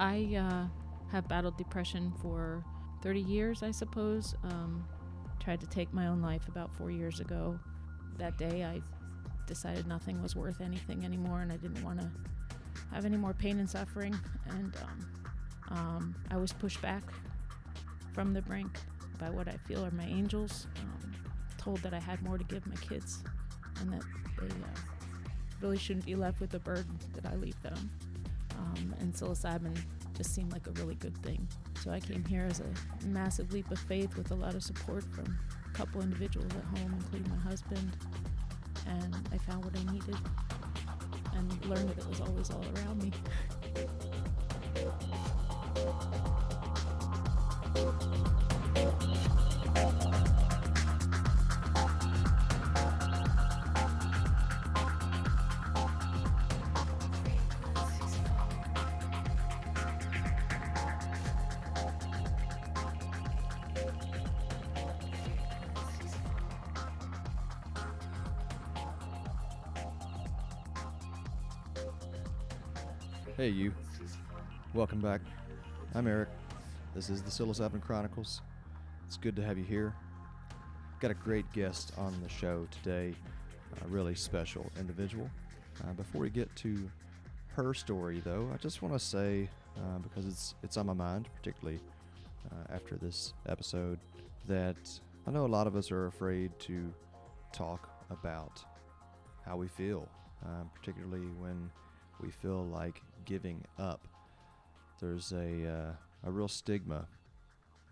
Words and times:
I 0.00 0.34
uh, 0.34 0.64
have 1.12 1.28
battled 1.28 1.58
depression 1.58 2.10
for 2.22 2.64
30 3.02 3.20
years, 3.20 3.62
I 3.62 3.70
suppose. 3.70 4.34
Um, 4.42 4.82
tried 5.40 5.60
to 5.60 5.66
take 5.66 5.92
my 5.92 6.06
own 6.06 6.22
life 6.22 6.48
about 6.48 6.74
four 6.74 6.90
years 6.90 7.20
ago. 7.20 7.60
That 8.16 8.38
day, 8.38 8.64
I 8.64 8.80
decided 9.46 9.86
nothing 9.86 10.22
was 10.22 10.34
worth 10.34 10.62
anything 10.62 11.04
anymore, 11.04 11.42
and 11.42 11.52
I 11.52 11.58
didn't 11.58 11.84
want 11.84 12.00
to 12.00 12.10
have 12.94 13.04
any 13.04 13.18
more 13.18 13.34
pain 13.34 13.58
and 13.58 13.68
suffering. 13.68 14.18
And 14.48 14.74
um, 14.82 15.76
um, 15.76 16.14
I 16.30 16.38
was 16.38 16.54
pushed 16.54 16.80
back 16.80 17.02
from 18.14 18.32
the 18.32 18.40
brink 18.40 18.78
by 19.18 19.28
what 19.28 19.48
I 19.48 19.58
feel 19.68 19.84
are 19.84 19.90
my 19.90 20.06
angels. 20.06 20.66
Um, 20.76 21.12
told 21.58 21.76
that 21.80 21.92
I 21.92 22.00
had 22.00 22.22
more 22.22 22.38
to 22.38 22.44
give 22.44 22.66
my 22.66 22.76
kids, 22.76 23.22
and 23.80 23.92
that 23.92 24.02
they 24.38 24.46
uh, 24.46 24.80
really 25.60 25.76
shouldn't 25.76 26.06
be 26.06 26.14
left 26.14 26.40
with 26.40 26.48
the 26.48 26.58
burden 26.58 26.98
that 27.12 27.26
I 27.26 27.36
leave 27.36 27.60
them. 27.60 27.90
Um, 28.60 28.94
and 29.00 29.14
psilocybin 29.14 29.76
just 30.16 30.34
seemed 30.34 30.52
like 30.52 30.66
a 30.66 30.72
really 30.72 30.96
good 30.96 31.16
thing. 31.22 31.46
So 31.82 31.90
I 31.90 32.00
came 32.00 32.24
here 32.24 32.46
as 32.50 32.60
a 32.60 33.06
massive 33.06 33.52
leap 33.52 33.70
of 33.70 33.78
faith 33.78 34.16
with 34.16 34.30
a 34.30 34.34
lot 34.34 34.54
of 34.54 34.62
support 34.62 35.04
from 35.14 35.38
a 35.66 35.76
couple 35.76 36.02
individuals 36.02 36.50
at 36.54 36.78
home, 36.78 36.94
including 36.98 37.30
my 37.30 37.42
husband. 37.42 37.96
And 38.86 39.16
I 39.32 39.38
found 39.38 39.64
what 39.64 39.76
I 39.76 39.92
needed 39.92 40.16
and 41.34 41.66
learned 41.66 41.88
that 41.88 41.98
it 41.98 42.08
was 42.08 42.20
always 42.20 42.50
all 42.50 42.64
around 42.76 43.02
me. 43.02 43.12
Welcome 74.90 75.08
back. 75.08 75.20
I'm 75.94 76.08
Eric. 76.08 76.30
This 76.96 77.10
is 77.10 77.22
the 77.22 77.30
Psilocybin 77.30 77.80
Chronicles. 77.80 78.40
It's 79.06 79.16
good 79.16 79.36
to 79.36 79.42
have 79.44 79.56
you 79.56 79.62
here. 79.62 79.94
Got 80.98 81.12
a 81.12 81.14
great 81.14 81.44
guest 81.52 81.92
on 81.96 82.12
the 82.24 82.28
show 82.28 82.66
today, 82.72 83.14
a 83.84 83.86
really 83.86 84.16
special 84.16 84.66
individual. 84.80 85.30
Uh, 85.84 85.92
before 85.92 86.22
we 86.22 86.28
get 86.28 86.52
to 86.56 86.90
her 87.54 87.72
story, 87.72 88.20
though, 88.24 88.50
I 88.52 88.56
just 88.56 88.82
want 88.82 88.92
to 88.92 88.98
say, 88.98 89.48
uh, 89.76 89.98
because 89.98 90.26
it's 90.26 90.56
it's 90.64 90.76
on 90.76 90.86
my 90.86 90.92
mind, 90.92 91.28
particularly 91.36 91.78
uh, 92.50 92.74
after 92.74 92.96
this 92.96 93.32
episode, 93.48 94.00
that 94.48 94.90
I 95.24 95.30
know 95.30 95.46
a 95.46 95.54
lot 95.54 95.68
of 95.68 95.76
us 95.76 95.92
are 95.92 96.08
afraid 96.08 96.50
to 96.62 96.92
talk 97.52 97.88
about 98.10 98.64
how 99.46 99.56
we 99.56 99.68
feel, 99.68 100.08
uh, 100.44 100.64
particularly 100.74 101.28
when 101.38 101.70
we 102.20 102.32
feel 102.32 102.64
like 102.64 103.00
giving 103.24 103.62
up. 103.78 104.00
There's 105.00 105.32
a 105.32 105.66
uh, 105.66 105.92
a 106.24 106.30
real 106.30 106.48
stigma 106.48 107.06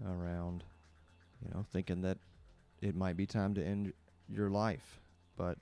around, 0.05 0.65
you 1.43 1.51
know, 1.53 1.65
thinking 1.73 2.03
that 2.03 2.19
it 2.81 2.95
might 2.95 3.17
be 3.17 3.27
time 3.27 3.55
to 3.55 3.65
end 3.65 3.93
your 4.29 4.51
life. 4.51 5.01
But 5.37 5.59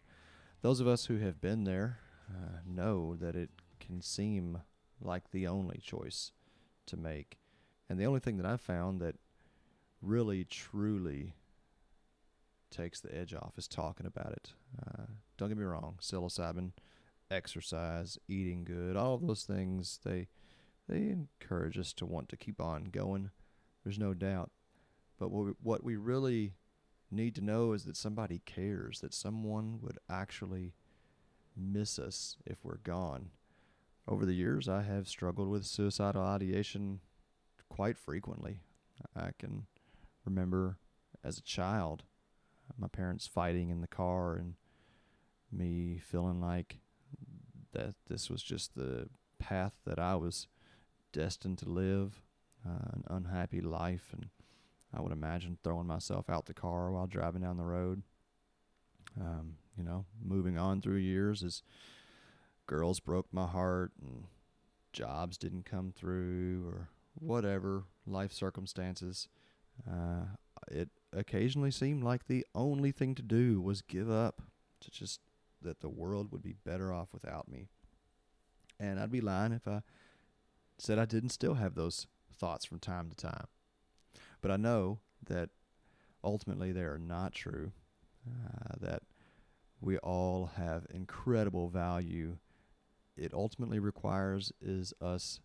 those 0.63 0.81
of 0.81 0.89
us 0.89 1.07
who 1.07 1.19
have 1.19 1.41
been 1.41 1.65
there 1.65 1.99
uh, 2.31 2.59
know 2.67 3.17
that 3.17 3.37
it 3.37 3.51
can 3.81 4.03
seem 4.03 4.59
like 5.01 5.31
the 5.31 5.47
only 5.47 5.79
choice 5.79 6.33
to 6.87 6.97
make. 6.97 7.39
And 7.89 7.99
the 7.99 8.07
only 8.07 8.21
thing 8.21 8.37
that 8.39 8.47
I've 8.47 8.61
found 8.61 9.01
that 9.01 9.17
really, 10.03 10.45
truly 10.45 11.35
takes 12.71 13.01
the 13.01 13.17
edge 13.17 13.35
off 13.35 13.57
is 13.57 13.69
talking 13.69 14.07
about 14.07 14.33
it. 14.33 14.53
Uh, 14.85 15.05
don't 15.39 15.49
get 15.49 15.59
me 15.59 15.65
wrong, 15.65 15.99
psilocybin 16.01 16.73
exercise, 17.31 18.19
eating 18.29 18.65
good, 18.65 18.97
all 18.97 19.15
of 19.15 19.27
those 19.27 19.45
things 19.45 20.01
they 20.05 20.29
they 20.89 21.09
encourage 21.09 21.79
us 21.79 21.93
to 21.95 22.07
want 22.07 22.29
to 22.29 22.37
keep 22.37 22.61
on 22.61 22.85
going. 22.85 23.31
There's 23.85 23.99
no 23.99 24.15
doubt. 24.15 24.51
But 25.19 25.31
what 25.31 25.47
we, 25.47 25.53
what 25.63 25.85
we 25.85 25.97
really 25.97 26.55
need 27.11 27.35
to 27.37 27.45
know 27.45 27.73
is 27.73 27.85
that 27.85 27.97
somebody 27.97 28.43
cares, 28.45 29.01
that 29.01 29.15
someone 29.15 29.79
would 29.81 29.99
actually 30.09 30.75
miss 31.57 31.99
us 31.99 32.37
if 32.45 32.59
we're 32.65 32.79
gone. 32.79 33.31
Over 34.09 34.27
the 34.27 34.35
years, 34.35 34.69
I 34.69 34.83
have 34.83 35.09
struggled 35.09 35.49
with 35.49 35.65
suicidal 35.65 36.23
ideation 36.23 37.01
quite 37.69 37.99
frequently. 37.99 38.61
I 39.15 39.31
can 39.39 39.67
remember 40.25 40.79
as 41.25 41.39
a 41.39 41.43
child 41.43 42.05
my 42.79 42.89
parents 42.89 43.27
fighting 43.27 43.71
in 43.71 43.81
the 43.81 43.87
car 43.87 44.35
and 44.35 44.55
me 45.53 45.99
feeling 45.99 46.41
like 46.41 46.79
that 47.73 47.95
this 48.09 48.29
was 48.29 48.43
just 48.43 48.75
the 48.75 49.09
path 49.39 49.75
that 49.87 49.99
I 49.99 50.17
was 50.17 50.49
destined 51.13 51.59
to 51.59 51.69
live, 51.69 52.21
uh, 52.67 52.91
an 52.93 53.05
unhappy 53.09 53.61
life, 53.61 54.09
and 54.13 54.29
I 54.95 55.01
would 55.01 55.13
imagine 55.13 55.59
throwing 55.63 55.87
myself 55.87 56.31
out 56.31 56.47
the 56.47 56.55
car 56.55 56.91
while 56.91 57.07
driving 57.07 57.43
down 57.43 57.57
the 57.57 57.65
road. 57.65 58.03
Um, 59.21 59.57
you 59.77 59.85
know, 59.85 60.05
moving 60.23 60.59
on 60.59 60.81
through 60.81 60.97
years 60.97 61.43
as 61.43 61.63
girls 62.67 63.01
broke 63.01 63.27
my 63.33 63.47
heart 63.47 63.93
and 64.01 64.25
jobs 64.93 65.39
didn't 65.39 65.65
come 65.65 65.93
through 65.95 66.65
or 66.67 66.89
whatever 67.15 67.85
life 68.07 68.33
circumstances, 68.33 69.29
uh, 69.91 70.25
it 70.69 70.89
occasionally 71.13 71.71
seemed 71.71 72.03
like 72.03 72.27
the 72.27 72.47
only 72.55 72.93
thing 72.93 73.15
to 73.15 73.23
do 73.23 73.61
was 73.61 73.83
give 73.83 74.11
up, 74.11 74.43
to 74.81 74.91
just 74.91 75.21
that 75.63 75.81
the 75.81 75.89
world 75.89 76.31
would 76.33 76.43
be 76.43 76.55
better 76.65 76.93
off 76.93 77.09
without 77.13 77.49
me. 77.49 77.69
And 78.79 79.01
I'd 79.01 79.11
be 79.11 79.21
lying 79.21 79.53
if 79.53 79.67
I 79.67 79.83
said 80.79 80.99
I 80.99 81.05
didn't 81.05 81.31
still 81.31 81.55
have 81.55 81.75
those 81.75 82.07
thoughts 82.39 82.65
from 82.65 82.79
time 82.79 83.09
to 83.11 83.17
time. 83.17 83.47
But 84.41 84.51
I 84.51 84.57
know 84.57 85.01
that 85.27 85.51
ultimately 86.23 86.73
they 86.73 86.83
are 86.83 86.99
not 86.99 87.33
true, 87.33 87.73
uh, 88.29 88.75
that 88.81 89.03
we 89.81 89.99
all 89.99 90.51
have 90.57 90.87
incredible 90.93 91.69
value. 91.69 92.39
It 93.17 93.33
ultimately 93.33 93.79
requires 93.79 94.53
is 94.61 94.93
us 95.01 95.41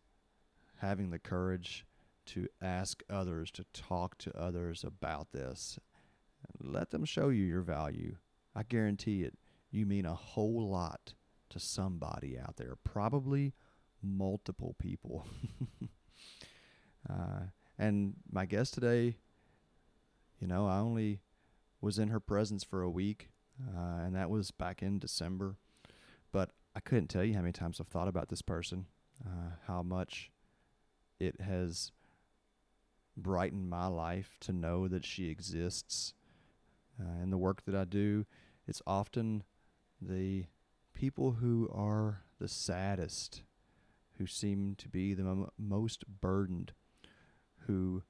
having 0.78 1.12
the 1.12 1.20
courage 1.20 1.86
to 2.28 2.48
ask 2.62 3.04
others, 3.10 3.52
to 3.52 3.66
talk 3.74 4.18
to 4.20 4.38
others 4.38 4.84
about 4.84 5.32
this. 5.32 5.80
Let 6.60 6.92
them 6.92 7.06
show 7.06 7.30
you 7.30 7.44
your 7.44 7.62
value. 7.62 8.18
I 8.56 8.64
guarantee 8.64 9.24
it 9.24 9.38
you 9.70 9.86
mean 9.86 10.06
a 10.06 10.16
whole 10.16 10.68
lot 10.70 11.14
to 11.50 11.60
somebody 11.60 12.38
out 12.38 12.58
there, 12.58 12.76
probably 12.84 13.54
multiple 14.04 14.76
people. 14.80 15.28
uh, 17.10 17.42
and 17.78 18.16
my 18.32 18.46
guest 18.46 18.74
today, 18.74 19.18
you 20.40 20.48
know, 20.48 20.68
I 20.68 20.80
only 20.80 21.22
was 21.82 22.00
in 22.00 22.10
her 22.10 22.20
presence 22.20 22.64
for 22.64 22.82
a 22.82 22.90
week, 22.90 23.30
uh, 23.62 24.02
and 24.04 24.16
that 24.16 24.30
was 24.30 24.52
back 24.52 24.82
in 24.82 25.00
December. 25.00 25.56
But 26.32 26.52
I 26.76 26.80
couldn't 26.80 27.08
tell 27.08 27.24
you 27.24 27.34
how 27.34 27.42
many 27.42 27.54
times 27.54 27.80
I've 27.80 27.88
thought 27.88 28.08
about 28.08 28.30
this 28.30 28.42
person, 28.42 28.86
uh, 29.26 29.56
how 29.68 29.84
much 29.84 30.32
it 31.20 31.42
has 31.42 31.92
brightened 33.18 33.70
my 33.70 33.88
life 33.88 34.38
to 34.42 34.54
know 34.54 34.88
that 34.88 35.06
she 35.06 35.30
exists. 35.30 36.14
Uh, 37.00 37.24
in 37.24 37.30
the 37.32 37.38
work 37.38 37.64
that 37.66 37.76
I 37.76 37.86
do, 37.86 38.26
it's 38.68 38.82
often 38.86 39.44
the 40.02 40.46
people 40.94 41.34
who 41.34 41.70
are 41.74 42.22
the 42.40 42.48
saddest, 42.48 43.44
who 44.22 44.28
seem 44.28 44.76
to 44.78 44.88
be 44.88 45.16
the 45.16 45.24
m- 45.24 45.50
most 45.58 46.06
burdened, 46.22 46.74
who 47.66 48.04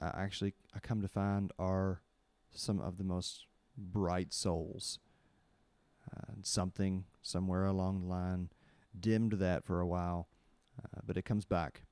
I 0.00 0.06
actually 0.06 0.54
I 0.74 0.78
come 0.78 1.02
to 1.02 1.08
find 1.08 1.52
are 1.58 2.00
some 2.50 2.80
of 2.80 2.96
the 2.96 3.04
most 3.04 3.44
bright 3.76 4.32
souls. 4.32 4.98
Uh, 6.10 6.32
something 6.42 7.04
somewhere 7.20 7.66
along 7.66 8.00
the 8.00 8.06
line 8.06 8.48
dimmed 8.98 9.32
that 9.32 9.64
for 9.64 9.80
a 9.80 9.86
while, 9.86 10.28
uh, 10.82 11.00
but 11.04 11.18
it 11.18 11.26
comes 11.26 11.44
back. 11.44 11.82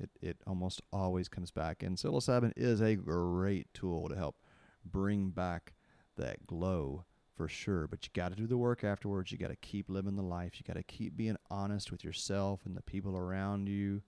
It 0.00 0.08
it 0.22 0.38
almost 0.46 0.80
always 0.90 1.28
comes 1.28 1.50
back, 1.50 1.82
and 1.82 1.98
psilocybin 1.98 2.54
is 2.56 2.80
a 2.80 2.96
great 2.96 3.66
tool 3.74 4.08
to 4.08 4.16
help 4.16 4.36
bring 4.86 5.30
back 5.30 5.74
that 6.16 6.46
glow 6.46 7.04
for 7.38 7.48
sure. 7.48 7.86
But 7.86 8.04
you 8.04 8.10
got 8.12 8.30
to 8.30 8.34
do 8.34 8.48
the 8.48 8.58
work 8.58 8.82
afterwards. 8.82 9.30
You 9.30 9.38
got 9.38 9.48
to 9.48 9.56
keep 9.56 9.88
living 9.88 10.16
the 10.16 10.22
life. 10.22 10.54
You 10.56 10.64
got 10.66 10.76
to 10.76 10.82
keep 10.82 11.16
being 11.16 11.36
honest 11.50 11.90
with 11.92 12.04
yourself 12.04 12.66
and 12.66 12.76
the 12.76 12.82
people 12.82 13.16
around 13.16 13.68
you. 13.68 14.02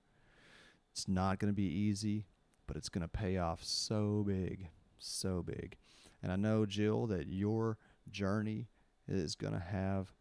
It's 0.90 1.06
not 1.06 1.38
going 1.38 1.52
to 1.52 1.56
be 1.56 1.62
easy, 1.62 2.26
but 2.66 2.76
it's 2.76 2.88
going 2.88 3.02
to 3.02 3.08
pay 3.08 3.38
off 3.38 3.62
so 3.62 4.24
big, 4.26 4.68
so 4.98 5.42
big. 5.42 5.76
And 6.22 6.32
I 6.32 6.36
know, 6.36 6.66
Jill, 6.66 7.06
that 7.06 7.28
your 7.28 7.78
journey 8.10 8.66
is 9.06 9.36
going 9.36 9.54
to 9.54 9.60
have 9.60 10.12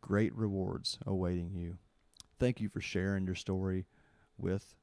great 0.00 0.34
rewards 0.34 0.98
awaiting 1.04 1.56
you. 1.56 1.76
thank 2.38 2.60
you 2.60 2.68
for 2.68 2.80
sharing 2.80 3.26
your 3.26 3.34
story 3.34 3.86
with 4.38 4.76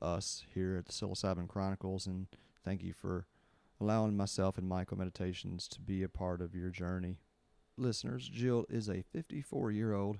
us 0.00 0.44
here 0.54 0.76
at 0.76 0.86
the 0.86 0.92
Psilocybin 0.92 1.48
Chronicles, 1.48 2.06
and 2.06 2.28
thank 2.64 2.82
you 2.82 2.92
for 2.92 3.26
allowing 3.80 4.16
myself 4.16 4.58
and 4.58 4.70
Myco 4.70 4.96
Meditations 4.96 5.66
to 5.68 5.80
be 5.80 6.02
a 6.02 6.08
part 6.08 6.40
of 6.40 6.54
your 6.54 6.70
journey. 6.70 7.18
Listeners, 7.76 8.28
Jill 8.28 8.66
is 8.68 8.88
a 8.88 9.02
54 9.02 9.72
year 9.72 9.94
old 9.94 10.18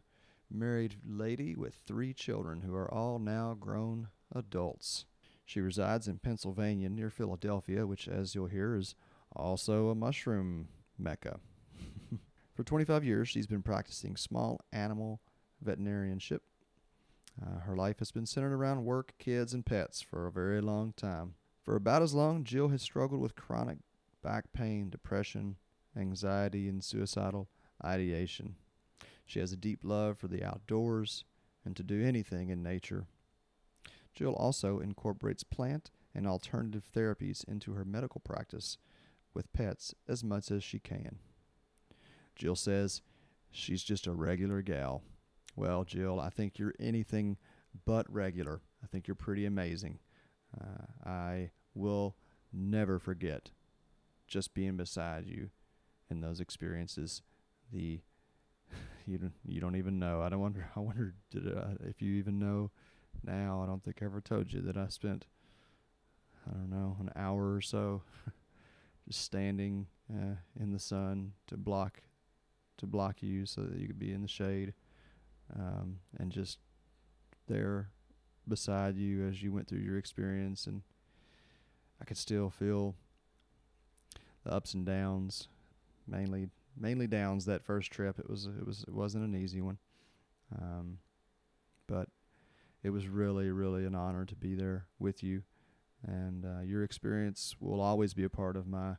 married 0.50 0.96
lady 1.06 1.54
with 1.54 1.74
three 1.74 2.12
children 2.14 2.62
who 2.62 2.74
are 2.74 2.92
all 2.92 3.18
now 3.18 3.54
grown 3.58 4.08
adults. 4.34 5.04
She 5.44 5.60
resides 5.60 6.08
in 6.08 6.18
Pennsylvania 6.18 6.88
near 6.88 7.10
Philadelphia, 7.10 7.86
which, 7.86 8.08
as 8.08 8.34
you'll 8.34 8.46
hear, 8.46 8.76
is 8.76 8.94
also 9.34 9.88
a 9.88 9.94
mushroom 9.94 10.68
mecca. 10.98 11.40
For 12.54 12.64
25 12.64 13.04
years, 13.04 13.28
she's 13.28 13.46
been 13.46 13.62
practicing 13.62 14.16
small 14.16 14.60
animal 14.72 15.20
veterinarianship. 15.64 16.40
Uh, 17.40 17.60
her 17.60 17.76
life 17.76 17.98
has 17.98 18.10
been 18.10 18.26
centered 18.26 18.52
around 18.52 18.84
work, 18.84 19.14
kids, 19.18 19.54
and 19.54 19.64
pets 19.64 20.02
for 20.02 20.26
a 20.26 20.32
very 20.32 20.60
long 20.60 20.92
time. 20.96 21.34
For 21.70 21.76
about 21.76 22.02
as 22.02 22.14
long, 22.14 22.42
Jill 22.42 22.70
has 22.70 22.82
struggled 22.82 23.20
with 23.20 23.36
chronic 23.36 23.78
back 24.24 24.52
pain, 24.52 24.90
depression, 24.90 25.54
anxiety, 25.96 26.68
and 26.68 26.82
suicidal 26.82 27.48
ideation. 27.84 28.56
She 29.24 29.38
has 29.38 29.52
a 29.52 29.56
deep 29.56 29.84
love 29.84 30.18
for 30.18 30.26
the 30.26 30.42
outdoors 30.42 31.24
and 31.64 31.76
to 31.76 31.84
do 31.84 32.04
anything 32.04 32.48
in 32.48 32.60
nature. 32.60 33.06
Jill 34.12 34.32
also 34.32 34.80
incorporates 34.80 35.44
plant 35.44 35.92
and 36.12 36.26
alternative 36.26 36.82
therapies 36.92 37.44
into 37.46 37.74
her 37.74 37.84
medical 37.84 38.20
practice 38.20 38.76
with 39.32 39.52
pets 39.52 39.94
as 40.08 40.24
much 40.24 40.50
as 40.50 40.64
she 40.64 40.80
can. 40.80 41.20
Jill 42.34 42.56
says 42.56 43.00
she's 43.52 43.84
just 43.84 44.08
a 44.08 44.12
regular 44.12 44.60
gal. 44.60 45.04
Well, 45.54 45.84
Jill, 45.84 46.18
I 46.18 46.30
think 46.30 46.58
you're 46.58 46.74
anything 46.80 47.36
but 47.84 48.12
regular. 48.12 48.60
I 48.82 48.88
think 48.88 49.06
you're 49.06 49.14
pretty 49.14 49.46
amazing. 49.46 50.00
Uh, 50.60 51.08
I 51.08 51.50
will 51.74 52.16
never 52.52 52.98
forget 52.98 53.50
just 54.26 54.54
being 54.54 54.76
beside 54.76 55.26
you 55.26 55.50
in 56.10 56.20
those 56.20 56.40
experiences. 56.40 57.22
The 57.72 58.00
you 59.06 59.18
don't 59.18 59.34
you 59.44 59.60
don't 59.60 59.76
even 59.76 59.98
know. 59.98 60.22
I 60.22 60.28
don't 60.28 60.40
wonder. 60.40 60.70
I 60.76 60.80
wonder 60.80 61.14
did 61.30 61.46
uh, 61.46 61.74
if 61.84 62.00
you 62.00 62.14
even 62.14 62.38
know 62.38 62.70
now. 63.24 63.62
I 63.62 63.66
don't 63.66 63.82
think 63.82 63.98
I 64.00 64.06
ever 64.06 64.20
told 64.20 64.52
you 64.52 64.60
that 64.62 64.76
I 64.76 64.88
spent 64.88 65.26
I 66.48 66.52
don't 66.52 66.70
know 66.70 66.96
an 67.00 67.10
hour 67.16 67.54
or 67.54 67.60
so 67.60 68.02
just 69.06 69.22
standing 69.22 69.86
uh, 70.12 70.36
in 70.58 70.72
the 70.72 70.78
sun 70.78 71.32
to 71.48 71.56
block 71.56 72.02
to 72.78 72.86
block 72.86 73.22
you 73.22 73.44
so 73.44 73.62
that 73.62 73.78
you 73.78 73.86
could 73.86 73.98
be 73.98 74.12
in 74.12 74.22
the 74.22 74.28
shade 74.28 74.72
um, 75.54 75.98
and 76.18 76.32
just 76.32 76.58
there 77.46 77.90
beside 78.48 78.96
you 78.96 79.26
as 79.26 79.42
you 79.42 79.52
went 79.52 79.68
through 79.68 79.80
your 79.80 79.98
experience 79.98 80.66
and 80.66 80.82
I 82.00 82.04
could 82.04 82.16
still 82.16 82.50
feel 82.50 82.94
the 84.44 84.52
ups 84.52 84.74
and 84.74 84.86
downs 84.86 85.48
mainly 86.06 86.48
mainly 86.76 87.06
downs 87.06 87.44
that 87.46 87.64
first 87.64 87.90
trip. 87.90 88.18
It 88.18 88.28
was 88.28 88.46
it 88.46 88.66
was 88.66 88.84
it 88.86 88.94
wasn't 88.94 89.24
an 89.24 89.36
easy 89.36 89.60
one, 89.60 89.78
um, 90.60 90.98
but 91.86 92.08
it 92.82 92.90
was 92.90 93.08
really 93.08 93.50
really 93.50 93.84
an 93.84 93.94
honor 93.94 94.24
to 94.24 94.34
be 94.34 94.54
there 94.54 94.86
with 94.98 95.22
you, 95.22 95.42
and 96.06 96.44
uh, 96.44 96.60
your 96.62 96.82
experience 96.84 97.56
will 97.60 97.80
always 97.80 98.14
be 98.14 98.24
a 98.24 98.30
part 98.30 98.56
of 98.56 98.66
my 98.66 98.96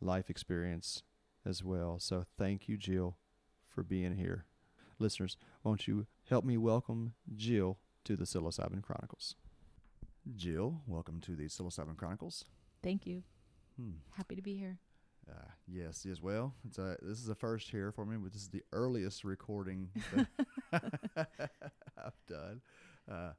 life 0.00 0.30
experience 0.30 1.02
as 1.46 1.62
well. 1.64 1.98
So 1.98 2.24
thank 2.38 2.68
you, 2.68 2.76
Jill, 2.76 3.16
for 3.68 3.82
being 3.82 4.16
here. 4.16 4.46
Listeners, 4.98 5.36
won't 5.64 5.88
you 5.88 6.06
help 6.28 6.44
me 6.44 6.56
welcome 6.56 7.14
Jill 7.36 7.78
to 8.04 8.16
the 8.16 8.24
Psilocybin 8.24 8.82
Chronicles? 8.82 9.36
Jill, 10.36 10.80
welcome 10.86 11.20
to 11.22 11.34
the 11.34 11.46
Psilocybin 11.46 11.96
Chronicles. 11.96 12.44
Thank 12.82 13.06
you. 13.06 13.22
Hmm. 13.76 13.90
Happy 14.16 14.36
to 14.36 14.42
be 14.42 14.56
here. 14.56 14.78
Uh, 15.28 15.50
yes, 15.66 16.04
yes. 16.06 16.22
Well, 16.22 16.54
it's 16.64 16.78
a 16.78 16.96
this 17.02 17.18
is 17.18 17.28
a 17.28 17.34
first 17.34 17.70
here 17.70 17.90
for 17.90 18.06
me, 18.06 18.16
but 18.16 18.32
this 18.32 18.42
is 18.42 18.48
the 18.48 18.62
earliest 18.72 19.24
recording 19.24 19.90
that 20.14 20.28
I've 21.96 22.26
done. 22.28 22.60
Uh, 23.10 23.32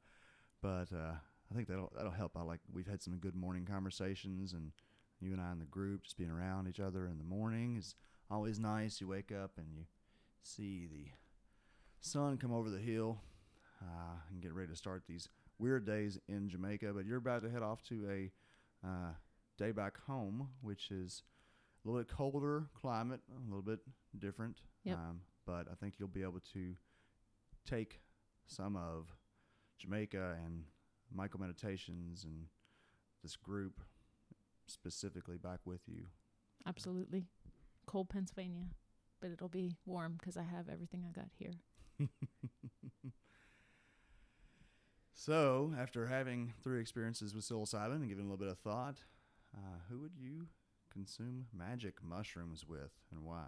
but 0.60 0.92
uh, 0.92 1.14
I 1.50 1.54
think 1.54 1.68
that'll 1.68 1.90
that'll 1.96 2.12
help. 2.12 2.32
I 2.36 2.42
like 2.42 2.60
we've 2.72 2.86
had 2.86 3.02
some 3.02 3.16
good 3.16 3.34
morning 3.34 3.64
conversations, 3.64 4.52
and 4.52 4.72
you 5.20 5.32
and 5.32 5.40
I 5.40 5.52
in 5.52 5.60
the 5.60 5.64
group 5.66 6.04
just 6.04 6.18
being 6.18 6.30
around 6.30 6.68
each 6.68 6.80
other 6.80 7.06
in 7.06 7.16
the 7.16 7.24
morning 7.24 7.76
is 7.76 7.94
always 8.30 8.58
nice. 8.58 9.00
You 9.00 9.08
wake 9.08 9.32
up 9.32 9.52
and 9.56 9.66
you 9.74 9.84
see 10.42 10.86
the 10.86 11.06
sun 12.00 12.36
come 12.36 12.52
over 12.52 12.68
the 12.68 12.78
hill 12.78 13.20
uh, 13.80 14.16
and 14.30 14.42
get 14.42 14.52
ready 14.52 14.68
to 14.68 14.76
start 14.76 15.04
these 15.08 15.28
weird 15.58 15.86
days 15.86 16.18
in 16.28 16.48
Jamaica. 16.48 16.92
But 16.94 17.06
you're 17.06 17.18
about 17.18 17.42
to 17.42 17.50
head 17.50 17.62
off 17.62 17.82
to 17.84 18.06
a 18.10 18.86
uh, 18.86 19.12
day 19.58 19.72
back 19.72 19.98
home, 20.06 20.48
which 20.60 20.90
is 20.90 21.22
a 21.84 21.88
little 21.88 22.02
bit 22.02 22.14
colder 22.14 22.66
climate, 22.80 23.20
a 23.30 23.48
little 23.48 23.62
bit 23.62 23.80
different. 24.18 24.58
Yep. 24.84 24.96
Um, 24.96 25.20
but 25.46 25.66
I 25.70 25.74
think 25.74 25.94
you'll 25.98 26.08
be 26.08 26.22
able 26.22 26.40
to 26.52 26.74
take 27.68 28.00
some 28.46 28.76
of 28.76 29.14
Jamaica 29.78 30.36
and 30.44 30.64
Myco 31.16 31.38
Meditations 31.38 32.24
and 32.24 32.46
this 33.22 33.36
group 33.36 33.80
specifically 34.66 35.36
back 35.36 35.60
with 35.64 35.80
you. 35.86 36.04
Absolutely. 36.66 37.24
Cold 37.86 38.08
Pennsylvania, 38.08 38.66
but 39.20 39.30
it'll 39.30 39.48
be 39.48 39.76
warm 39.84 40.14
because 40.18 40.36
I 40.36 40.42
have 40.42 40.68
everything 40.70 41.04
I 41.06 41.12
got 41.12 41.28
here. 41.38 41.52
So, 45.24 45.72
after 45.80 46.06
having 46.06 46.52
three 46.62 46.82
experiences 46.82 47.34
with 47.34 47.46
psilocybin 47.46 47.94
and 47.94 48.08
giving 48.10 48.26
a 48.26 48.28
little 48.28 48.36
bit 48.36 48.52
of 48.52 48.58
thought, 48.58 48.96
uh, 49.56 49.78
who 49.88 50.00
would 50.00 50.12
you 50.14 50.48
consume 50.92 51.46
magic 51.50 52.04
mushrooms 52.04 52.66
with 52.68 52.90
and 53.10 53.24
why? 53.24 53.46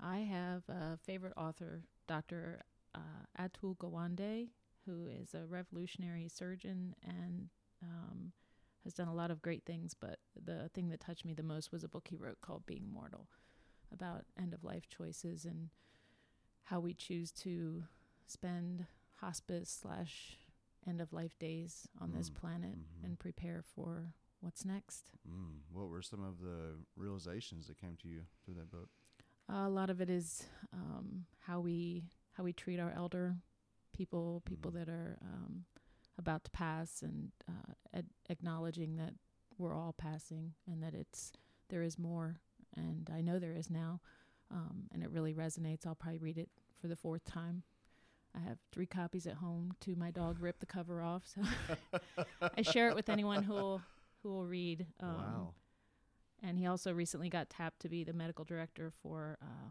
I 0.00 0.20
have 0.20 0.62
a 0.70 0.96
favorite 0.96 1.34
author, 1.36 1.82
Dr. 2.06 2.62
Uh, 2.94 3.26
Atul 3.38 3.76
Gawande, 3.76 4.48
who 4.86 5.06
is 5.06 5.34
a 5.34 5.44
revolutionary 5.44 6.28
surgeon 6.28 6.94
and 7.06 7.50
um, 7.82 8.32
has 8.84 8.94
done 8.94 9.08
a 9.08 9.14
lot 9.14 9.30
of 9.30 9.42
great 9.42 9.66
things. 9.66 9.92
But 9.92 10.18
the 10.46 10.70
thing 10.72 10.88
that 10.88 11.00
touched 11.00 11.26
me 11.26 11.34
the 11.34 11.42
most 11.42 11.72
was 11.72 11.84
a 11.84 11.88
book 11.88 12.06
he 12.08 12.16
wrote 12.16 12.40
called 12.40 12.64
Being 12.64 12.88
Mortal 12.90 13.28
about 13.92 14.24
end 14.40 14.54
of 14.54 14.64
life 14.64 14.88
choices 14.88 15.44
and 15.44 15.68
how 16.62 16.80
we 16.80 16.94
choose 16.94 17.32
to 17.32 17.84
spend 18.26 18.86
hospice 19.20 19.78
slash 19.82 20.38
end 20.86 21.00
of 21.00 21.12
life 21.12 21.38
days 21.38 21.88
on 22.00 22.12
this 22.12 22.30
Mm, 22.30 22.34
planet 22.34 22.74
mhm. 22.76 23.04
and 23.04 23.18
prepare 23.18 23.62
for 23.62 24.14
what's 24.40 24.64
next. 24.64 25.10
Mm, 25.28 25.60
what 25.72 25.88
were 25.88 26.02
some 26.02 26.22
of 26.22 26.40
the 26.40 26.78
realizations 26.96 27.66
that 27.66 27.76
came 27.78 27.96
to 28.02 28.08
you 28.08 28.22
through 28.44 28.54
that 28.54 28.70
book? 28.70 28.88
a 29.48 29.68
lot 29.68 29.90
of 29.90 30.00
it 30.00 30.10
is 30.10 30.44
um, 30.72 31.24
how 31.38 31.60
we 31.60 32.10
how 32.32 32.42
we 32.44 32.52
treat 32.52 32.80
our 32.80 32.90
elder 32.90 33.36
people, 33.92 34.42
people 34.44 34.70
Mhm. 34.72 34.74
that 34.74 34.88
are 34.88 35.18
um, 35.22 35.64
about 36.18 36.42
to 36.44 36.50
pass, 36.50 37.02
and 37.02 37.30
uh, 37.48 37.72
ad- 37.94 38.10
acknowledging 38.28 38.96
that 38.96 39.14
we're 39.56 39.72
all 39.74 39.92
passing 39.92 40.54
and 40.66 40.82
that 40.82 40.94
it's 40.94 41.32
there 41.68 41.82
is 41.82 41.96
more, 41.98 42.40
and 42.76 43.08
I 43.12 43.20
know 43.22 43.38
there 43.38 43.54
is 43.54 43.70
now, 43.70 44.00
um, 44.50 44.88
and 44.92 45.02
it 45.02 45.10
really 45.10 45.32
resonates. 45.32 45.86
I'll 45.86 45.94
probably 45.94 46.18
read 46.18 46.38
it 46.38 46.50
for 46.80 46.88
the 46.88 46.96
fourth 46.96 47.24
time. 47.24 47.62
I 48.36 48.40
have 48.48 48.58
three 48.72 48.86
copies 48.86 49.26
at 49.26 49.34
home. 49.34 49.72
To 49.80 49.96
my 49.96 50.10
dog 50.10 50.40
ripped 50.40 50.60
the 50.60 50.66
cover 50.66 51.02
off, 51.02 51.22
so 51.26 51.40
I 52.56 52.62
share 52.62 52.88
it 52.88 52.94
with 52.94 53.08
anyone 53.08 53.42
who 53.42 53.54
will 53.54 53.82
who 54.22 54.28
will 54.30 54.44
read. 54.46 54.86
Um, 55.00 55.14
wow. 55.16 55.54
and 56.42 56.58
he 56.58 56.66
also 56.66 56.92
recently 56.92 57.28
got 57.28 57.48
tapped 57.50 57.80
to 57.80 57.88
be 57.88 58.04
the 58.04 58.12
medical 58.12 58.44
director 58.44 58.92
for 59.02 59.38
uh, 59.42 59.68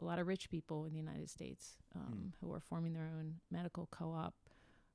a 0.00 0.04
lot 0.04 0.18
of 0.18 0.26
rich 0.26 0.48
people 0.50 0.84
in 0.86 0.92
the 0.92 0.98
United 0.98 1.28
States 1.30 1.76
um, 1.94 2.32
who 2.40 2.52
are 2.52 2.60
forming 2.60 2.92
their 2.94 3.10
own 3.18 3.34
medical 3.50 3.86
co-op. 3.90 4.34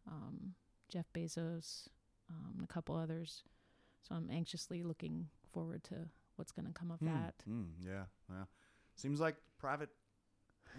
Um, 0.07 0.53
Jeff 0.89 1.05
Bezos 1.13 1.87
um, 2.29 2.53
and 2.55 2.63
a 2.63 2.67
couple 2.67 2.95
others. 2.95 3.43
So 4.07 4.15
I'm 4.15 4.29
anxiously 4.31 4.81
looking 4.83 5.27
forward 5.53 5.83
to 5.85 6.09
what's 6.37 6.51
going 6.51 6.65
to 6.65 6.73
come 6.73 6.91
of 6.91 6.99
Hmm, 6.99 7.05
that. 7.07 7.35
mm, 7.49 7.65
yeah. 7.79 8.03
Well, 8.29 8.47
seems 8.95 9.19
like 9.19 9.35
private 9.59 9.89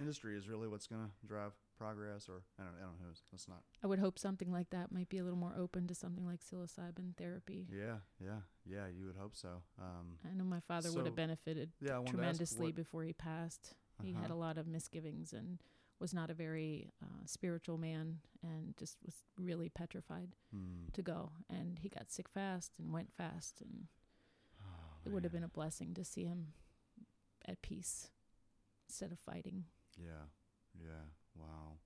industry 0.01 0.37
is 0.37 0.49
really 0.49 0.69
what's 0.69 0.87
going 0.87 1.03
to 1.07 1.27
drive 1.27 1.53
progress, 1.83 2.29
or 2.29 2.43
I 2.59 2.63
don't, 2.65 2.75
I 2.79 2.85
don't 2.85 3.01
know. 3.01 3.13
Let's 3.33 3.49
not. 3.49 3.63
I 3.83 3.87
would 3.87 3.99
hope 3.99 4.19
something 4.19 4.51
like 4.53 4.71
that 4.71 4.93
might 4.93 5.09
be 5.09 5.19
a 5.19 5.25
little 5.25 5.39
more 5.39 5.55
open 5.59 5.87
to 5.89 5.95
something 5.95 6.25
like 6.25 6.41
psilocybin 6.41 7.17
therapy. 7.17 7.67
Yeah, 7.71 7.97
yeah, 8.21 8.41
yeah. 8.65 8.87
You 8.97 9.07
would 9.07 9.17
hope 9.17 9.35
so. 9.37 9.63
Um, 9.81 10.19
I 10.31 10.35
know 10.35 10.45
my 10.45 10.61
father 10.61 10.93
would 10.93 11.07
have 11.07 11.17
benefited 11.17 11.71
yeah, 11.81 11.95
I 11.95 11.99
wanted 11.99 12.05
to 12.05 12.09
ask 12.09 12.15
tremendously 12.15 12.67
what- 12.67 12.75
before 12.77 13.03
he 13.05 13.13
passed. 13.13 13.75
He 14.03 14.13
had 14.13 14.25
uh-huh. 14.25 14.35
a 14.35 14.37
lot 14.37 14.59
of 14.59 14.67
misgivings 14.67 15.33
and 15.33 15.61
was 16.01 16.13
not 16.13 16.31
a 16.31 16.35
very 16.35 16.91
uh, 17.01 17.25
spiritual 17.27 17.79
man 17.79 18.19
and 18.43 18.77
just 18.77 18.97
was 19.05 19.15
really 19.39 19.69
petrified 19.69 20.35
Hmm. 20.53 20.89
to 20.95 21.03
go. 21.03 21.31
And 21.49 21.79
he 21.79 21.89
got 21.89 22.11
sick 22.11 22.29
fast 22.29 22.73
and 22.79 22.93
went 22.93 23.13
fast. 23.17 23.61
And 23.61 23.87
Oh, 24.61 24.97
it 25.05 25.13
would 25.13 25.23
have 25.25 25.33
been 25.33 25.45
a 25.45 25.49
blessing 25.49 25.95
to 25.95 26.05
see 26.05 26.25
him 26.25 26.49
at 27.47 27.63
peace 27.63 28.11
instead 28.89 29.13
of 29.13 29.19
fighting. 29.21 29.65
Yeah, 29.97 30.27
yeah. 30.75 31.05
Wow. 31.39 31.79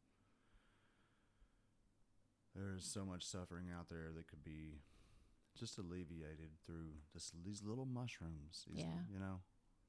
there's 2.54 2.86
so 2.86 3.04
much 3.04 3.22
suffering 3.22 3.66
out 3.76 3.88
there 3.90 4.10
that 4.16 4.28
could 4.28 4.42
be 4.42 4.80
just 5.58 5.76
alleviated 5.78 6.48
through 6.64 6.88
this, 7.12 7.30
these 7.44 7.62
little 7.62 7.84
mushrooms. 7.86 8.64
These, 8.66 8.78
Yeah. 8.80 9.04
You 9.12 9.18
know, 9.18 9.40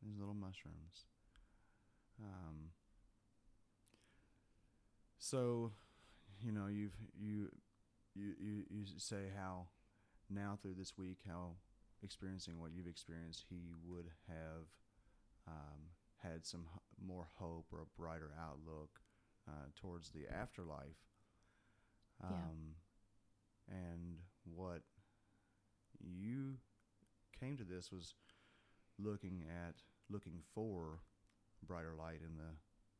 these 0.04 0.18
little 0.18 0.34
mushrooms. 0.34 1.06
Um, 2.22 2.72
so, 5.18 5.72
you 6.42 6.52
know, 6.52 6.68
you've 6.68 6.96
you 7.20 7.50
you 8.16 8.34
you 8.40 8.64
you 8.70 8.86
say 8.98 9.30
how 9.36 9.68
now 10.30 10.58
through 10.62 10.74
this 10.78 10.98
week 10.98 11.20
how 11.28 11.56
experiencing 12.04 12.60
what 12.60 12.72
you've 12.74 12.88
experienced, 12.88 13.46
he 13.50 13.72
would 13.86 14.10
have 14.28 14.68
um, 15.48 15.92
had 16.22 16.46
some 16.46 16.66
h- 16.74 16.82
more 17.04 17.28
hope 17.36 17.66
or 17.72 17.80
a 17.82 18.00
brighter 18.02 18.32
outlook 18.40 19.00
uh, 19.48 19.68
towards 19.76 20.10
the 20.10 20.28
afterlife. 20.28 20.98
Yeah. 22.30 22.50
Um, 22.50 22.76
and 23.70 24.20
what 24.44 24.82
you 26.00 26.56
came 27.40 27.58
to 27.58 27.64
this 27.64 27.92
was 27.92 28.14
looking 29.00 29.44
at 29.50 29.76
looking 30.10 30.42
for 30.54 31.00
brighter 31.66 31.94
light 31.98 32.22
in 32.22 32.38
the 32.38 32.56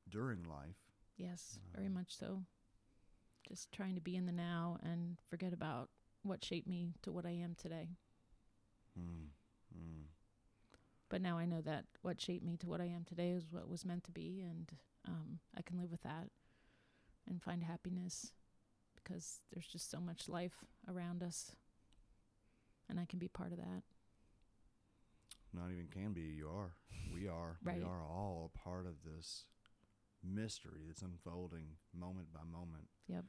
during 0.10 0.44
life. 0.44 0.78
Yes, 1.18 1.60
very 1.74 1.88
Um, 1.88 1.94
much 1.94 2.16
so. 2.16 2.46
Just 3.48 3.72
trying 3.72 3.96
to 3.96 4.02
be 4.02 4.16
in 4.16 4.26
the 4.26 4.32
now 4.32 4.78
and 4.82 5.20
forget 5.30 5.54
about 5.54 5.90
what 6.24 6.44
shaped 6.44 6.68
me 6.68 6.94
to 7.02 7.12
what 7.12 7.26
I 7.26 7.32
am 7.32 7.56
today. 7.56 7.90
Mm, 9.00 9.30
mm, 9.74 10.06
But 11.10 11.22
now 11.22 11.38
I 11.38 11.46
know 11.46 11.62
that 11.62 11.86
what 12.02 12.20
shaped 12.22 12.44
me 12.46 12.58
to 12.58 12.68
what 12.68 12.82
I 12.82 12.86
am 12.86 13.04
today 13.04 13.32
is 13.32 13.50
what 13.52 13.68
was 13.70 13.86
meant 13.86 14.04
to 14.06 14.12
be, 14.12 14.42
and 14.42 14.72
um, 15.08 15.40
I 15.58 15.62
can 15.62 15.80
live 15.80 15.92
with 15.92 16.04
that 16.04 16.28
and 17.28 17.42
find 17.42 17.64
happiness 17.64 18.32
because 18.96 19.40
there's 19.54 19.68
just 19.68 19.90
so 19.90 20.00
much 20.00 20.28
life 20.28 20.64
around 20.88 21.24
us, 21.24 21.52
and 22.90 23.00
I 23.00 23.06
can 23.06 23.20
be 23.20 23.28
part 23.28 23.52
of 23.52 23.58
that. 23.58 23.84
not 25.54 25.72
even 25.72 25.88
can 25.92 26.14
be. 26.14 26.22
You 26.22 26.50
are. 26.50 26.74
We 27.14 27.28
are. 27.28 27.58
Right. 27.64 27.78
We 27.78 27.84
are 27.84 28.04
all 28.04 28.52
a 28.54 28.58
part 28.58 28.86
of 28.86 28.94
this 29.06 29.46
mystery 30.24 30.82
that's 30.88 31.02
unfolding 31.02 31.66
moment 31.98 32.34
by 32.34 32.42
moment. 32.44 32.88
Yep. 33.08 33.26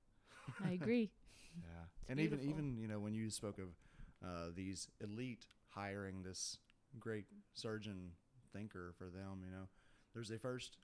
I 0.64 0.72
agree. 0.72 1.10
Yeah, 1.56 1.84
It's 2.00 2.10
and 2.10 2.20
even 2.20 2.40
even 2.40 2.78
you 2.78 2.88
know 2.88 2.98
when 2.98 3.14
you 3.14 3.28
spoke 3.30 3.58
of 3.58 3.68
uh, 4.24 4.50
these 4.54 4.88
elite 5.00 5.44
hiring 5.68 6.22
this 6.22 6.56
great 6.98 7.26
surgeon 7.54 8.12
thinker 8.52 8.94
for 8.96 9.04
them, 9.04 9.42
you 9.44 9.50
know, 9.50 9.68
there's 10.14 10.30
a 10.30 10.38
first 10.38 10.76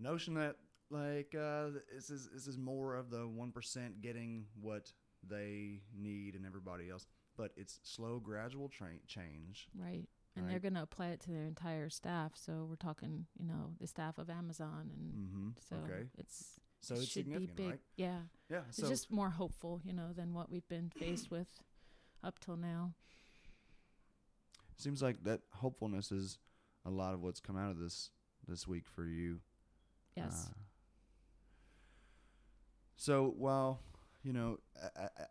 notion 0.00 0.34
that 0.34 0.56
like 0.90 1.34
uh, 1.38 1.68
this 1.94 2.10
is 2.10 2.28
this 2.34 2.46
is 2.46 2.58
more 2.58 2.96
of 2.96 3.10
the 3.10 3.26
one 3.28 3.52
percent 3.52 4.00
getting 4.00 4.46
what 4.60 4.92
they 5.28 5.80
need 5.96 6.34
and 6.34 6.44
everybody 6.46 6.90
else, 6.90 7.06
but 7.36 7.52
it's 7.56 7.78
slow, 7.82 8.18
gradual 8.18 8.68
tra- 8.68 8.88
change. 9.06 9.68
Right. 9.78 10.04
And 10.36 10.48
they're 10.48 10.60
going 10.60 10.74
to 10.74 10.82
apply 10.82 11.08
it 11.08 11.20
to 11.22 11.30
their 11.32 11.44
entire 11.44 11.90
staff. 11.90 12.32
So 12.34 12.64
we're 12.66 12.76
talking, 12.76 13.26
you 13.38 13.46
know, 13.46 13.72
the 13.78 13.86
staff 13.86 14.16
of 14.16 14.30
Amazon. 14.30 14.90
And 14.96 15.12
Mm-hmm. 15.12 15.48
so 15.68 15.76
okay, 15.84 16.04
it's, 16.16 16.60
so 16.80 16.94
it 16.94 16.98
it's 17.00 17.08
should 17.08 17.26
be 17.26 17.32
significant, 17.32 17.56
big. 17.56 17.68
right? 17.70 17.80
Yeah. 17.96 18.18
Yeah. 18.48 18.60
It's 18.68 18.78
So 18.78 18.88
just 18.88 19.10
more 19.12 19.28
hopeful, 19.30 19.80
you 19.84 19.92
know, 19.92 20.12
than 20.16 20.32
what 20.32 20.50
we've 20.50 20.66
been 20.68 20.88
faced 20.96 21.30
with 21.32 21.48
up 22.24 22.38
till 22.38 22.56
now. 22.56 22.94
seems 24.76 25.02
like 25.02 25.22
that 25.24 25.40
hopefulness 25.52 26.10
is 26.10 26.38
a 26.86 26.90
lot 26.90 27.12
of 27.12 27.20
what's 27.22 27.40
come 27.40 27.58
out 27.58 27.70
of 27.70 27.78
this 27.78 28.10
this 28.48 28.66
week 28.66 28.86
for 28.88 29.04
you. 29.04 29.40
Yes. 30.16 30.48
Uh, 30.50 30.52
so 32.96 33.34
while 33.36 33.80
you 34.22 34.32
know, 34.32 34.58
I, 34.96 35.02
I, 35.04 35.24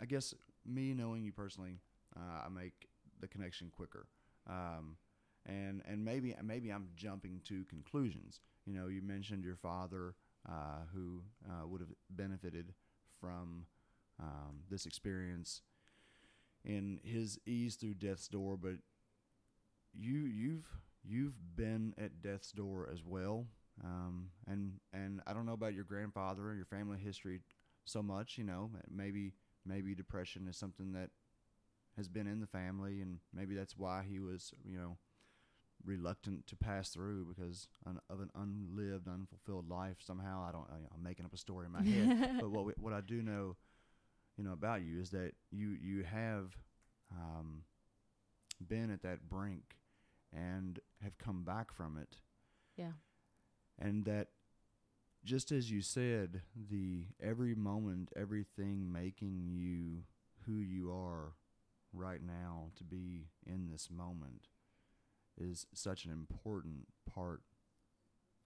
I 0.00 0.04
guess 0.04 0.34
me 0.64 0.94
knowing 0.94 1.24
you 1.24 1.32
personally, 1.32 1.80
uh, 2.16 2.46
I 2.46 2.48
make 2.48 2.88
the 3.20 3.26
connection 3.28 3.70
quicker, 3.74 4.06
um, 4.48 4.96
and 5.46 5.82
and 5.86 6.04
maybe 6.04 6.34
maybe 6.42 6.70
I'm 6.70 6.88
jumping 6.96 7.40
to 7.48 7.64
conclusions. 7.64 8.40
You 8.66 8.74
know, 8.74 8.88
you 8.88 9.02
mentioned 9.02 9.44
your 9.44 9.56
father 9.56 10.14
uh, 10.48 10.84
who 10.94 11.22
uh, 11.48 11.66
would 11.66 11.80
have 11.80 11.90
benefited 12.10 12.72
from 13.20 13.66
um, 14.20 14.60
this 14.70 14.86
experience 14.86 15.62
in 16.64 17.00
his 17.02 17.38
ease 17.46 17.76
through 17.76 17.94
death's 17.94 18.28
door, 18.28 18.56
but 18.56 18.76
you 19.92 20.20
you've 20.20 20.68
you've 21.04 21.56
been 21.56 21.94
at 21.98 22.22
death's 22.22 22.52
door 22.52 22.88
as 22.92 23.02
well 23.04 23.46
um, 23.84 24.28
and 24.46 24.72
and 24.92 25.20
I 25.26 25.32
don't 25.32 25.46
know 25.46 25.52
about 25.52 25.74
your 25.74 25.84
grandfather 25.84 26.42
or 26.42 26.54
your 26.54 26.66
family 26.66 26.98
history 26.98 27.40
so 27.84 28.02
much 28.02 28.36
you 28.38 28.44
know 28.44 28.70
maybe 28.90 29.34
maybe 29.66 29.94
depression 29.94 30.46
is 30.48 30.56
something 30.56 30.92
that 30.92 31.10
has 31.96 32.08
been 32.08 32.26
in 32.26 32.40
the 32.40 32.46
family 32.46 33.00
and 33.00 33.18
maybe 33.34 33.54
that's 33.54 33.76
why 33.76 34.04
he 34.08 34.20
was 34.20 34.52
you 34.64 34.78
know 34.78 34.96
reluctant 35.84 36.46
to 36.46 36.56
pass 36.56 36.90
through 36.90 37.24
because 37.24 37.68
of 37.86 38.20
an 38.20 38.30
unlived 38.34 39.08
unfulfilled 39.08 39.68
life 39.68 39.96
somehow. 40.00 40.44
I 40.46 40.52
don't 40.52 40.66
I, 40.70 40.76
I'm 40.94 41.02
making 41.02 41.24
up 41.24 41.32
a 41.32 41.38
story 41.38 41.66
in 41.66 41.72
my 41.72 41.82
head 41.82 42.36
but 42.40 42.50
what 42.50 42.66
we, 42.66 42.72
what 42.76 42.92
I 42.92 43.00
do 43.00 43.22
know 43.22 43.56
you 44.36 44.44
know 44.44 44.52
about 44.52 44.82
you 44.82 45.00
is 45.00 45.10
that 45.10 45.32
you 45.50 45.76
you 45.80 46.04
have 46.04 46.54
um, 47.12 47.62
been 48.66 48.90
at 48.90 49.02
that 49.02 49.28
brink 49.28 49.76
and 50.32 50.80
have 51.02 51.18
come 51.18 51.42
back 51.44 51.72
from 51.72 51.96
it 51.96 52.16
Yeah. 52.76 52.92
and 53.78 54.04
that 54.04 54.28
just 55.24 55.52
as 55.52 55.70
you 55.70 55.82
said 55.82 56.42
the 56.70 57.06
every 57.20 57.54
moment 57.54 58.10
everything 58.16 58.90
making 58.92 59.48
you 59.50 60.04
who 60.46 60.60
you 60.60 60.90
are 60.92 61.32
right 61.92 62.22
now 62.22 62.70
to 62.76 62.84
be 62.84 63.26
in 63.46 63.68
this 63.70 63.90
moment 63.90 64.48
is 65.36 65.66
such 65.74 66.04
an 66.04 66.10
important 66.12 66.86
part 67.12 67.42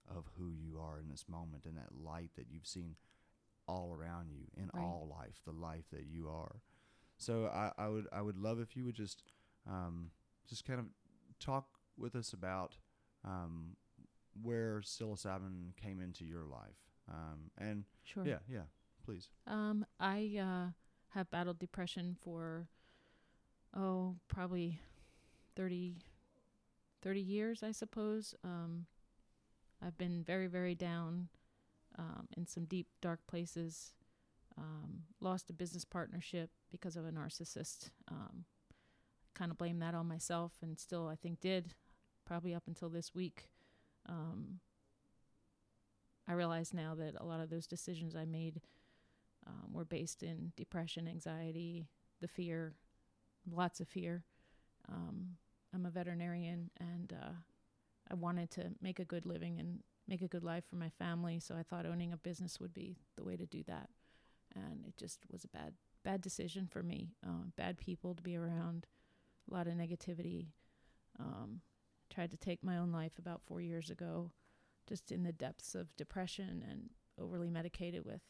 of 0.09 0.25
who 0.37 0.49
you 0.51 0.79
are 0.79 0.99
in 0.99 1.09
this 1.09 1.25
moment 1.27 1.65
and 1.65 1.77
that 1.77 1.95
light 2.03 2.31
that 2.35 2.47
you've 2.49 2.67
seen 2.67 2.95
all 3.67 3.91
around 3.93 4.29
you 4.29 4.45
in 4.55 4.69
Right. 4.73 4.83
all 4.83 5.07
life 5.09 5.41
the 5.45 5.51
life 5.51 5.85
that 5.91 6.05
you 6.05 6.27
are 6.29 6.61
so 7.17 7.45
I, 7.47 7.71
I 7.77 7.87
would 7.87 8.07
I 8.11 8.21
would 8.21 8.37
love 8.37 8.59
if 8.59 8.75
you 8.75 8.85
would 8.85 8.95
just 8.95 9.23
um, 9.69 10.11
just 10.47 10.65
kind 10.65 10.79
of 10.79 10.85
talk 11.39 11.74
with 11.97 12.15
us 12.15 12.33
about 12.33 12.77
um, 13.23 13.75
where 14.41 14.81
psilocybin 14.81 15.75
came 15.75 15.99
into 16.01 16.25
your 16.25 16.45
life. 16.45 16.77
Um, 17.09 17.51
and 17.57 17.85
Sure. 18.03 18.25
yeah, 18.25 18.39
yeah, 18.49 18.63
please. 19.03 19.29
Um, 19.47 19.85
I 19.99 20.37
uh, 20.39 20.71
have 21.09 21.29
battled 21.31 21.59
depression 21.59 22.15
for, 22.21 22.67
oh, 23.75 24.15
probably 24.27 24.79
30, 25.55 25.97
30 27.01 27.19
years, 27.21 27.63
I 27.63 27.71
suppose. 27.71 28.35
Um, 28.43 28.85
I've 29.81 29.97
been 29.97 30.23
very, 30.23 30.47
very 30.47 30.75
down 30.75 31.29
um, 31.97 32.27
in 32.35 32.47
some 32.47 32.65
deep, 32.65 32.87
dark 33.01 33.19
places. 33.27 33.93
Um, 34.57 35.03
lost 35.19 35.49
a 35.49 35.53
business 35.53 35.83
partnership 35.85 36.49
because 36.71 36.95
of 36.95 37.05
a 37.05 37.11
narcissist. 37.11 37.89
Um, 38.09 38.45
kind 39.33 39.51
of 39.51 39.57
blame 39.57 39.79
that 39.79 39.93
on 39.93 40.07
myself, 40.07 40.53
and 40.61 40.79
still, 40.79 41.07
I 41.07 41.15
think, 41.15 41.41
did 41.41 41.73
probably 42.25 42.53
up 42.53 42.63
until 42.67 42.89
this 42.89 43.13
week. 43.13 43.49
Um, 44.07 44.59
I 46.27 46.33
realize 46.33 46.73
now 46.73 46.95
that 46.95 47.15
a 47.19 47.25
lot 47.25 47.39
of 47.39 47.49
those 47.49 47.67
decisions 47.67 48.15
I 48.15 48.25
made 48.25 48.61
um, 49.47 49.73
were 49.73 49.85
based 49.85 50.23
in 50.23 50.51
depression, 50.55 51.07
anxiety, 51.07 51.87
the 52.21 52.27
fear, 52.27 52.73
lots 53.49 53.79
of 53.79 53.87
fear. 53.87 54.23
Um, 54.89 55.37
I'm 55.73 55.85
a 55.85 55.91
veterinarian 55.91 56.71
and 56.79 57.13
uh, 57.13 57.33
I 58.09 58.15
wanted 58.15 58.49
to 58.51 58.71
make 58.81 58.99
a 58.99 59.05
good 59.05 59.25
living 59.25 59.59
and 59.59 59.79
make 60.07 60.21
a 60.21 60.27
good 60.27 60.43
life 60.43 60.63
for 60.69 60.77
my 60.77 60.89
family. 60.89 61.39
So 61.39 61.55
I 61.55 61.63
thought 61.63 61.85
owning 61.85 62.13
a 62.13 62.17
business 62.17 62.59
would 62.59 62.73
be 62.73 62.97
the 63.15 63.23
way 63.23 63.35
to 63.35 63.45
do 63.45 63.63
that. 63.67 63.89
And 64.55 64.85
it 64.87 64.97
just 64.97 65.19
was 65.31 65.43
a 65.43 65.49
bad, 65.49 65.73
bad 66.03 66.21
decision 66.21 66.67
for 66.71 66.81
me. 66.81 67.09
Uh, 67.25 67.49
bad 67.55 67.77
people 67.77 68.15
to 68.15 68.23
be 68.23 68.35
around, 68.35 68.87
a 69.49 69.53
lot 69.53 69.67
of 69.67 69.73
negativity. 69.73 70.47
Um, 71.19 71.61
tried 72.15 72.31
to 72.31 72.37
take 72.37 72.63
my 72.63 72.77
own 72.77 72.91
life 72.91 73.19
about 73.19 73.41
four 73.45 73.59
years 73.59 73.89
ago, 73.89 74.31
just 74.87 75.11
in 75.11 75.23
the 75.23 75.33
depths 75.33 75.75
of 75.75 75.95
depression 75.97 76.63
and 76.69 76.89
overly 77.19 77.49
medicated 77.49 78.05
with 78.05 78.21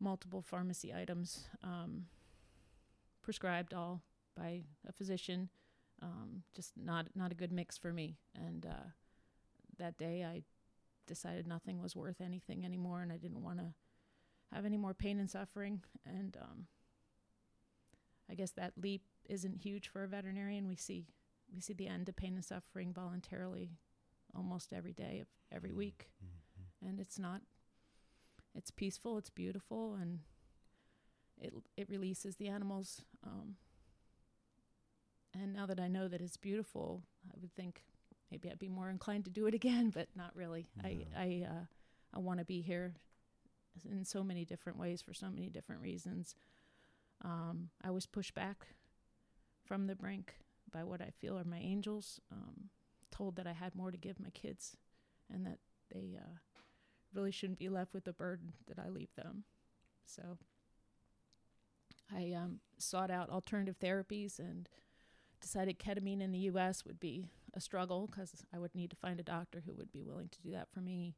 multiple 0.00 0.42
pharmacy 0.42 0.92
items 0.92 1.44
um, 1.62 2.06
prescribed 3.22 3.72
all 3.72 4.02
by 4.36 4.62
a 4.86 4.92
physician. 4.92 5.48
Um, 6.02 6.42
just 6.54 6.72
not 6.76 7.06
not 7.14 7.32
a 7.32 7.36
good 7.36 7.52
mix 7.52 7.78
for 7.78 7.92
me. 7.92 8.18
And 8.34 8.66
uh, 8.66 8.90
that 9.78 9.96
day, 9.96 10.24
I 10.24 10.42
decided 11.06 11.46
nothing 11.46 11.80
was 11.80 11.96
worth 11.96 12.20
anything 12.20 12.64
anymore, 12.64 13.00
and 13.00 13.12
I 13.12 13.16
didn't 13.16 13.42
want 13.42 13.58
to 13.60 13.72
have 14.52 14.66
any 14.66 14.76
more 14.76 14.92
pain 14.92 15.18
and 15.18 15.30
suffering. 15.30 15.82
And 16.04 16.36
um, 16.40 16.66
I 18.30 18.34
guess 18.34 18.50
that 18.52 18.72
leap 18.76 19.02
isn't 19.28 19.56
huge 19.56 19.88
for 19.88 20.04
a 20.04 20.08
veterinarian. 20.08 20.68
We 20.68 20.76
see 20.76 21.06
we 21.54 21.60
see 21.60 21.72
the 21.72 21.88
end 21.88 22.08
of 22.08 22.16
pain 22.16 22.34
and 22.34 22.44
suffering 22.44 22.92
voluntarily 22.92 23.70
almost 24.34 24.72
every 24.72 24.92
day 24.92 25.20
of 25.20 25.28
every 25.50 25.72
week 25.72 26.08
Mm-hmm. 26.24 26.88
and 26.88 27.00
it's 27.00 27.18
not 27.18 27.40
it's 28.54 28.70
peaceful, 28.70 29.18
it's 29.18 29.28
beautiful, 29.30 29.94
and 30.00 30.20
it 31.38 31.52
it 31.76 31.88
releases 31.90 32.36
the 32.36 32.48
animals. 32.48 33.02
Um, 33.24 33.56
and 35.34 35.52
now 35.52 35.66
that 35.66 35.78
I 35.78 35.88
know 35.88 36.08
that 36.08 36.22
it's 36.22 36.38
beautiful, 36.38 37.02
I 37.30 37.34
would 37.40 37.54
think 37.54 37.82
maybe 38.30 38.50
I'd 38.50 38.58
be 38.58 38.68
more 38.68 38.88
inclined 38.88 39.26
to 39.26 39.30
do 39.30 39.46
it 39.46 39.54
again, 39.54 39.90
but 39.94 40.08
not 40.16 40.34
really. 40.34 40.68
No. 40.82 40.88
I 40.88 41.06
I 41.16 41.46
uh, 41.48 41.64
I 42.14 42.18
want 42.18 42.38
to 42.38 42.44
be 42.46 42.62
here 42.62 42.94
in 43.90 44.04
so 44.04 44.24
many 44.24 44.46
different 44.46 44.78
ways 44.78 45.02
for 45.02 45.12
so 45.12 45.28
many 45.30 45.50
different 45.50 45.82
reasons. 45.82 46.34
Um, 47.22 47.68
I 47.84 47.90
was 47.90 48.06
pushed 48.06 48.34
back 48.34 48.68
from 49.66 49.86
the 49.86 49.94
brink 49.94 50.34
by 50.72 50.84
what 50.84 51.00
I 51.00 51.10
feel 51.20 51.38
are 51.38 51.44
my 51.44 51.58
angels. 51.58 52.20
Um, 52.32 52.70
told 53.10 53.36
that 53.36 53.46
I 53.46 53.52
had 53.52 53.74
more 53.74 53.90
to 53.90 53.96
give 53.96 54.20
my 54.20 54.30
kids, 54.30 54.76
and 55.32 55.46
that 55.46 55.58
they 55.92 56.18
uh, 56.20 56.38
really 57.14 57.30
shouldn't 57.30 57.58
be 57.58 57.68
left 57.68 57.94
with 57.94 58.04
the 58.04 58.12
burden 58.12 58.52
that 58.66 58.78
I 58.78 58.88
leave 58.88 59.14
them. 59.14 59.44
So 60.04 60.38
I 62.14 62.32
um, 62.32 62.60
sought 62.78 63.10
out 63.10 63.30
alternative 63.30 63.76
therapies 63.78 64.38
and 64.38 64.68
decided 65.40 65.78
ketamine 65.78 66.20
in 66.20 66.32
the 66.32 66.38
U.S. 66.40 66.84
would 66.84 67.00
be 67.00 67.30
a 67.54 67.60
struggle 67.60 68.06
because 68.06 68.44
I 68.54 68.58
would 68.58 68.74
need 68.74 68.90
to 68.90 68.96
find 68.96 69.18
a 69.18 69.24
doctor 69.24 69.62
who 69.64 69.74
would 69.74 69.92
be 69.92 70.02
willing 70.02 70.28
to 70.28 70.42
do 70.42 70.50
that 70.52 70.68
for 70.72 70.80
me. 70.80 71.16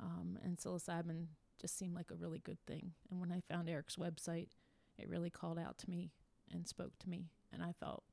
Um, 0.00 0.38
and 0.42 0.56
psilocybin 0.56 1.26
just 1.60 1.78
seemed 1.78 1.94
like 1.94 2.10
a 2.10 2.16
really 2.16 2.38
good 2.38 2.58
thing. 2.66 2.92
And 3.10 3.20
when 3.20 3.32
I 3.32 3.40
found 3.52 3.68
Eric's 3.68 3.96
website, 3.96 4.48
it 4.98 5.08
really 5.08 5.30
called 5.30 5.58
out 5.58 5.78
to 5.78 5.90
me 5.90 6.12
and 6.52 6.66
spoke 6.66 6.98
to 7.00 7.08
me. 7.08 7.30
And 7.52 7.62
I 7.62 7.72
felt 7.78 8.04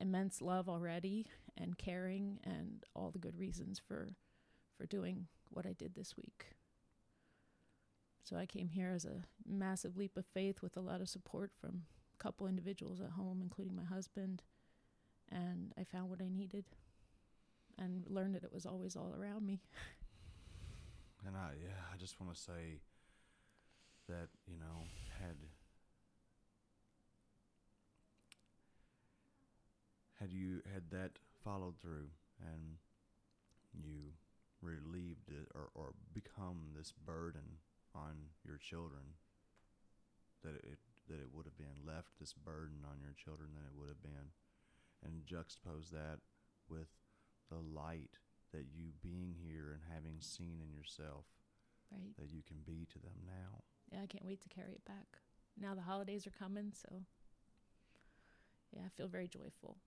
immense 0.00 0.40
love 0.40 0.68
already 0.68 1.26
and 1.56 1.78
caring 1.78 2.38
and 2.44 2.84
all 2.94 3.10
the 3.10 3.18
good 3.18 3.38
reasons 3.38 3.80
for 3.86 4.10
for 4.76 4.86
doing 4.86 5.26
what 5.50 5.66
I 5.66 5.72
did 5.72 5.94
this 5.94 6.16
week. 6.16 6.46
So 8.22 8.36
I 8.36 8.46
came 8.46 8.68
here 8.68 8.92
as 8.94 9.04
a 9.04 9.22
massive 9.46 9.96
leap 9.96 10.16
of 10.16 10.26
faith 10.26 10.62
with 10.62 10.76
a 10.76 10.80
lot 10.80 11.00
of 11.00 11.08
support 11.08 11.50
from 11.60 11.82
a 12.18 12.22
couple 12.22 12.46
individuals 12.46 13.00
at 13.00 13.10
home, 13.10 13.40
including 13.42 13.74
my 13.74 13.84
husband, 13.84 14.42
and 15.30 15.72
I 15.78 15.84
found 15.84 16.10
what 16.10 16.20
I 16.20 16.28
needed 16.28 16.66
and 17.78 18.04
learned 18.08 18.34
that 18.34 18.44
it 18.44 18.52
was 18.52 18.66
always 18.66 18.96
all 18.96 19.14
around 19.18 19.46
me. 19.46 19.60
And 21.26 21.36
I 21.36 21.50
yeah, 21.60 21.82
I 21.92 21.96
just 21.96 22.20
want 22.20 22.32
to 22.32 22.40
say 22.40 22.78
that 24.08 24.28
you 24.46 24.56
know 24.56 24.86
had 25.18 25.34
had 30.20 30.32
you 30.32 30.60
had 30.72 30.90
that 30.90 31.18
followed 31.44 31.78
through 31.80 32.08
and 32.40 32.76
you 33.72 34.12
relieved 34.60 35.28
it 35.28 35.48
or, 35.54 35.70
or 35.74 35.94
become 36.12 36.70
this 36.76 36.92
burden 36.92 37.62
on 37.94 38.34
your 38.44 38.58
children 38.58 39.14
that 40.42 40.56
it 40.64 40.78
that 41.08 41.20
it 41.20 41.28
would 41.32 41.46
have 41.46 41.56
been 41.56 41.86
left 41.86 42.18
this 42.20 42.34
burden 42.34 42.84
on 42.84 43.00
your 43.00 43.14
children 43.16 43.50
than 43.54 43.64
it 43.64 43.78
would 43.78 43.88
have 43.88 44.02
been 44.02 44.30
and 45.04 45.24
juxtapose 45.24 45.90
that 45.90 46.18
with 46.68 46.88
the 47.50 47.56
light 47.58 48.18
that 48.52 48.66
you 48.74 48.90
being 49.02 49.34
here 49.40 49.70
and 49.72 49.82
having 49.94 50.20
seen 50.20 50.60
in 50.62 50.72
yourself 50.72 51.24
Right. 51.90 52.12
that 52.18 52.30
you 52.30 52.42
can 52.46 52.58
be 52.66 52.86
to 52.92 52.98
them 52.98 53.24
now. 53.24 53.62
Yeah, 53.90 54.02
I 54.02 54.06
can't 54.06 54.24
wait 54.26 54.42
to 54.42 54.48
carry 54.50 54.72
it 54.72 54.84
back. 54.84 55.06
Now 55.58 55.74
the 55.74 55.80
holidays 55.80 56.26
are 56.26 56.30
coming, 56.38 56.72
so 56.74 57.04
yeah, 58.72 58.82
I 58.84 58.90
feel 58.90 59.08
very 59.08 59.26
joyful. 59.28 59.78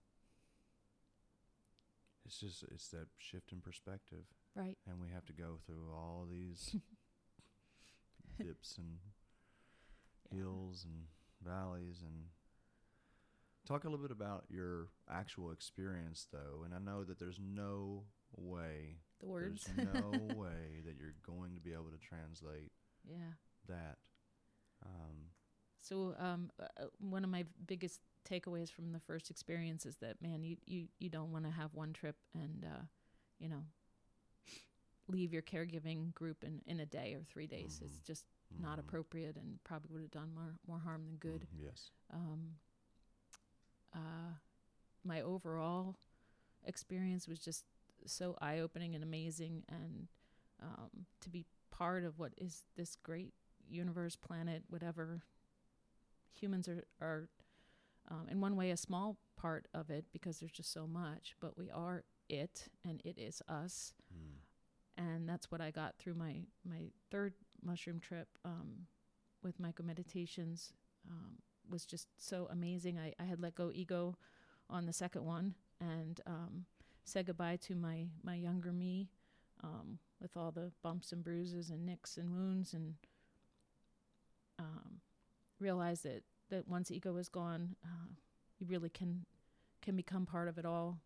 It's 2.24 2.38
just 2.38 2.62
it's 2.70 2.88
that 2.88 3.08
shift 3.18 3.52
in 3.52 3.60
perspective, 3.60 4.24
Right. 4.54 4.78
and 4.86 5.00
we 5.00 5.08
have 5.10 5.24
to 5.26 5.32
go 5.32 5.58
through 5.66 5.90
all 5.92 6.26
these 6.30 6.74
dips 8.40 8.78
and 8.78 8.98
Yeah. 10.30 10.38
hills 10.38 10.84
and 10.84 11.06
valleys 11.44 12.02
and 12.02 12.26
talk 13.66 13.84
a 13.84 13.88
little 13.88 14.02
bit 14.04 14.10
about 14.12 14.44
your 14.48 14.88
actual 15.10 15.50
experience 15.50 16.26
though 16.32 16.62
and 16.64 16.74
i 16.74 16.78
know 16.78 17.04
that 17.04 17.18
there's 17.18 17.38
no 17.40 18.04
way 18.36 18.98
The 19.20 19.26
words. 19.26 19.64
there's 19.64 19.86
no 19.86 20.10
way 20.36 20.80
that 20.84 20.96
you're 20.98 21.14
going 21.26 21.54
to 21.54 21.60
be 21.60 21.72
able 21.72 21.90
to 21.90 21.98
translate 21.98 22.72
yeah. 23.04 23.34
that 23.68 23.98
um, 24.84 25.30
So 25.80 26.14
um, 26.18 26.50
uh, 26.60 26.64
uh, 26.80 26.86
one 26.98 27.24
of 27.24 27.30
my 27.30 27.44
biggest 27.66 28.00
takeaways 28.28 28.70
from 28.70 28.92
the 28.92 29.00
first 29.00 29.30
experience 29.30 29.86
is 29.86 29.96
that 29.96 30.20
man, 30.22 30.42
you 30.42 30.56
you, 30.66 30.86
you 30.98 31.08
don't 31.08 31.32
want 31.32 31.44
to 31.44 31.50
have 31.50 31.74
one 31.74 31.92
trip 31.92 32.16
and 32.34 32.64
uh, 32.64 32.82
you 33.38 33.48
know 33.48 33.62
leave 35.08 35.32
your 35.32 35.42
caregiving 35.42 36.14
group 36.14 36.44
in, 36.44 36.60
in 36.66 36.80
a 36.80 36.86
day 36.86 37.14
or 37.14 37.22
three 37.24 37.46
days. 37.46 37.80
It's 37.84 37.98
Mhm. 37.98 38.06
just 38.06 38.24
not 38.58 38.78
mhm, 38.78 38.78
appropriate 38.78 39.36
and 39.36 39.58
probably 39.64 39.90
would 39.92 40.02
have 40.02 40.10
done 40.10 40.30
more 40.34 40.54
more 40.66 40.78
harm 40.78 41.04
than 41.06 41.16
good. 41.16 41.46
mhm, 41.50 41.60
yes 41.60 41.90
Um, 42.12 42.56
uh, 43.94 44.32
my 45.04 45.20
overall 45.22 45.96
experience 46.66 47.28
was 47.28 47.38
just 47.40 47.64
so 48.06 48.36
eye 48.40 48.60
opening 48.60 48.94
and 48.94 49.04
amazing, 49.04 49.62
and 49.68 50.08
um, 50.62 51.06
to 51.20 51.30
be 51.30 51.44
part 51.70 52.04
of 52.04 52.18
what 52.18 52.32
is 52.38 52.62
this 52.76 52.96
great 52.96 53.32
universe, 53.68 54.16
planet, 54.16 54.62
whatever. 54.68 55.22
Humans 56.32 56.68
are 56.68 56.84
are 57.00 57.28
um, 58.10 58.26
in 58.30 58.40
one 58.40 58.56
way 58.56 58.70
a 58.70 58.76
small 58.76 59.16
part 59.36 59.66
of 59.74 59.90
it 59.90 60.04
because 60.12 60.38
there's 60.38 60.52
just 60.52 60.72
so 60.72 60.86
much, 60.86 61.34
but 61.40 61.56
we 61.56 61.70
are 61.70 62.04
it, 62.28 62.68
and 62.84 63.00
it 63.04 63.18
is 63.18 63.42
us 63.48 63.92
mm. 64.12 64.36
and 64.96 65.28
that's 65.28 65.50
what 65.50 65.60
I 65.60 65.70
got 65.70 65.96
through 65.98 66.14
my 66.14 66.40
my 66.68 66.90
third 67.10 67.34
mushroom 67.62 68.00
trip 68.00 68.28
um, 68.44 68.86
with 69.42 69.60
Myco 69.60 69.84
Meditations 69.84 70.72
um, 71.08 71.36
was 71.68 71.84
just 71.84 72.08
so 72.18 72.48
amazing. 72.50 72.98
I, 72.98 73.12
I 73.20 73.24
had 73.24 73.40
let 73.40 73.54
go 73.54 73.70
ego 73.72 74.16
on 74.70 74.86
the 74.86 74.92
second 74.92 75.24
one 75.24 75.54
and 75.80 76.20
um, 76.26 76.64
said 77.04 77.26
goodbye 77.26 77.56
to 77.62 77.74
my 77.74 78.06
my 78.22 78.34
younger 78.34 78.72
me 78.72 79.10
um, 79.62 79.98
with 80.20 80.36
all 80.36 80.50
the 80.50 80.72
bumps 80.82 81.12
and 81.12 81.22
bruises 81.22 81.70
and 81.70 81.84
nicks 81.84 82.16
and 82.16 82.32
wounds 82.32 82.74
and 82.74 82.94
um, 84.58 85.00
realized 85.60 86.04
that 86.04 86.22
that 86.52 86.68
once 86.68 86.90
ego 86.90 87.16
is 87.16 87.28
gone, 87.28 87.74
uh, 87.82 88.12
you 88.58 88.66
really 88.66 88.90
can 88.90 89.24
can 89.80 89.96
become 89.96 90.26
part 90.26 90.46
of 90.46 90.58
it 90.58 90.64
all, 90.64 91.00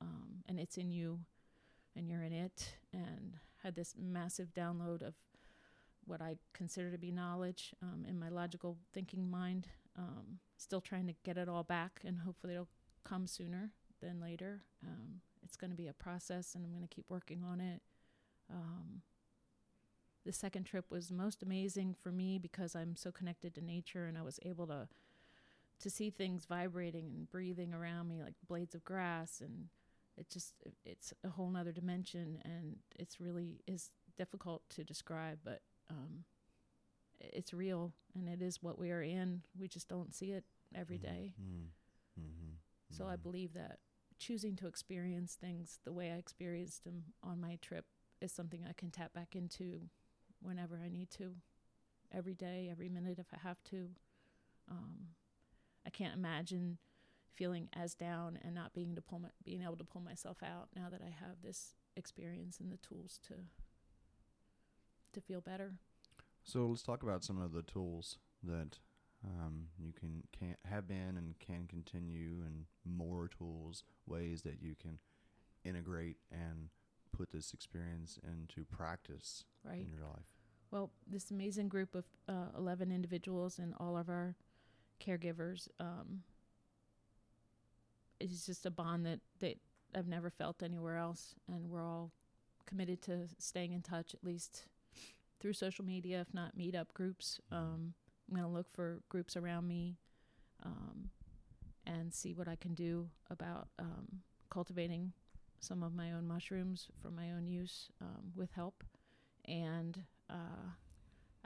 um, 0.00 0.42
and 0.48 0.58
it's 0.58 0.78
in 0.78 0.90
you 0.90 1.20
and 1.94 2.08
you're 2.08 2.22
in 2.22 2.32
it 2.32 2.76
and 2.92 3.36
had 3.62 3.74
this 3.74 3.94
massive 3.98 4.54
download 4.54 5.02
of 5.02 5.14
what 6.06 6.22
I 6.22 6.36
consider 6.54 6.90
to 6.90 6.98
be 6.98 7.10
knowledge 7.10 7.74
um, 7.82 8.04
in 8.08 8.18
my 8.18 8.28
logical 8.28 8.78
thinking 8.94 9.28
mind. 9.28 9.66
Um, 9.98 10.38
still 10.56 10.80
trying 10.80 11.06
to 11.08 11.14
get 11.24 11.36
it 11.36 11.48
all 11.48 11.64
back, 11.64 12.00
and 12.04 12.20
hopefully 12.20 12.54
it'll 12.54 12.68
come 13.04 13.26
sooner 13.26 13.72
than 14.00 14.20
later. 14.20 14.62
Um, 14.86 15.20
it's 15.42 15.56
going 15.56 15.70
to 15.70 15.76
be 15.76 15.88
a 15.88 15.92
process, 15.92 16.54
and 16.54 16.64
I'm 16.64 16.70
going 16.70 16.86
to 16.86 16.94
keep 16.94 17.06
working 17.08 17.42
on 17.42 17.60
it. 17.60 17.82
The 20.26 20.32
second 20.32 20.64
trip 20.64 20.90
was 20.90 21.10
most 21.12 21.42
amazing 21.42 21.94
for 22.02 22.10
me 22.10 22.38
because 22.38 22.74
I'm 22.74 22.96
so 22.96 23.12
connected 23.12 23.54
to 23.54 23.60
nature, 23.64 24.06
and 24.06 24.18
I 24.18 24.22
was 24.22 24.40
able 24.44 24.66
to 24.66 24.88
to 25.78 25.90
see 25.90 26.10
things 26.10 26.46
vibrating 26.46 27.12
and 27.14 27.30
breathing 27.30 27.72
around 27.74 28.08
me 28.08 28.22
like 28.22 28.34
blades 28.48 28.74
of 28.74 28.82
grass 28.82 29.42
and 29.42 29.68
it 30.16 30.30
just 30.30 30.54
it's 30.86 31.12
a 31.22 31.28
whole 31.28 31.50
nother 31.50 31.70
dimension 31.72 32.38
and 32.46 32.76
it's 32.98 33.20
really 33.20 33.60
is 33.66 33.90
difficult 34.16 34.62
to 34.70 34.82
describe 34.84 35.38
but 35.44 35.60
um 35.90 36.24
it's 37.20 37.52
real 37.52 37.92
and 38.14 38.28
it 38.28 38.42
is 38.42 38.62
what 38.62 38.78
we 38.78 38.90
are 38.90 39.02
in. 39.02 39.42
We 39.58 39.68
just 39.68 39.88
don't 39.88 40.14
see 40.14 40.32
it 40.32 40.44
every 40.74 40.98
Mhm, 40.98 41.02
day. 41.02 41.34
Mm, 41.40 41.68
mhm, 42.18 42.56
so 42.90 43.06
i 43.06 43.16
believe 43.16 43.52
that 43.54 43.78
choosing 44.18 44.56
to 44.56 44.66
experience 44.66 45.34
things 45.34 45.78
the 45.84 45.92
way 45.92 46.10
i 46.10 46.16
experienced 46.16 46.84
them 46.84 47.04
on 47.22 47.40
my 47.40 47.56
trip 47.60 47.84
is 48.20 48.32
something 48.32 48.64
i 48.68 48.72
can 48.72 48.90
tap 48.90 49.12
back 49.12 49.36
into 49.36 49.88
whenever 50.40 50.80
i 50.84 50.88
need 50.88 51.10
to 51.10 51.34
every 52.12 52.34
day 52.34 52.68
every 52.70 52.88
minute 52.88 53.18
if 53.18 53.26
i 53.34 53.38
have 53.46 53.62
to 53.64 53.88
um 54.70 55.08
i 55.86 55.90
can't 55.90 56.14
imagine 56.14 56.78
feeling 57.36 57.68
as 57.74 57.94
down 57.94 58.38
and 58.42 58.54
not 58.54 58.72
being 58.72 58.94
to 58.94 59.02
pull 59.02 59.18
my, 59.18 59.28
being 59.44 59.62
able 59.62 59.76
to 59.76 59.84
pull 59.84 60.00
myself 60.00 60.38
out 60.42 60.68
now 60.74 60.88
that 60.90 61.02
I 61.02 61.10
have 61.10 61.42
this 61.44 61.74
experience 61.96 62.58
and 62.58 62.72
the 62.72 62.78
tools 62.78 63.20
to 63.28 63.34
to 65.12 65.20
feel 65.20 65.40
better. 65.40 65.74
So 66.44 66.66
let's 66.66 66.82
talk 66.82 67.02
about 67.02 67.24
some 67.24 67.40
of 67.40 67.52
the 67.52 67.62
tools 67.62 68.18
that 68.42 68.78
um, 69.24 69.68
you 69.78 69.92
can 69.92 70.22
can 70.36 70.56
have 70.64 70.88
been 70.88 71.16
and 71.16 71.38
can 71.38 71.66
continue, 71.68 72.42
and 72.44 72.64
more 72.84 73.28
tools, 73.28 73.84
ways 74.06 74.42
that 74.42 74.62
you 74.62 74.74
can 74.80 74.98
integrate 75.64 76.16
and 76.30 76.68
put 77.16 77.30
this 77.30 77.52
experience 77.54 78.18
into 78.26 78.64
practice 78.64 79.44
Right. 79.64 79.80
in 79.80 79.88
your 79.88 80.04
life. 80.06 80.26
Well, 80.70 80.90
this 81.06 81.30
amazing 81.30 81.68
group 81.68 81.94
of 81.94 82.04
uh, 82.28 82.56
11 82.56 82.90
individuals 82.92 83.58
and 83.58 83.74
all 83.78 83.96
of 83.96 84.08
our 84.08 84.34
caregivers 85.00 85.68
um, 85.80 86.22
is 88.20 88.44
just 88.46 88.66
a 88.66 88.70
bond 88.70 89.06
that, 89.06 89.20
that 89.40 89.56
I've 89.94 90.08
never 90.08 90.30
felt 90.30 90.62
anywhere 90.62 90.96
else. 90.96 91.34
And 91.48 91.70
we're 91.70 91.82
all 91.84 92.10
committed 92.66 93.00
to 93.02 93.28
staying 93.38 93.72
in 93.72 93.82
touch 93.82 94.14
at 94.14 94.24
least 94.24 94.66
through 95.40 95.52
social 95.52 95.84
media, 95.84 96.20
if 96.20 96.34
not 96.34 96.56
meetup 96.56 96.92
groups. 96.94 97.40
Um, 97.52 97.94
I'm 98.28 98.36
going 98.36 98.48
to 98.48 98.52
look 98.54 98.66
for 98.72 99.00
groups 99.08 99.36
around 99.36 99.68
me 99.68 99.96
um, 100.64 101.10
and 101.86 102.12
see 102.12 102.34
what 102.34 102.48
I 102.48 102.56
can 102.56 102.74
do 102.74 103.08
about 103.30 103.68
um, 103.78 104.22
cultivating 104.50 105.12
some 105.60 105.82
of 105.82 105.94
my 105.94 106.12
own 106.12 106.26
mushrooms 106.26 106.88
for 107.00 107.10
my 107.10 107.30
own 107.32 107.46
use 107.46 107.88
um, 108.00 108.32
with 108.34 108.52
help. 108.52 108.84
And 109.46 110.02
uh, 110.30 110.34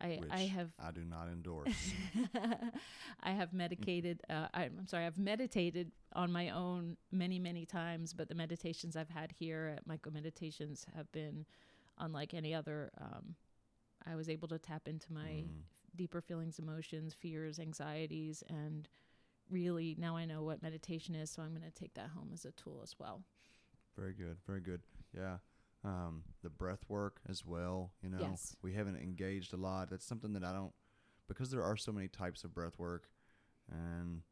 I, 0.01 0.16
Which 0.20 0.31
I 0.31 0.40
have 0.40 0.70
I 0.83 0.90
do 0.90 1.05
not 1.05 1.29
endorse. 1.29 1.92
I 3.23 3.31
have 3.33 3.53
medicated. 3.53 4.23
Uh, 4.31 4.46
I, 4.55 4.64
I'm 4.64 4.87
sorry. 4.87 5.05
I've 5.07 5.18
meditated 5.18 5.92
on 6.14 6.33
my 6.33 6.51
own 6.51 6.96
many, 7.12 7.38
many 7.38 7.66
times, 7.66 8.12
but 8.14 8.29
the 8.29 8.35
meditations 8.35 8.96
I've 8.96 9.11
had 9.11 9.33
here 9.33 9.77
at 9.77 9.87
Myco 9.87 10.12
Meditations 10.12 10.87
have 10.96 11.11
been 11.12 11.44
unlike 11.99 12.33
any 12.35 12.55
other. 12.55 12.90
Um, 13.01 13.35
I 14.07 14.14
was 14.16 14.29
able 14.31 14.49
to 14.49 14.59
tap 14.59 14.88
into 14.88 15.12
my 15.12 15.44
Mm. 15.44 15.62
deeper 15.96 16.20
feelings, 16.23 16.59
emotions, 16.59 17.12
fears, 17.12 17.59
anxieties, 17.59 18.42
and 18.49 18.88
really 19.51 19.94
now 19.99 20.16
I 20.16 20.25
know 20.25 20.42
what 20.42 20.62
meditation 20.62 21.14
is. 21.14 21.31
So 21.31 21.42
I'm 21.42 21.51
going 21.51 21.70
to 21.70 21.70
take 21.70 21.92
that 21.94 22.11
home 22.11 22.31
as 22.33 22.44
a 22.46 22.53
tool 22.53 22.81
as 22.83 22.94
well. 22.99 23.23
Very 24.00 24.14
good. 24.14 24.38
Very 24.46 24.60
good. 24.62 24.80
Yeah. 25.14 25.36
Um, 25.84 26.22
the 26.42 26.48
breath 26.50 26.84
work 26.88 27.20
as 27.28 27.44
well. 27.44 27.92
You 28.02 28.08
know, 28.08 28.20
Yes. 28.20 28.56
we 28.62 28.72
haven't 28.72 28.96
engaged 28.96 29.52
a 29.52 29.56
lot. 29.58 29.90
That's 29.90 30.06
something 30.06 30.32
that 30.32 30.42
I 30.44 30.52
don't, 30.54 30.72
because 31.28 31.50
there 31.50 31.62
are 31.62 31.76
so 31.76 31.92
many 31.92 32.08
types 32.08 32.42
of 32.44 32.54
breath 32.54 32.78
work, 32.78 33.10
and 33.70 34.22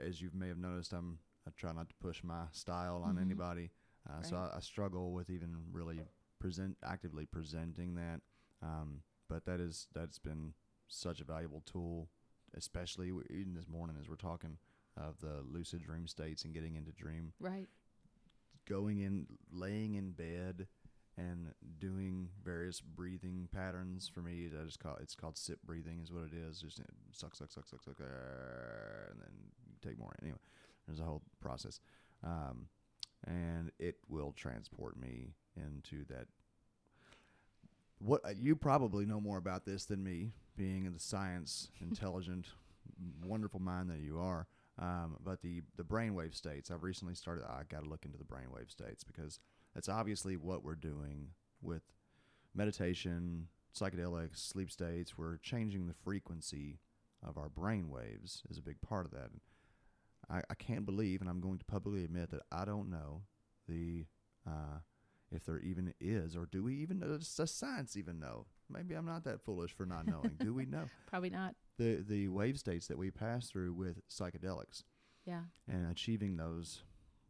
as 0.00 0.20
you 0.22 0.30
may 0.32 0.48
have 0.48 0.58
noticed, 0.58 0.92
I'm 0.92 1.18
I 1.46 1.50
try 1.50 1.72
not 1.72 1.88
to 1.90 1.94
push 1.96 2.22
my 2.24 2.46
style 2.52 3.02
on 3.02 3.16
Mhm. 3.16 3.20
anybody. 3.20 3.70
Uh, 4.08 4.22
So 4.22 4.36
I, 4.36 4.56
I 4.56 4.60
struggle 4.60 5.12
with 5.12 5.28
even 5.28 5.70
really 5.72 6.00
present 6.38 6.78
actively 6.82 7.26
presenting 7.26 7.94
that. 7.96 8.22
Um, 8.62 9.02
but 9.28 9.44
that 9.44 9.60
is 9.60 9.88
that's 9.92 10.18
been 10.18 10.54
such 10.86 11.20
a 11.20 11.24
valuable 11.24 11.60
tool, 11.62 12.08
especially 12.54 13.08
w- 13.08 13.26
even 13.28 13.52
this 13.54 13.68
morning 13.68 13.96
as 13.98 14.08
we're 14.08 14.16
talking 14.16 14.58
of 14.96 15.18
the 15.20 15.42
lucid 15.42 15.82
dream 15.82 16.06
states 16.06 16.44
and 16.44 16.54
getting 16.54 16.76
into 16.76 16.92
dream 16.92 17.34
Right. 17.40 17.68
Going 18.68 19.00
in, 19.00 19.26
laying 19.52 19.94
in 19.94 20.10
bed, 20.10 20.66
and 21.16 21.52
doing 21.78 22.28
various 22.44 22.80
breathing 22.80 23.48
patterns. 23.52 24.10
For 24.12 24.20
me, 24.20 24.48
I 24.60 24.64
just 24.64 24.80
call 24.80 24.96
it's 25.00 25.14
called 25.14 25.36
sip 25.36 25.58
breathing, 25.64 26.00
is 26.02 26.12
what 26.12 26.24
it 26.24 26.32
is. 26.34 26.60
Just 26.60 26.80
uh, 26.80 26.84
suck, 27.12 27.34
suck, 27.34 27.52
suck, 27.52 27.68
suck, 27.68 27.82
suck, 27.82 28.00
uh, 28.00 29.10
and 29.10 29.20
then 29.20 29.32
take 29.82 29.98
more. 29.98 30.14
Anyway, 30.22 30.38
there's 30.86 31.00
a 31.00 31.04
whole 31.04 31.22
process, 31.40 31.80
um, 32.24 32.66
and 33.26 33.70
it 33.78 33.96
will 34.08 34.32
transport 34.32 34.98
me 35.00 35.34
into 35.56 36.04
that. 36.06 36.26
What 37.98 38.24
uh, 38.24 38.30
you 38.36 38.56
probably 38.56 39.06
know 39.06 39.20
more 39.20 39.38
about 39.38 39.64
this 39.64 39.84
than 39.84 40.02
me, 40.02 40.32
being 40.56 40.90
the 40.92 40.98
science 40.98 41.68
intelligent, 41.80 42.46
wonderful 43.24 43.60
mind 43.60 43.90
that 43.90 44.00
you 44.00 44.18
are. 44.18 44.46
Um, 44.78 45.16
but 45.22 45.40
the 45.40 45.62
the 45.76 45.84
brainwave 45.84 46.34
states, 46.34 46.70
I've 46.70 46.82
recently 46.82 47.14
started. 47.14 47.44
I 47.44 47.62
got 47.68 47.84
to 47.84 47.88
look 47.88 48.04
into 48.04 48.18
the 48.18 48.24
brainwave 48.24 48.70
states 48.70 49.04
because 49.04 49.38
that's 49.74 49.88
obviously 49.88 50.36
what 50.36 50.64
we're 50.64 50.74
doing 50.74 51.28
with 51.62 51.82
meditation, 52.54 53.48
psychedelics, 53.76 54.38
sleep 54.38 54.70
states. 54.70 55.16
We're 55.16 55.38
changing 55.38 55.86
the 55.86 55.94
frequency 55.94 56.80
of 57.26 57.38
our 57.38 57.48
brain 57.48 57.88
waves 57.88 58.42
is 58.50 58.58
a 58.58 58.62
big 58.62 58.80
part 58.80 59.06
of 59.06 59.12
that. 59.12 59.30
I, 60.28 60.42
I 60.50 60.54
can't 60.54 60.86
believe, 60.86 61.20
and 61.20 61.28
I'm 61.28 61.40
going 61.40 61.58
to 61.58 61.64
publicly 61.64 62.04
admit 62.04 62.30
that 62.30 62.42
I 62.50 62.64
don't 62.64 62.90
know 62.90 63.22
the 63.68 64.06
uh, 64.46 64.78
if 65.34 65.44
there 65.44 65.58
even 65.58 65.92
is, 66.00 66.36
or 66.36 66.46
do 66.46 66.62
we 66.62 66.74
even 66.76 66.98
know? 67.00 67.08
Does 67.18 67.34
the 67.34 67.46
science 67.46 67.96
even 67.96 68.18
know? 68.18 68.46
Maybe 68.70 68.94
I'm 68.94 69.06
not 69.06 69.24
that 69.24 69.40
foolish 69.42 69.72
for 69.72 69.84
not 69.86 70.06
knowing. 70.06 70.32
do 70.38 70.54
we 70.54 70.64
know 70.74 70.84
Probably 71.06 71.30
not. 71.30 71.54
the 71.78 72.04
the 72.06 72.28
wave 72.28 72.58
states 72.58 72.86
that 72.88 72.98
we 72.98 73.10
pass 73.10 73.48
through 73.48 73.72
with 73.74 74.00
psychedelics? 74.08 74.84
Yeah. 75.26 75.44
and 75.66 75.90
achieving 75.90 76.36
those 76.36 76.82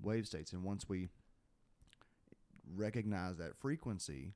wave 0.03 0.27
states. 0.27 0.53
And 0.53 0.65
once 0.65 0.89
we 0.89 1.09
recognize 2.75 3.37
that 3.39 3.57
frequency, 3.57 4.35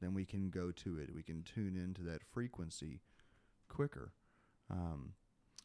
then 0.00 0.14
we 0.14 0.24
can 0.24 0.50
go 0.50 0.70
to 0.72 0.98
it. 0.98 1.14
We 1.14 1.22
can 1.22 1.42
tune 1.42 1.76
into 1.76 2.02
that 2.02 2.22
frequency 2.32 3.00
quicker. 3.68 4.12
Um, 4.70 5.14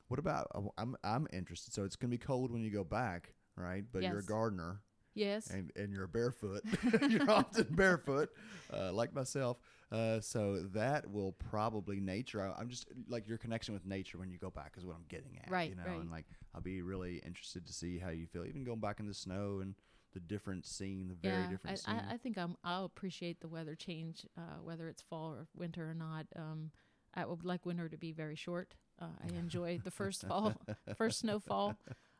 what 0.07 0.19
about? 0.19 0.47
I'm 0.77 0.95
I'm 1.03 1.27
interested. 1.31 1.73
So 1.73 1.83
it's 1.83 1.95
gonna 1.95 2.09
be 2.11 2.17
cold 2.17 2.51
when 2.51 2.63
you 2.63 2.71
go 2.71 2.83
back, 2.83 3.33
right? 3.55 3.83
But 3.91 4.03
you're 4.03 4.19
a 4.19 4.23
gardener 4.25 4.81
Yes. 5.19 5.49
and 5.49 5.71
and 5.75 5.91
you're 5.93 6.07
barefoot. 6.07 6.63
you're 7.09 7.29
often 7.29 7.67
barefoot, 7.71 8.29
uh, 8.73 8.91
like 8.93 9.13
myself. 9.13 9.57
Uh, 9.91 10.19
so 10.19 10.59
that 10.73 11.09
will 11.09 11.33
probably 11.33 11.99
nature. 11.99 12.41
I, 12.41 12.59
I'm 12.59 12.69
just 12.69 12.87
like 13.07 13.27
your 13.27 13.37
connection 13.37 13.73
with 13.73 13.85
nature 13.85 14.17
when 14.17 14.29
you 14.29 14.37
go 14.37 14.49
back 14.49 14.73
is 14.77 14.85
what 14.85 14.95
I'm 14.95 15.05
getting 15.09 15.39
at. 15.43 15.51
Right, 15.51 15.69
You 15.69 15.75
know, 15.75 15.83
right. 15.85 15.99
and 15.99 16.11
like 16.11 16.25
I'll 16.53 16.61
be 16.61 16.81
really 16.81 17.17
interested 17.25 17.65
to 17.65 17.73
see 17.73 17.97
how 17.97 18.09
you 18.09 18.27
feel, 18.27 18.45
even 18.45 18.63
going 18.63 18.79
back 18.79 18.99
in 18.99 19.07
the 19.07 19.13
snow 19.13 19.59
and 19.61 19.75
the 20.13 20.19
different 20.19 20.65
scene, 20.65 21.07
the 21.07 21.15
very 21.15 21.43
yeah, 21.43 21.49
different 21.49 21.81
I, 21.85 21.91
scene. 21.91 22.01
I, 22.09 22.13
I 22.13 22.17
think 22.17 22.37
I'm, 22.37 22.55
I'll 22.63 22.85
appreciate 22.85 23.41
the 23.41 23.47
weather 23.47 23.75
change, 23.75 24.25
uh, 24.37 24.57
whether 24.63 24.87
it's 24.87 25.01
fall 25.01 25.33
or 25.33 25.47
winter 25.55 25.89
or 25.89 25.93
not. 25.93 26.25
Um, 26.35 26.71
I 27.15 27.25
would 27.25 27.43
like 27.43 27.65
winter 27.65 27.89
to 27.89 27.97
be 27.97 28.11
very 28.11 28.35
short. 28.35 28.75
Uh, 29.01 29.05
I 29.23 29.37
enjoy 29.37 29.79
the 29.83 29.91
first 29.91 30.23
fall, 30.27 30.53
first 30.97 31.19
snowfall, 31.19 31.75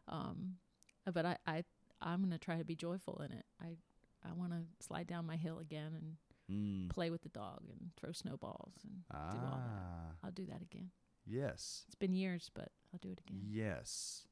um, 0.08 0.56
but 1.12 1.26
I, 1.26 1.38
I 1.46 1.64
I'm 2.02 2.22
gonna 2.22 2.38
try 2.38 2.58
to 2.58 2.66
be 2.66 2.76
joyful 2.76 3.22
in 3.26 3.32
it. 3.32 3.46
I 3.62 3.78
I 4.28 4.34
want 4.34 4.52
to 4.52 4.64
slide 4.86 5.08
down 5.08 5.26
my 5.26 5.38
hill 5.38 5.60
again 5.60 5.94
and 5.96 6.18
mm. 6.52 6.90
play 6.94 7.10
with 7.10 7.22
the 7.22 7.30
dog 7.30 7.62
and 7.70 7.92
throw 7.96 8.12
snowballs 8.12 8.74
and 8.84 9.04
do 9.32 9.38
all 9.46 9.62
that. 9.64 9.82
Ah, 9.82 10.12
I'll 10.24 10.32
do 10.32 10.46
that 10.48 10.62
again. 10.62 10.92
yes, 11.26 11.84
It's 11.88 11.96
been 11.96 12.14
years, 12.14 12.50
but 12.54 12.70
I'll 12.94 13.00
do 13.02 13.12
it 13.12 13.20
again. 13.26 13.42
yes, 13.46 14.28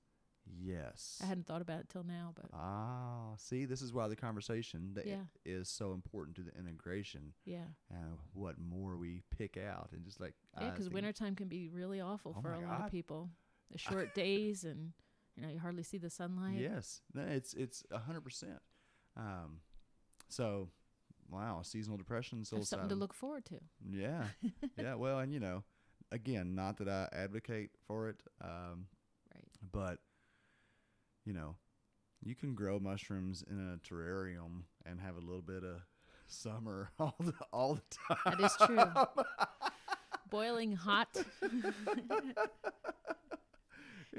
yes. 0.45 1.19
I 1.23 1.25
hadn't 1.25 1.45
thought 1.47 1.61
about 1.61 1.79
it 1.81 1.89
till 1.89 2.03
now, 2.03 2.33
but 2.35 2.45
Ah, 2.53 3.35
see, 3.37 3.65
this 3.65 3.81
is 3.81 3.93
why 3.93 4.07
the 4.09 4.15
conversation 4.15 4.93
that 4.95 5.05
Yeah. 5.05 5.23
is 5.45 5.69
so 5.69 5.93
important 5.93 6.35
to 6.37 6.43
the 6.43 6.57
integration. 6.57 7.33
yeah, 7.45 7.67
and 7.89 8.17
what 8.33 8.57
more 8.59 8.97
we 8.97 9.21
pick 9.29 9.55
out 9.57 9.89
and 9.93 10.03
just 10.03 10.19
like 10.19 10.33
yeah, 10.59 10.71
because 10.71 10.89
wintertime 10.89 11.35
can 11.35 11.47
be 11.47 11.69
really 11.69 12.01
awful 12.01 12.33
Oh 12.37 12.41
for 12.41 12.53
a 12.53 12.59
lot 12.59 12.81
of 12.85 12.91
people. 12.91 13.29
The 13.71 13.77
short 13.77 14.15
days 14.15 14.63
and 14.63 14.93
you 15.37 15.43
know 15.43 15.49
you 15.49 15.59
hardly 15.59 15.83
see 15.83 15.97
the 15.99 16.09
sunlight. 16.09 16.57
yes 16.59 16.99
it's 17.15 17.53
it's 17.53 17.83
a 17.91 17.99
hundred 17.99 18.21
percent 18.21 18.59
um 19.15 19.59
so 20.27 20.67
wow 21.29 21.61
seasonal 21.63 21.97
depression 21.97 22.39
Have 22.51 22.65
something 22.67 22.89
to 22.89 22.95
look 22.95 23.13
forward 23.13 23.45
to. 23.45 23.59
yeah 23.89 24.23
yeah 24.77 24.95
well 24.95 25.19
and 25.19 25.31
you 25.31 25.39
know 25.39 25.63
again 26.11 26.55
not 26.55 26.77
that 26.77 26.89
i 26.89 27.07
advocate 27.15 27.69
for 27.87 28.09
it 28.09 28.21
um 28.43 28.87
Right. 29.33 29.43
but 29.71 29.99
you 31.25 31.33
know 31.33 31.55
you 32.23 32.33
can 32.33 32.55
grow 32.55 32.79
mushrooms 32.79 33.43
in 33.47 33.59
a 33.59 33.77
terrarium 33.87 34.63
and 34.85 34.99
have 34.99 35.15
a 35.17 35.19
little 35.19 35.41
bit 35.43 35.63
of 35.63 35.81
summer 36.27 36.89
all 36.99 37.15
the 37.19 37.33
all 37.53 37.75
the 37.75 37.81
time 38.15 38.37
That 38.37 38.41
is 38.41 38.57
true. 38.65 39.15
Boiling 40.29 40.75
hot. 40.75 41.15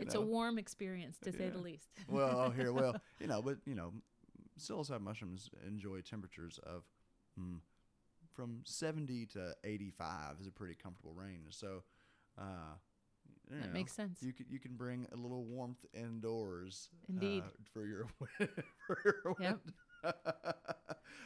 It's 0.02 0.14
know? 0.14 0.20
a 0.20 0.24
warm 0.24 0.58
experience 0.58 1.18
to 1.24 1.32
say 1.32 1.48
the 1.50 1.58
least. 1.58 1.88
well, 2.08 2.44
oh, 2.46 2.50
here, 2.50 2.72
well, 2.72 2.96
you 3.20 3.26
know, 3.26 3.42
but 3.42 3.58
you 3.66 3.74
know, 3.74 3.92
psilocybin 4.58 5.00
mushrooms 5.02 5.50
enjoy 5.66 6.00
temperatures 6.00 6.58
of 6.64 6.82
mm, 7.38 7.58
from 8.34 8.60
70 8.64 9.26
to 9.26 9.54
85 9.64 10.36
is 10.40 10.46
a 10.46 10.50
pretty 10.50 10.74
comfortable 10.74 11.12
range. 11.14 11.50
So, 11.54 11.82
uh, 12.38 12.76
That 13.50 13.66
know, 13.68 13.72
makes 13.74 13.92
sense. 13.92 14.18
You 14.22 14.32
can 14.32 14.46
you 14.50 14.58
can 14.58 14.76
bring 14.76 15.06
a 15.12 15.16
little 15.16 15.44
warmth 15.44 15.84
indoors. 15.94 16.88
Indeed. 17.08 17.42
uh, 17.42 17.50
for 17.72 17.86
your 17.86 18.06
for 18.86 18.98
your 19.04 19.36
Yep. 19.38 19.58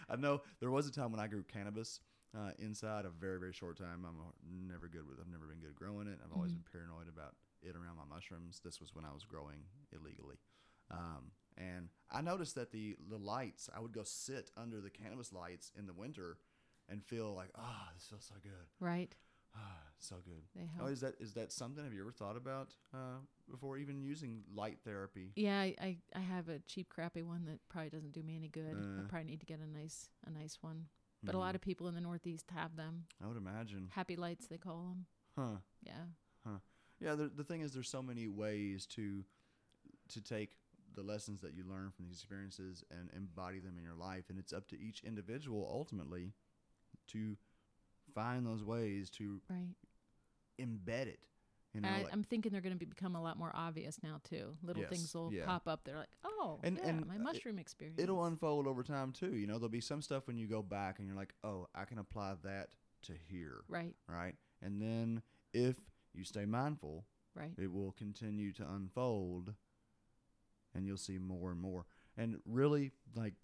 I 0.08 0.16
know 0.16 0.42
there 0.60 0.70
was 0.70 0.86
a 0.86 0.92
time 0.92 1.10
when 1.12 1.20
I 1.20 1.26
grew 1.26 1.42
cannabis 1.44 2.00
uh, 2.36 2.50
inside 2.58 3.04
a 3.04 3.10
very 3.10 3.38
very 3.38 3.52
short 3.52 3.76
time. 3.78 4.04
I'm 4.06 4.16
never 4.68 4.88
good 4.88 5.06
with. 5.08 5.18
I've 5.20 5.30
never 5.30 5.46
been 5.46 5.58
good 5.60 5.70
at 5.70 5.76
growing 5.76 6.06
it. 6.08 6.18
I've 6.24 6.32
always 6.32 6.52
Mhm. 6.52 6.56
been 6.56 6.64
paranoid 6.72 7.08
about 7.08 7.34
it 7.62 7.76
around 7.76 7.96
my 7.96 8.14
mushrooms. 8.14 8.60
This 8.64 8.80
was 8.80 8.94
when 8.94 9.04
I 9.04 9.12
was 9.12 9.24
growing 9.24 9.64
illegally, 9.92 10.36
um, 10.90 11.30
and 11.56 11.88
I 12.10 12.20
noticed 12.22 12.54
that 12.56 12.70
the 12.72 12.96
the 13.08 13.18
lights. 13.18 13.68
I 13.74 13.80
would 13.80 13.92
go 13.92 14.02
sit 14.04 14.50
under 14.56 14.80
the 14.80 14.90
cannabis 14.90 15.32
lights 15.32 15.70
in 15.78 15.86
the 15.86 15.92
winter, 15.94 16.38
and 16.88 17.02
feel 17.04 17.34
like, 17.34 17.50
ah, 17.56 17.90
this 17.94 18.06
feels 18.08 18.24
so 18.24 18.34
good. 18.42 18.66
Right. 18.80 19.14
Ah, 19.54 19.82
so 19.98 20.16
good. 20.24 20.42
They 20.56 20.62
Oh, 20.80 20.86
is 20.86 21.00
that 21.02 21.14
is 21.20 21.34
that 21.34 21.52
something? 21.52 21.84
Have 21.84 21.92
you 21.92 22.00
ever 22.00 22.10
thought 22.10 22.38
about 22.38 22.72
uh, 22.94 23.18
before 23.50 23.76
even 23.76 24.00
using 24.02 24.44
light 24.54 24.78
therapy? 24.82 25.32
yeah, 25.36 25.60
I, 25.60 25.74
I, 25.78 25.96
I 26.16 26.20
have 26.20 26.48
a 26.48 26.58
cheap, 26.60 26.88
crappy 26.88 27.20
one 27.22 27.44
that 27.44 27.60
probably 27.68 27.90
doesn't 27.90 28.12
do 28.12 28.22
me 28.22 28.34
any 28.36 28.48
good. 28.48 28.74
I 28.74 29.00
Uh. 29.02 29.08
probably 29.10 29.24
need 29.30 29.40
to 29.40 29.46
get 29.46 29.60
a 29.60 29.66
nice 29.66 30.08
a 30.26 30.30
nice 30.30 30.56
one. 30.62 30.86
But 31.22 31.34
a 31.34 31.38
lot 31.38 31.54
of 31.54 31.60
people 31.60 31.86
in 31.86 31.94
the 31.94 32.00
Northeast 32.00 32.46
have 32.54 32.76
them. 32.76 33.04
I 33.22 33.26
would 33.28 33.36
imagine. 33.36 33.90
Happy 33.92 34.16
lights, 34.16 34.46
they 34.46 34.56
call 34.56 34.84
them. 34.88 35.06
Huh. 35.36 35.58
Yeah. 35.82 36.06
Yeah. 37.02 37.14
The 37.14 37.28
the 37.28 37.44
thing 37.44 37.60
is, 37.60 37.72
there's 37.72 37.88
so 37.88 38.02
many 38.02 38.28
ways 38.28 38.86
to 38.86 39.24
to 40.08 40.20
take 40.20 40.56
the 40.94 41.02
lessons 41.02 41.40
that 41.40 41.54
you 41.54 41.64
learn 41.68 41.90
from 41.90 42.04
these 42.06 42.16
experiences 42.18 42.84
and 42.90 43.08
embody 43.16 43.58
them 43.60 43.76
in 43.78 43.84
your 43.84 43.94
life, 43.94 44.24
and 44.28 44.38
it's 44.38 44.52
up 44.52 44.68
to 44.68 44.78
each 44.80 45.02
individual 45.04 45.66
ultimately 45.72 46.32
to 47.08 47.36
find 48.14 48.46
those 48.46 48.62
ways 48.62 49.08
to 49.10 49.40
Right. 49.48 49.74
embed 50.60 51.06
it. 51.06 51.20
You 51.72 51.80
know, 51.80 51.88
I, 51.88 52.02
like- 52.02 52.12
I'm 52.12 52.22
thinking 52.24 52.52
they're 52.52 52.60
going 52.60 52.78
to 52.78 52.86
become 52.86 53.16
a 53.16 53.22
lot 53.22 53.38
more 53.38 53.50
obvious 53.54 54.02
now 54.02 54.20
too. 54.22 54.58
Little 54.62 54.82
Yes, 54.82 54.90
things 54.90 55.14
will 55.14 55.32
yeah. 55.32 55.46
pop 55.46 55.66
up. 55.66 55.84
They're 55.84 55.96
like, 55.96 56.14
oh, 56.24 56.60
And- 56.62 56.76
yeah, 56.76 56.88
and, 56.90 57.06
my 57.06 57.16
mushroom 57.16 57.58
experience. 57.58 57.98
it'll 57.98 58.26
unfold 58.26 58.66
over 58.66 58.82
time 58.82 59.12
too. 59.12 59.34
You 59.34 59.46
know, 59.46 59.54
there'll 59.54 59.70
be 59.70 59.80
some 59.80 60.02
stuff 60.02 60.26
when 60.26 60.36
you 60.36 60.46
go 60.46 60.60
back 60.62 60.98
and 60.98 61.06
you're 61.08 61.16
like, 61.16 61.32
oh, 61.42 61.68
I 61.74 61.86
can 61.86 61.98
apply 61.98 62.34
that 62.44 62.74
to 63.04 63.14
here, 63.30 63.64
right, 63.68 63.96
right? 64.06 64.36
And 64.60 64.82
then 64.82 65.22
if 65.54 65.76
you 66.14 66.24
stay 66.24 66.44
mindful, 66.44 67.04
right, 67.34 67.52
it 67.58 67.72
will 67.72 67.92
continue 67.92 68.52
to 68.52 68.66
unfold, 68.70 69.54
and 70.74 70.86
you'll 70.86 70.96
see 70.96 71.18
more 71.18 71.50
and 71.50 71.60
more. 71.60 71.86
And 72.16 72.36
really, 72.44 72.92
like, 73.16 73.34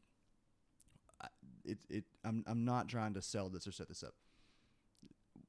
it, 1.65 1.79
it, 1.89 2.05
I'm, 2.25 2.45
I'm 2.47 2.65
not 2.65 2.89
trying 2.89 3.15
to 3.15 3.23
sell 3.23 3.49
this 3.49 3.67
or 3.67 3.73
set 3.73 3.89
this 3.89 4.03
up. 4.03 4.15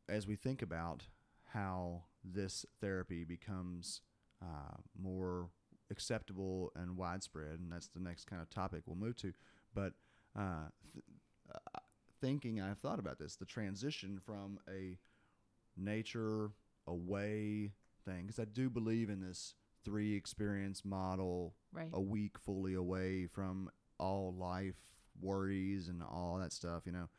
As 0.07 0.25
we 0.25 0.35
think 0.35 0.61
about 0.61 1.03
how 1.53 2.03
this 2.23 2.65
therapy 2.81 3.23
becomes 3.23 4.01
uh, 4.41 4.77
more 4.99 5.49
acceptable 5.91 6.71
and 6.75 6.97
widespread, 6.97 7.59
and 7.59 7.71
that's 7.71 7.87
the 7.87 7.99
next 7.99 8.25
kind 8.25 8.41
of 8.41 8.49
topic 8.49 8.83
we'll 8.85 8.95
move 8.95 9.17
to. 9.17 9.33
But 9.73 9.93
uh, 10.37 10.69
th- 10.93 11.03
uh, 11.53 11.79
thinking, 12.21 12.61
I've 12.61 12.79
thought 12.79 12.99
about 12.99 13.19
this 13.19 13.35
the 13.35 13.45
transition 13.45 14.19
from 14.23 14.59
a 14.69 14.97
nature 15.77 16.51
away 16.89 17.71
thing, 18.05 18.25
because 18.27 18.39
I 18.39 18.45
do 18.45 18.69
believe 18.69 19.09
in 19.09 19.21
this 19.21 19.55
three 19.85 20.15
experience 20.15 20.83
model, 20.83 21.55
right, 21.71 21.89
a 21.93 22.01
week 22.01 22.37
fully 22.37 22.73
away 22.73 23.27
from 23.27 23.69
all 23.99 24.33
life 24.33 24.75
worries 25.21 25.87
and 25.87 26.01
all 26.03 26.37
that 26.39 26.51
stuff, 26.53 26.83
you 26.85 26.91
know. 26.91 27.09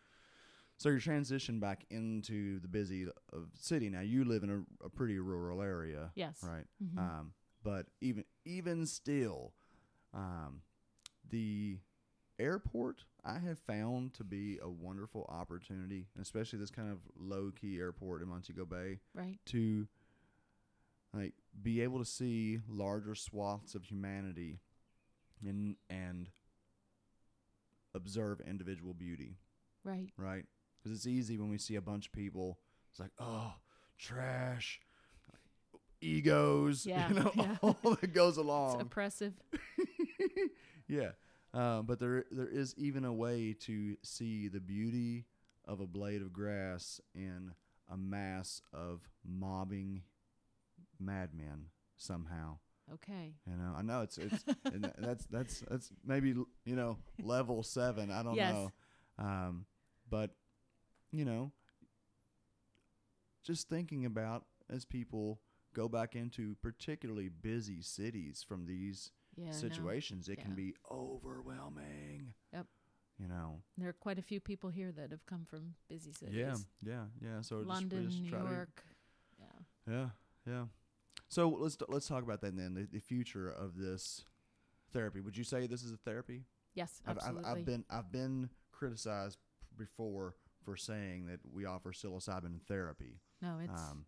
So 0.78 0.88
your 0.88 0.98
transition 1.00 1.60
back 1.60 1.84
into 1.90 2.58
the 2.60 2.68
busy 2.68 3.06
of 3.32 3.48
city. 3.54 3.90
Now 3.90 4.00
you 4.00 4.24
live 4.24 4.42
in 4.42 4.50
a, 4.50 4.86
a 4.86 4.88
pretty 4.88 5.18
rural 5.18 5.60
area, 5.60 6.10
yes, 6.14 6.38
right? 6.42 6.64
Mhm. 6.82 6.98
Um, 6.98 7.32
but 7.62 7.86
even 8.00 8.24
even 8.46 8.86
still, 8.86 9.52
um, 10.14 10.62
the 11.28 11.78
airport 12.40 13.04
I 13.24 13.38
have 13.38 13.58
found 13.58 14.14
to 14.14 14.24
be 14.24 14.58
a 14.62 14.68
wonderful 14.68 15.26
opportunity, 15.28 16.06
especially 16.20 16.58
this 16.58 16.70
kind 16.70 16.90
of 16.90 16.98
low 17.18 17.52
key 17.58 17.78
airport 17.78 18.22
in 18.22 18.28
Montego 18.28 18.64
Bay, 18.64 18.98
right, 19.14 19.38
to 19.46 19.86
like 21.12 21.34
be 21.62 21.82
able 21.82 21.98
to 21.98 22.04
see 22.04 22.60
larger 22.68 23.14
swaths 23.14 23.74
of 23.74 23.84
humanity 23.84 24.60
and 25.46 25.76
and 25.90 26.30
observe 27.94 28.40
individual 28.40 28.94
beauty, 28.94 29.36
right, 29.84 30.08
right? 30.16 30.46
Because 30.82 30.96
it's 30.96 31.06
easy 31.06 31.36
when 31.36 31.50
we 31.50 31.58
see 31.58 31.74
a 31.76 31.82
bunch 31.82 32.06
of 32.06 32.12
people. 32.12 32.58
It's 32.90 33.00
like, 33.00 33.12
oh, 33.18 33.52
trash, 33.98 34.80
egos, 36.00 36.86
Yeah, 36.86 37.08
you 37.08 37.14
know, 37.14 37.32
yeah. 37.34 37.56
all 37.62 37.76
that 38.00 38.14
goes 38.14 38.36
along. 38.36 38.74
It's 38.74 38.82
oppressive. 38.82 39.34
yeah, 40.88 41.10
um, 41.54 41.86
but 41.86 41.98
there 41.98 42.24
there 42.30 42.48
is 42.48 42.74
even 42.76 43.04
a 43.04 43.12
way 43.12 43.54
to 43.60 43.96
see 44.02 44.48
the 44.48 44.60
beauty 44.60 45.26
of 45.66 45.80
a 45.80 45.86
blade 45.86 46.22
of 46.22 46.32
grass 46.32 47.00
in 47.14 47.52
a 47.90 47.96
mass 47.96 48.62
of 48.72 49.08
mobbing 49.24 50.02
madmen 50.98 51.66
somehow. 51.96 52.58
Okay, 52.92 53.34
You 53.46 53.56
know, 53.56 53.74
I 53.76 53.82
know 53.82 54.02
it's 54.02 54.18
it's 54.18 54.44
and 54.70 54.90
that's 54.98 55.26
that's 55.26 55.62
that's 55.68 55.90
maybe 56.04 56.28
you 56.30 56.76
know 56.76 56.98
level 57.22 57.62
seven. 57.62 58.10
I 58.10 58.22
don't 58.22 58.36
Yes. 58.36 58.54
know, 58.56 58.72
um, 59.18 59.66
but 60.08 60.30
you 61.12 61.24
know, 61.24 61.52
just 63.44 63.68
thinking 63.68 64.04
about 64.04 64.44
as 64.68 64.84
people 64.84 65.40
go 65.74 65.88
back 65.88 66.14
into 66.14 66.54
particularly 66.62 67.28
busy 67.28 67.80
cities 67.82 68.44
from 68.46 68.66
these 68.66 69.10
yeah, 69.40 69.50
no. 69.50 69.56
situations, 69.56 70.28
it 70.28 70.38
can 70.40 70.54
be 70.54 70.74
overwhelming. 70.90 72.34
Yep. 72.52 72.66
You 73.18 73.28
know. 73.28 73.60
There 73.76 73.88
are 73.88 73.94
quite 73.94 74.18
a 74.18 74.22
few 74.22 74.40
people 74.40 74.70
here 74.70 74.92
that 74.92 75.10
have 75.10 75.26
come 75.26 75.44
from 75.44 75.74
busy 75.88 76.12
cities. 76.12 76.34
Yeah. 76.34 76.54
Yeah. 76.82 77.04
Yeah. 77.22 77.40
So 77.42 77.56
London, 77.58 78.06
just 78.08 78.22
New 78.22 78.30
try 78.30 78.40
to- 78.40 78.48
York. 78.48 78.84
Yeah. 79.38 79.92
Yeah, 79.94 80.06
yeah. 80.46 80.64
So 81.28 81.48
let's 81.48 81.76
let's 81.88 82.08
talk 82.08 82.22
about 82.22 82.40
that 82.40 82.56
then. 82.56 82.74
The, 82.74 82.88
the 82.90 83.00
future 83.00 83.48
of 83.48 83.76
this 83.76 84.24
therapy. 84.92 85.20
Would 85.20 85.36
you 85.36 85.44
say 85.44 85.66
this 85.66 85.82
is 85.82 85.92
a 85.92 85.96
therapy? 85.96 86.44
Yes, 86.74 87.00
I've, 87.06 87.16
absolutely. 87.16 87.44
I've, 87.44 87.58
I've 87.58 87.64
been 87.64 87.84
I've 87.90 88.12
been 88.12 88.50
criticized 88.72 89.38
before 89.76 90.34
for 90.64 90.76
saying 90.76 91.26
that 91.26 91.40
we 91.52 91.64
offer 91.64 91.92
psilocybin 91.92 92.60
therapy. 92.62 93.20
no, 93.40 93.58
it's 93.62 93.80
Um, 93.80 94.04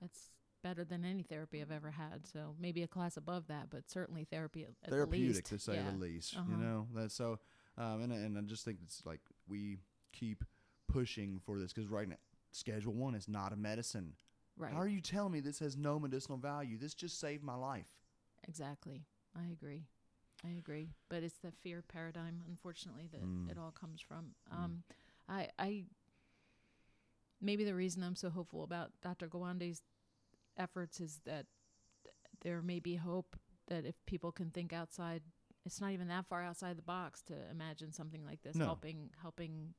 it's 0.00 0.30
better 0.62 0.84
than 0.84 1.04
any 1.04 1.22
therapy 1.22 1.60
I've 1.62 1.70
ever 1.70 1.90
had. 1.90 2.26
So 2.26 2.54
maybe 2.58 2.82
a 2.82 2.88
class 2.88 3.16
above 3.16 3.46
that, 3.48 3.70
but 3.70 3.88
certainly 3.90 4.24
therapy 4.24 4.64
at, 4.64 4.70
at 4.84 4.90
the 4.90 4.96
therapeutic 4.96 5.44
to 5.46 5.58
say 5.58 5.74
yeah. 5.74 5.90
the 5.90 5.96
least. 5.98 6.32
You 6.34 6.40
Uh-huh. 6.40 6.56
know 6.56 6.86
that 6.94 7.12
so, 7.12 7.38
um, 7.78 8.02
and 8.02 8.12
and 8.12 8.36
I 8.38 8.40
just 8.42 8.64
think 8.64 8.78
it's 8.82 9.02
like 9.04 9.20
we 9.48 9.78
keep 10.12 10.44
pushing 10.88 11.38
for 11.44 11.58
this 11.58 11.72
because 11.72 11.90
right 11.90 12.08
now 12.08 12.16
Schedule 12.52 12.94
One 12.94 13.14
is 13.14 13.28
not 13.28 13.52
a 13.52 13.56
medicine. 13.56 14.14
Right. 14.56 14.72
How 14.72 14.80
are 14.80 14.88
you 14.88 15.00
telling 15.02 15.32
me 15.32 15.40
this 15.40 15.58
has 15.58 15.76
no 15.76 15.98
medicinal 15.98 16.38
value? 16.38 16.78
This 16.78 16.94
just 16.94 17.20
saved 17.20 17.42
my 17.44 17.54
life. 17.56 17.90
Exactly. 18.48 19.04
I 19.38 19.52
agree. 19.52 19.84
I 20.44 20.50
agree. 20.58 20.88
But 21.10 21.22
it's 21.22 21.36
the 21.38 21.50
fear 21.62 21.82
paradigm, 21.86 22.42
unfortunately, 22.48 23.08
that 23.12 23.22
Mm. 23.22 23.50
it 23.50 23.58
all 23.58 23.70
comes 23.72 24.00
from. 24.00 24.34
Mm. 24.50 24.56
Um, 24.56 24.82
I, 25.28 25.48
I, 25.58 25.84
maybe 27.40 27.64
the 27.64 27.74
reason 27.74 28.02
I'm 28.02 28.16
so 28.16 28.30
hopeful 28.30 28.62
about 28.64 28.92
Dr. 29.02 29.28
Gawande's 29.28 29.82
efforts 30.58 31.00
is 31.00 31.20
that 31.24 31.46
there 32.42 32.62
may 32.62 32.78
be 32.80 32.96
hope 32.96 33.36
that 33.68 33.84
if 33.84 33.94
people 34.06 34.30
can 34.32 34.50
think 34.50 34.72
outside, 34.72 35.22
it's 35.64 35.80
not 35.80 35.92
even 35.92 36.08
that 36.08 36.26
far 36.26 36.42
outside 36.42 36.76
the 36.78 36.82
box 36.82 37.22
to 37.22 37.34
imagine 37.50 37.92
something 37.92 38.24
like 38.24 38.42
this 38.42 38.56
No. 38.56 38.66
helping 38.66 39.10
helping 39.20 39.74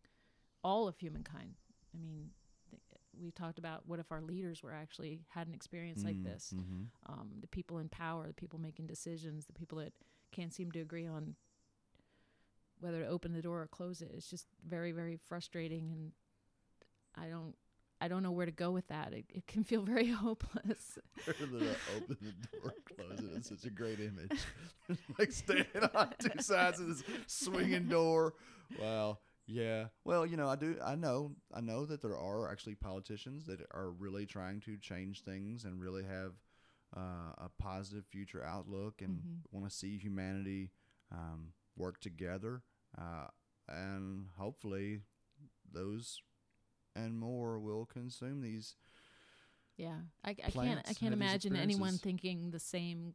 all 0.64 0.88
of 0.88 0.98
humankind. 0.98 1.56
I 1.94 1.98
mean, 1.98 2.32
th- 2.70 3.02
we 3.22 3.32
talked 3.32 3.58
about 3.60 3.88
what 3.88 4.00
if 4.00 4.12
our 4.12 4.22
leaders 4.22 4.62
were 4.62 4.74
actually 4.74 5.22
had 5.30 5.48
an 5.48 5.54
experience 5.54 6.04
like 6.04 6.18
Mm, 6.18 6.24
this 6.24 6.54
mhm. 6.54 6.88
um, 7.08 7.30
the 7.40 7.48
people 7.48 7.78
in 7.80 7.88
power, 7.90 8.28
the 8.28 8.34
people 8.34 8.60
making 8.60 8.88
decisions, 8.88 9.46
the 9.46 9.54
people 9.54 9.78
that 9.78 9.94
can't 10.32 10.54
seem 10.54 10.72
to 10.74 10.82
agree 10.82 11.08
on 11.08 11.36
whether 12.80 13.02
to 13.02 13.08
open 13.08 13.32
the 13.34 13.42
door 13.42 13.62
or 13.62 13.68
close 13.68 14.02
it. 14.02 14.12
It's 14.14 14.30
just 14.30 14.48
very, 14.68 14.92
very 14.92 15.18
frustrating, 15.18 15.92
and 15.92 16.12
I 17.16 17.28
don't, 17.30 17.56
I 18.00 18.08
don't 18.08 18.22
know 18.24 18.32
where 18.32 18.46
to 18.46 18.52
go 18.52 18.72
with 18.72 18.88
that. 18.90 19.14
It, 19.14 19.26
it 19.30 19.48
can 19.48 19.64
feel 19.64 19.82
very 19.82 20.08
hopeless. 20.26 21.00
Open 21.28 22.18
the 22.22 22.60
door, 22.60 22.74
close 22.96 23.20
it. 23.20 23.30
It's 23.36 23.50
such 23.50 23.66
a 23.66 23.70
great 23.70 24.00
image. 24.00 24.32
like 25.20 25.32
standing 25.32 25.84
on 25.96 26.14
two 26.20 26.42
sides 26.42 26.80
of 26.80 26.88
this 26.88 27.04
swinging 27.28 27.86
door. 27.88 28.34
Wow. 28.80 29.20
Yeah. 29.48 29.86
Well, 30.04 30.26
you 30.26 30.38
know, 30.38 30.48
I 30.48 30.56
do. 30.58 30.78
I 30.86 30.96
know. 30.96 31.32
I 31.54 31.62
know 31.62 31.86
that 31.86 32.02
there 32.02 32.18
are 32.18 32.52
actually 32.52 32.76
politicians 32.76 33.46
that 33.46 33.62
are 33.72 33.90
really 33.92 34.26
trying 34.26 34.60
to 34.62 34.78
change 34.78 35.24
things 35.24 35.64
and 35.66 35.82
really 35.82 36.04
have 36.04 36.34
uh, 36.96 37.32
a 37.38 37.50
positive 37.58 38.06
future 38.06 38.44
outlook 38.44 39.02
and 39.02 39.20
Mhm. 39.22 39.40
want 39.52 39.70
to 39.70 39.76
see 39.76 39.98
humanity 39.98 40.72
um, 41.12 41.54
work 41.76 42.00
together. 42.00 42.62
Uh, 42.98 43.28
and 43.70 44.28
hopefully, 44.38 45.02
those 45.72 46.22
and 46.98 47.18
more 47.18 47.60
will 47.60 47.86
consume 47.86 48.42
these 48.42 48.76
Yeah, 49.78 49.98
I, 50.26 50.32
I 50.32 50.50
can't, 50.52 50.82
I 50.90 50.94
can't 50.94 51.14
imagine 51.14 51.56
anyone 51.56 51.98
thinking 51.98 52.52
the 52.52 52.60
same 52.60 53.14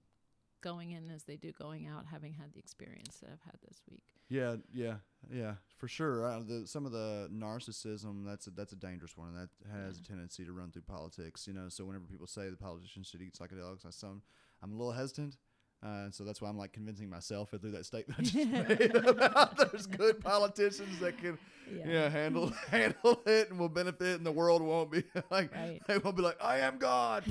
going 0.61 0.93
in 0.93 1.11
as 1.11 1.25
they 1.25 1.37
do 1.37 1.51
going 1.53 1.89
out, 1.89 2.07
having 2.07 2.35
had 2.35 2.53
the 2.53 2.61
experience 2.61 3.17
that 3.21 3.31
I've 3.33 3.43
had 3.45 3.59
this 3.69 3.83
week. 3.91 4.05
Yeah, 4.29 4.57
yeah, 4.73 4.95
yeah, 5.31 5.55
for 5.77 5.89
sure. 5.89 6.25
Uh, 6.25 6.41
the, 6.47 6.67
some 6.67 6.87
of 6.87 6.93
the 6.93 7.29
narcissism 7.35 8.25
that's 8.25 8.47
a, 8.47 8.51
that's 8.51 8.73
a 8.73 8.77
dangerous 8.77 9.17
one, 9.17 9.29
and 9.35 9.37
that 9.37 9.51
has 9.77 9.97
Yeah. 9.97 10.03
a 10.05 10.09
tendency 10.09 10.45
to 10.45 10.53
run 10.53 10.71
through 10.71 10.83
politics. 10.83 11.47
You 11.49 11.53
know, 11.53 11.69
so 11.69 11.85
whenever 11.85 12.05
people 12.05 12.29
say 12.29 12.49
the 12.49 12.57
politicians 12.57 13.09
should 13.09 13.23
eat 13.23 13.35
psychedelics, 13.35 13.85
I 13.85 13.91
some 13.91 14.23
I'm 14.63 14.71
a 14.73 14.77
little 14.77 14.93
hesitant. 14.93 15.37
Uh, 15.83 16.09
so 16.13 16.23
that's 16.23 16.41
why 16.41 16.49
I'm 16.49 16.57
like 16.57 16.73
convincing 16.73 17.11
myself 17.11 17.51
through 17.51 17.73
that 17.73 17.85
statement 17.87 18.21
I 18.21 18.23
just 18.23 18.37
made 18.69 18.95
about 18.95 19.57
there's 19.73 19.87
good 19.87 20.21
politicians 20.21 21.01
that 21.01 21.19
can 21.19 21.37
yeah, 21.85 22.09
handle 22.09 22.49
handle 22.71 23.21
it 23.27 23.51
and 23.51 23.59
will 23.59 23.69
benefit, 23.69 24.17
and 24.19 24.25
the 24.27 24.31
world 24.33 24.63
won't 24.63 24.91
be 24.93 25.03
like 25.31 25.53
Right. 25.55 25.81
they 25.89 25.99
won't 25.99 26.17
be 26.17 26.23
like 26.23 26.37
I 26.43 26.59
am 26.61 26.79
God. 26.79 27.25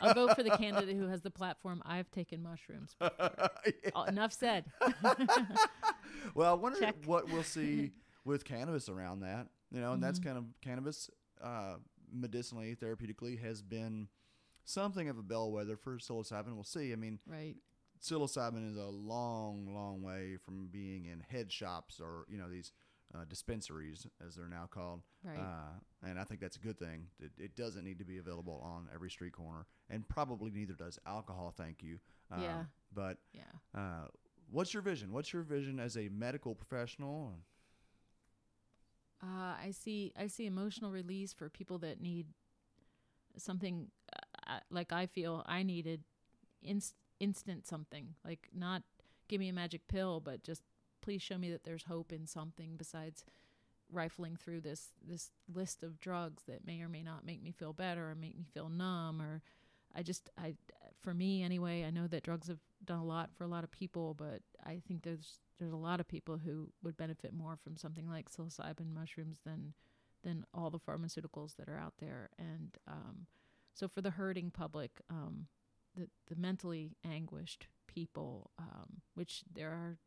I'll 0.00 0.14
vote 0.14 0.34
for 0.36 0.42
the 0.42 0.50
candidate 0.56 0.96
who 0.96 1.08
has 1.08 1.22
the 1.22 1.30
platform. 1.30 1.82
I've 1.84 2.10
taken 2.10 2.42
mushrooms. 2.42 2.94
Uh, 3.00 3.48
Enough 4.08 4.32
said. 4.32 4.64
Well, 6.34 6.50
I 6.50 6.54
wonder 6.54 6.78
Check. 6.78 6.94
what 7.04 7.28
we'll 7.30 7.42
see 7.42 7.90
with 8.24 8.44
cannabis 8.44 8.88
around 8.88 9.20
that. 9.20 9.48
You 9.70 9.80
know, 9.80 9.92
and 9.92 10.02
that's 10.02 10.18
Mhm. 10.18 10.24
kind 10.24 10.38
of 10.38 10.44
cannabis, 10.62 11.10
uh, 11.42 11.76
medicinally, 12.12 12.76
therapeutically, 12.76 13.38
has 13.40 13.62
been 13.62 14.08
something 14.64 15.08
of 15.08 15.18
a 15.18 15.22
bellwether 15.22 15.76
for 15.76 15.98
psilocybin. 15.98 16.54
We'll 16.54 16.64
see. 16.64 16.92
I 16.92 16.96
mean, 16.96 17.18
right. 17.26 17.56
psilocybin 18.00 18.70
is 18.70 18.76
a 18.76 18.86
long, 18.86 19.74
long 19.74 20.02
way 20.02 20.36
from 20.44 20.68
being 20.70 21.06
in 21.06 21.20
head 21.20 21.52
shops 21.52 22.00
or 22.00 22.24
you 22.28 22.38
know 22.38 22.48
these 22.48 22.72
uh, 23.14 23.24
dispensaries, 23.28 24.06
as 24.26 24.36
they're 24.36 24.48
now 24.48 24.68
called. 24.70 25.02
Right. 25.24 25.38
Uh, 25.38 26.08
and 26.08 26.18
I 26.18 26.24
think 26.24 26.40
that's 26.40 26.56
a 26.56 26.60
good 26.60 26.78
thing. 26.78 27.06
It, 27.20 27.30
it 27.38 27.56
doesn't 27.56 27.84
need 27.84 27.98
to 27.98 28.04
be 28.04 28.18
available 28.18 28.60
on 28.64 28.88
every 28.94 29.10
street 29.10 29.32
corner, 29.32 29.66
and 29.90 30.08
probably 30.08 30.50
neither 30.50 30.74
does 30.74 30.98
alcohol. 31.06 31.52
Thank 31.56 31.82
you. 31.82 31.98
Um, 32.30 32.42
Yeah. 32.42 32.64
But 32.94 33.18
yeah. 33.32 33.78
uh, 33.78 34.08
what's 34.50 34.74
your 34.74 34.82
vision? 34.82 35.12
What's 35.12 35.32
your 35.32 35.42
vision 35.42 35.78
as 35.78 35.96
a 35.96 36.08
medical 36.08 36.54
professional? 36.54 37.32
Uh, 39.22 39.54
I 39.62 39.70
see. 39.72 40.12
I 40.18 40.26
see 40.26 40.46
emotional 40.46 40.90
release 40.90 41.32
for 41.32 41.48
people 41.48 41.78
that 41.78 42.00
need 42.00 42.26
something 43.36 43.88
like 44.70 44.92
I 44.92 45.06
feel 45.06 45.42
I 45.46 45.62
needed 45.62 46.02
inst- 46.62 46.94
instant 47.20 47.66
something. 47.66 48.14
Like 48.24 48.48
not 48.54 48.82
give 49.28 49.40
me 49.40 49.48
a 49.48 49.52
magic 49.52 49.86
pill, 49.88 50.20
but 50.20 50.42
just 50.42 50.62
please 51.00 51.22
show 51.22 51.38
me 51.38 51.50
that 51.50 51.64
there's 51.64 51.84
hope 51.84 52.12
in 52.12 52.26
something 52.26 52.76
besides 52.76 53.24
rifling 53.90 54.36
through 54.36 54.60
this 54.60 54.88
this 55.06 55.30
list 55.52 55.82
of 55.82 56.00
drugs 56.00 56.44
that 56.48 56.66
may 56.66 56.80
or 56.80 56.88
may 56.88 57.02
not 57.02 57.26
make 57.26 57.42
me 57.42 57.52
feel 57.52 57.74
better 57.74 58.10
or 58.10 58.14
make 58.14 58.36
me 58.36 58.46
feel 58.54 58.70
numb 58.70 59.20
or 59.20 59.42
I 59.94 60.02
just 60.02 60.30
I 60.38 60.54
for 61.02 61.12
me 61.12 61.42
anyway, 61.42 61.84
I 61.84 61.90
know 61.90 62.06
that 62.06 62.22
drugs 62.22 62.48
have 62.48 62.60
done 62.84 62.98
a 62.98 63.04
lot 63.04 63.30
for 63.34 63.44
a 63.44 63.48
lot 63.48 63.64
of 63.64 63.70
people, 63.70 64.14
but 64.14 64.40
I 64.64 64.80
think 64.86 65.02
there's 65.02 65.40
there's 65.58 65.72
a 65.72 65.76
lot 65.76 66.00
of 66.00 66.08
people 66.08 66.38
who 66.38 66.68
would 66.82 66.96
benefit 66.96 67.32
more 67.32 67.56
from 67.62 67.76
something 67.76 68.08
like 68.08 68.30
psilocybin 68.30 68.92
mushrooms 68.94 69.38
than 69.44 69.74
than 70.22 70.44
all 70.54 70.70
the 70.70 70.78
pharmaceuticals 70.78 71.56
that 71.56 71.68
are 71.68 71.78
out 71.78 71.94
there. 71.98 72.30
And 72.38 72.78
um, 72.86 73.26
so 73.74 73.88
for 73.88 74.00
the 74.02 74.10
hurting 74.10 74.50
public, 74.50 75.00
um, 75.10 75.46
the 75.94 76.08
the 76.28 76.36
mentally 76.36 76.96
anguished 77.04 77.66
people, 77.86 78.50
um, 78.58 79.02
which 79.14 79.42
there 79.52 79.70
are 79.70 79.98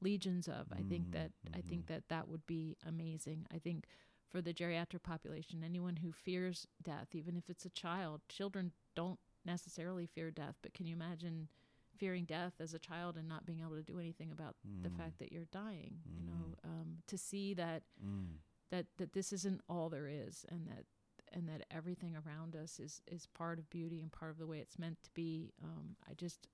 legions 0.00 0.48
of, 0.48 0.66
I 0.72 0.82
think 0.82 1.06
Mhm, 1.08 1.12
that 1.12 1.32
I 1.54 1.60
think 1.60 1.86
that 1.86 2.08
that 2.08 2.28
would 2.28 2.46
be 2.46 2.76
amazing. 2.86 3.46
I 3.52 3.58
think 3.58 3.86
for 4.28 4.40
the 4.42 4.52
geriatric 4.54 5.02
population, 5.02 5.64
anyone 5.64 5.96
who 5.96 6.12
fears 6.12 6.66
death, 6.82 7.14
even 7.14 7.36
if 7.36 7.48
it's 7.48 7.64
a 7.64 7.70
child, 7.70 8.20
children 8.28 8.72
don't 8.94 9.18
necessarily 9.44 10.06
fear 10.06 10.30
death, 10.30 10.56
but 10.62 10.74
can 10.74 10.86
you 10.86 10.94
imagine 10.94 11.48
fearing 11.96 12.24
death 12.26 12.54
as 12.60 12.74
a 12.74 12.78
child 12.78 13.16
and 13.16 13.28
not 13.28 13.46
being 13.46 13.60
able 13.60 13.74
to 13.76 13.82
do 13.82 13.98
anything 13.98 14.30
about 14.30 14.56
the 14.82 14.90
Mm. 14.90 14.96
fact 14.96 15.18
that 15.18 15.32
you're 15.32 15.46
dying? 15.46 16.00
You 16.18 16.24
know, 16.26 16.54
Mm. 16.64 16.64
um, 16.64 17.02
to 17.06 17.16
see 17.18 17.54
that 17.54 17.82
Mm. 18.04 18.38
that 18.70 18.86
that 18.98 19.12
this 19.12 19.32
isn't 19.32 19.62
all 19.68 19.88
there 19.88 20.06
is, 20.08 20.44
and 20.48 20.66
that 20.68 20.84
and 21.32 21.48
that 21.48 21.64
everything 21.70 22.16
around 22.16 22.56
us 22.56 22.78
is 22.80 23.00
is 23.06 23.26
part 23.26 23.58
of 23.58 23.68
beauty 23.70 24.00
and 24.00 24.10
part 24.12 24.30
of 24.30 24.38
the 24.38 24.46
way 24.46 24.58
it's 24.58 24.78
meant 24.78 25.02
to 25.04 25.10
be. 25.14 25.52
Um, 25.62 25.96
I 26.08 26.14
just 26.14 26.48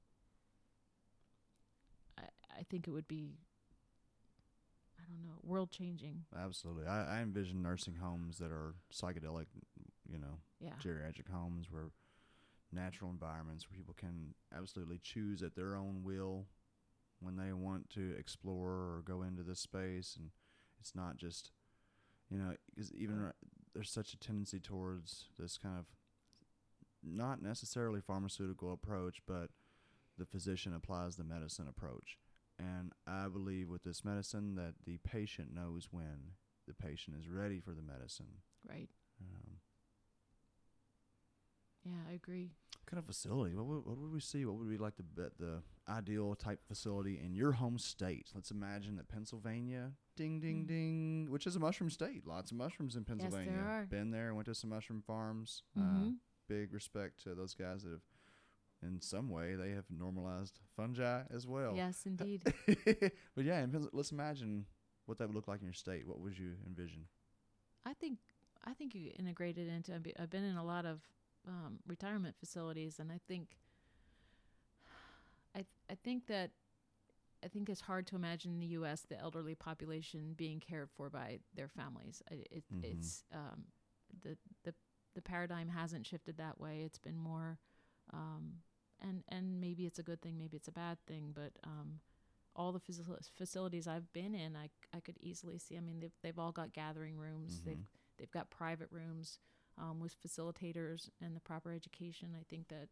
I 2.19 2.23
I 2.59 2.63
think 2.71 2.87
it 2.89 2.91
would 2.91 3.09
be 3.09 3.39
I 4.99 5.03
don't 5.09 5.23
know 5.23 5.39
world 5.43 5.71
changing. 5.71 6.25
Absolutely. 6.39 6.87
I, 6.87 7.19
I 7.19 7.23
envision 7.23 7.63
nursing 7.63 7.97
homes 7.97 8.39
that 8.39 8.51
are 8.51 8.75
psychedelic, 8.93 9.47
you 10.11 10.19
know, 10.19 10.39
Yeah. 10.61 10.73
geriatric 10.83 11.29
homes 11.31 11.67
where 11.71 11.91
natural 12.73 13.11
environments 13.11 13.69
where 13.69 13.77
people 13.77 13.95
can 13.97 14.35
absolutely 14.57 14.99
choose 15.03 15.43
at 15.43 15.55
their 15.55 15.77
own 15.77 16.03
will 16.03 16.47
when 17.21 17.37
they 17.37 17.53
want 17.53 17.89
to 17.91 18.15
explore 18.19 18.71
or 18.71 19.03
go 19.05 19.23
into 19.23 19.43
this 19.43 19.61
space 19.61 20.17
and 20.19 20.31
it's 20.81 20.95
not 20.95 21.17
just 21.17 21.53
you 22.31 22.37
know 22.39 22.55
'cause 22.77 22.93
even 22.93 23.33
there's 23.75 23.91
such 23.91 24.13
a 24.13 24.19
tendency 24.19 24.61
towards 24.61 25.27
this 25.39 25.59
kind 25.59 25.79
of 25.79 25.87
not 27.03 27.43
necessarily 27.43 28.01
pharmaceutical 28.01 28.73
approach 28.73 29.21
but 29.27 29.51
the 30.17 30.25
physician 30.25 30.73
applies 30.75 31.17
the 31.17 31.25
medicine 31.25 31.67
approach 31.69 32.17
and 32.59 32.93
i 33.07 33.27
believe 33.29 33.69
with 33.69 33.83
this 33.83 34.05
medicine 34.05 34.55
that 34.55 34.75
the 34.87 34.99
patient 34.99 35.53
knows 35.55 35.89
when 35.91 36.33
the 36.67 36.75
patient 36.75 37.17
is 37.19 37.29
ready 37.29 37.61
for 37.61 37.73
the 37.73 37.83
medicine 37.83 38.39
Right. 38.69 38.89
um, 39.21 39.57
Yeah, 41.85 41.93
I 42.11 42.15
agree. 42.15 42.51
What 42.81 42.87
kind 42.91 42.99
of 42.99 43.07
facility? 43.07 43.55
What 43.55 43.67
would, 43.67 43.87
what 43.87 43.99
would 43.99 44.13
we 44.13 44.21
see? 44.21 44.45
What 44.45 44.57
would 44.57 44.69
we 44.69 44.77
like 44.79 44.97
to 44.97 45.03
bet 45.03 45.39
the 45.39 45.63
ideal 45.89 46.35
type 46.35 46.61
facility 46.67 47.21
in 47.25 47.35
your 47.35 47.53
home 47.53 47.79
state? 47.79 48.29
Let's 48.35 48.51
imagine 48.51 48.97
that 48.97 49.09
Pennsylvania, 49.09 49.93
ding 50.17 50.41
ding 50.41 50.65
Mm. 50.65 50.69
ding, 50.69 51.27
which 51.31 51.47
is 51.47 51.57
a 51.57 51.61
mushroom 51.61 51.91
state. 51.91 52.27
Lots 52.27 52.51
of 52.51 52.57
mushrooms 52.57 52.97
in 52.97 53.05
Pennsylvania. 53.05 53.53
Yes, 53.53 53.63
there 53.65 53.69
are. 53.71 53.87
Been 53.87 54.11
there, 54.11 54.35
went 54.35 54.47
to 54.47 54.55
some 54.55 54.71
mushroom 54.71 55.03
farms. 55.07 55.63
Uh, 55.77 55.81
Mm-hmm. 55.81 56.11
big 56.49 56.73
respect 56.75 57.23
to 57.25 57.35
those 57.35 57.55
guys 57.55 57.83
that 57.85 57.91
have, 57.91 58.03
in 58.83 59.01
some 59.01 59.29
way, 59.31 59.55
they 59.55 59.71
have 59.71 59.85
normalized 59.91 60.61
fungi 60.77 61.23
as 61.35 61.47
well. 61.47 61.75
yes, 61.75 62.03
indeed. 62.07 62.43
but 63.35 63.45
yeah, 63.45 63.65
let's 63.93 64.13
imagine 64.13 64.67
what 65.07 65.19
that 65.19 65.27
would 65.29 65.35
look 65.37 65.49
like 65.49 65.61
in 65.61 65.67
your 65.67 65.73
state. 65.75 66.07
What 66.07 66.21
would 66.21 66.39
you 66.39 66.53
envision? 66.67 67.05
I 67.87 67.93
think 67.95 68.19
I 68.65 68.73
think 68.75 68.95
you 68.95 69.11
integrate 69.19 69.59
it 69.59 69.69
into. 69.69 69.93
I've 70.19 70.31
been 70.31 70.45
in 70.45 70.57
a 70.57 70.65
lot 70.65 70.85
of 70.87 71.01
um, 71.47 71.79
retirement 71.87 72.37
facilities, 72.39 72.99
and 72.99 73.11
I 73.13 73.21
think 73.29 73.57
I 75.55 75.59
th- 75.59 75.67
I 75.91 75.95
think 75.95 76.27
that 76.27 76.51
I 77.45 77.49
think 77.49 77.69
it's 77.69 77.83
hard 77.83 78.07
to 78.09 78.17
imagine 78.17 78.53
in 78.55 78.61
the 78.61 78.67
U.S. 78.79 79.03
the 79.03 79.19
elderly 79.19 79.55
population 79.55 80.33
being 80.37 80.61
cared 80.61 80.89
for 80.97 81.11
by 81.11 81.41
their 81.55 81.69
families. 81.69 82.23
I, 82.31 82.45
it, 82.51 82.65
Mhm. 82.73 82.85
It's 82.85 83.25
um, 83.33 83.65
the 84.23 84.37
the 84.65 84.75
the 85.15 85.23
paradigm 85.23 85.69
hasn't 85.69 86.07
shifted 86.07 86.37
that 86.39 86.59
way. 86.61 86.83
It's 86.85 86.99
been 86.99 87.17
more, 87.19 87.59
um, 88.13 88.63
and 89.01 89.23
and 89.29 89.61
maybe 89.61 89.87
it's 89.87 89.99
a 89.99 90.03
good 90.03 90.21
thing, 90.23 90.39
maybe 90.39 90.57
it's 90.57 90.69
a 90.69 90.73
bad 90.73 90.99
thing, 91.07 91.33
but 91.35 91.53
um, 91.65 92.01
all 92.57 92.73
the 92.73 92.81
faci- 92.81 93.29
facilities 93.37 93.87
I've 93.87 94.13
been 94.13 94.35
in, 94.35 94.57
I, 94.57 94.71
I 94.95 95.01
could 95.01 95.19
easily 95.21 95.59
see. 95.59 95.77
I 95.77 95.81
mean, 95.81 96.01
they've 96.01 96.17
they've 96.23 96.39
all 96.39 96.53
got 96.53 96.73
gathering 96.73 97.17
rooms. 97.19 97.61
They've 97.65 97.77
Mhm. 97.77 97.87
they've 98.19 98.31
got 98.31 98.51
private 98.51 98.89
rooms 98.91 99.39
um, 99.79 100.01
with 100.01 100.15
facilitators 100.21 101.11
and 101.21 101.35
the 101.37 101.41
proper 101.41 101.73
education. 101.73 102.31
I 102.39 102.45
think 102.49 102.69
that 102.69 102.89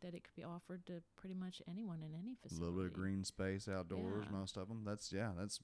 that 0.00 0.12
it 0.14 0.24
could 0.24 0.34
be 0.34 0.42
offered 0.44 0.84
to 0.86 1.02
pretty 1.16 1.34
much 1.36 1.62
anyone 1.68 2.02
in 2.02 2.14
any 2.18 2.34
facility. 2.42 2.62
A 2.62 2.64
little 2.68 2.78
bit 2.82 2.86
of 2.86 2.92
green 2.92 3.22
space 3.24 3.68
outdoors, 3.68 4.24
Yeah. 4.26 4.36
most 4.36 4.56
of 4.56 4.68
them. 4.68 4.82
That's 4.84 5.12
yeah, 5.12 5.32
that's 5.38 5.60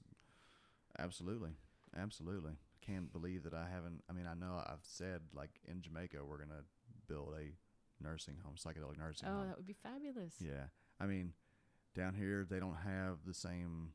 absolutely, 0.97 1.51
absolutely. 1.95 2.53
Can't 2.81 3.11
believe 3.11 3.43
that 3.43 3.53
I 3.53 3.67
haven't. 3.69 4.03
I 4.09 4.13
mean, 4.13 4.25
I 4.27 4.33
know 4.33 4.61
I've 4.65 4.83
said 4.83 5.21
like 5.33 5.59
in 5.67 5.81
Jamaica 5.81 6.17
we're 6.25 6.37
gonna 6.39 6.63
build 7.07 7.33
a 7.37 7.53
nursing 8.03 8.37
home, 8.43 8.55
psychedelic 8.55 8.97
nursing 8.97 9.27
home. 9.27 9.35
Oh, 9.35 9.39
home. 9.41 9.47
that 9.49 9.57
would 9.57 9.67
be 9.67 9.75
fabulous. 9.83 10.35
Yeah, 10.39 10.65
I 10.99 11.05
mean, 11.05 11.33
down 11.93 12.15
here 12.15 12.45
they 12.49 12.59
don't 12.59 12.77
have 12.77 13.19
the 13.25 13.33
same 13.33 13.93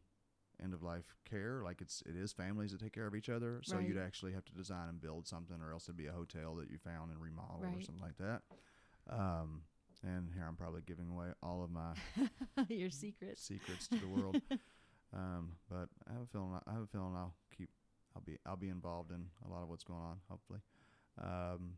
end 0.63 0.75
of 0.75 0.83
life 0.83 1.17
care. 1.29 1.61
Like 1.65 1.81
it's 1.81 2.03
it 2.07 2.17
is 2.17 2.33
families 2.33 2.73
that 2.73 2.81
take 2.81 2.93
care 2.93 3.07
of 3.07 3.15
each 3.15 3.29
other. 3.29 3.61
So 3.63 3.79
you'd 3.79 3.99
actually 3.99 4.33
have 4.33 4.45
to 4.47 4.53
design 4.53 4.89
and 4.89 5.01
build 5.01 5.27
something, 5.27 5.57
or 5.61 5.73
else 5.73 5.85
it'd 5.85 5.97
be 5.97 6.07
a 6.07 6.13
hotel 6.13 6.55
that 6.57 6.71
you 6.71 6.79
found 6.79 7.11
and 7.11 7.21
remodeled 7.21 7.65
or 7.65 7.81
something 7.83 8.03
like 8.03 8.17
that. 8.19 8.43
Um, 9.09 9.63
and 10.03 10.31
here 10.35 10.45
I'm 10.47 10.57
probably 10.57 10.83
giving 10.87 11.09
away 11.11 11.29
all 11.43 11.63
of 11.63 11.71
my 11.71 11.95
Your 12.69 12.91
secrets. 12.91 13.43
secrets 13.43 13.89
to 13.89 13.97
the 13.99 14.09
world. 14.09 14.41
um, 15.15 15.53
but 15.71 15.89
I 16.09 16.13
have 16.13 16.23
a 16.23 16.27
feeling 16.27 16.59
I 16.67 16.73
have 16.73 16.83
a 16.83 16.87
feeling 16.87 17.15
I'll 17.17 17.35
keep 17.57 17.71
I'll 18.15 18.23
be 18.23 18.39
I'll 18.47 18.57
be 18.57 18.69
involved 18.69 19.13
in 19.13 19.27
a 19.47 19.53
lot 19.53 19.63
of 19.63 19.69
what's 19.69 19.85
going 19.85 20.01
on. 20.01 20.19
Hopefully. 20.29 20.61
Um, 21.23 21.75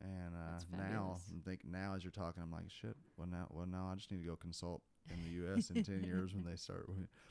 and 0.00 0.34
uh, 0.34 0.76
now. 0.76 1.16
I'm 1.32 1.40
think 1.42 1.60
now 1.64 1.94
as 1.94 2.02
you're 2.02 2.10
talking, 2.10 2.42
I'm 2.42 2.50
like 2.50 2.64
shit. 2.68 2.96
Well 3.16 3.28
now, 3.30 3.46
well 3.50 3.66
now 3.66 3.88
I 3.90 3.94
just 3.94 4.10
need 4.10 4.22
to 4.22 4.26
go 4.26 4.36
consult 4.36 4.82
in 5.10 5.22
the 5.24 5.30
U.S. 5.46 5.70
in 5.70 5.82
ten 5.82 6.04
years 6.04 6.32
when 6.34 6.44
they 6.44 6.56
start. 6.56 6.88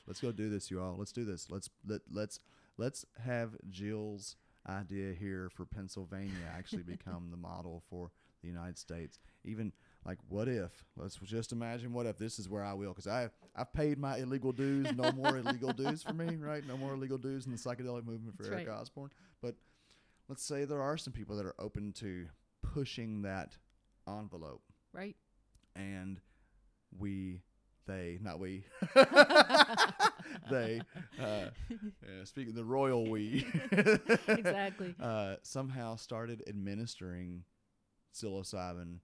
Let's 0.07 0.19
go 0.19 0.31
do 0.31 0.49
this, 0.49 0.69
you 0.71 0.81
all. 0.81 0.95
Let's 0.97 1.11
do 1.11 1.25
this. 1.25 1.47
Let's 1.49 1.69
let 1.87 2.01
let's 2.11 2.39
let's 2.77 3.05
have 3.23 3.51
Jill's 3.69 4.35
idea 4.69 5.13
here 5.13 5.49
for 5.53 5.65
Pennsylvania 5.65 6.33
actually 6.55 6.83
become 6.83 7.29
the 7.31 7.37
model 7.37 7.81
for 7.89 8.11
the 8.41 8.47
United 8.47 8.77
States. 8.77 9.17
Even 9.43 9.71
like, 10.05 10.17
what 10.29 10.47
if? 10.47 10.71
Let's 10.97 11.15
just 11.17 11.51
imagine 11.51 11.93
what 11.93 12.05
if 12.05 12.17
this 12.17 12.39
is 12.39 12.49
where 12.49 12.63
I 12.63 12.73
will, 12.73 12.89
because 12.89 13.07
I 13.07 13.29
I've 13.55 13.73
paid 13.73 13.97
my 13.97 14.17
illegal 14.17 14.51
dues. 14.51 14.87
No 14.95 15.11
more 15.11 15.37
illegal 15.37 15.71
dues 15.73 16.03
for 16.03 16.13
me, 16.13 16.35
right? 16.35 16.65
No 16.67 16.77
more 16.77 16.93
illegal 16.93 17.17
dues 17.17 17.45
in 17.45 17.51
the 17.51 17.57
psychedelic 17.57 18.05
movement 18.05 18.35
for 18.37 18.43
That's 18.43 18.53
Eric 18.53 18.67
right. 18.67 18.77
Osborne. 18.79 19.11
But 19.41 19.55
let's 20.27 20.43
say 20.43 20.65
there 20.65 20.81
are 20.81 20.97
some 20.97 21.13
people 21.13 21.35
that 21.37 21.45
are 21.45 21.55
open 21.59 21.91
to 21.93 22.27
pushing 22.73 23.21
that 23.23 23.57
envelope, 24.07 24.61
Right. 24.93 25.15
and 25.75 26.19
we, 26.97 27.41
they, 27.87 28.19
not 28.21 28.39
we, 28.39 28.63
they, 30.49 30.81
uh, 31.19 31.49
yeah, 31.69 32.23
speaking 32.23 32.53
the 32.53 32.63
royal 32.65 33.09
we, 33.09 33.45
Exactly. 34.27 34.95
uh, 35.01 35.35
somehow 35.43 35.95
started 35.95 36.43
administering 36.47 37.43
psilocybin 38.13 38.99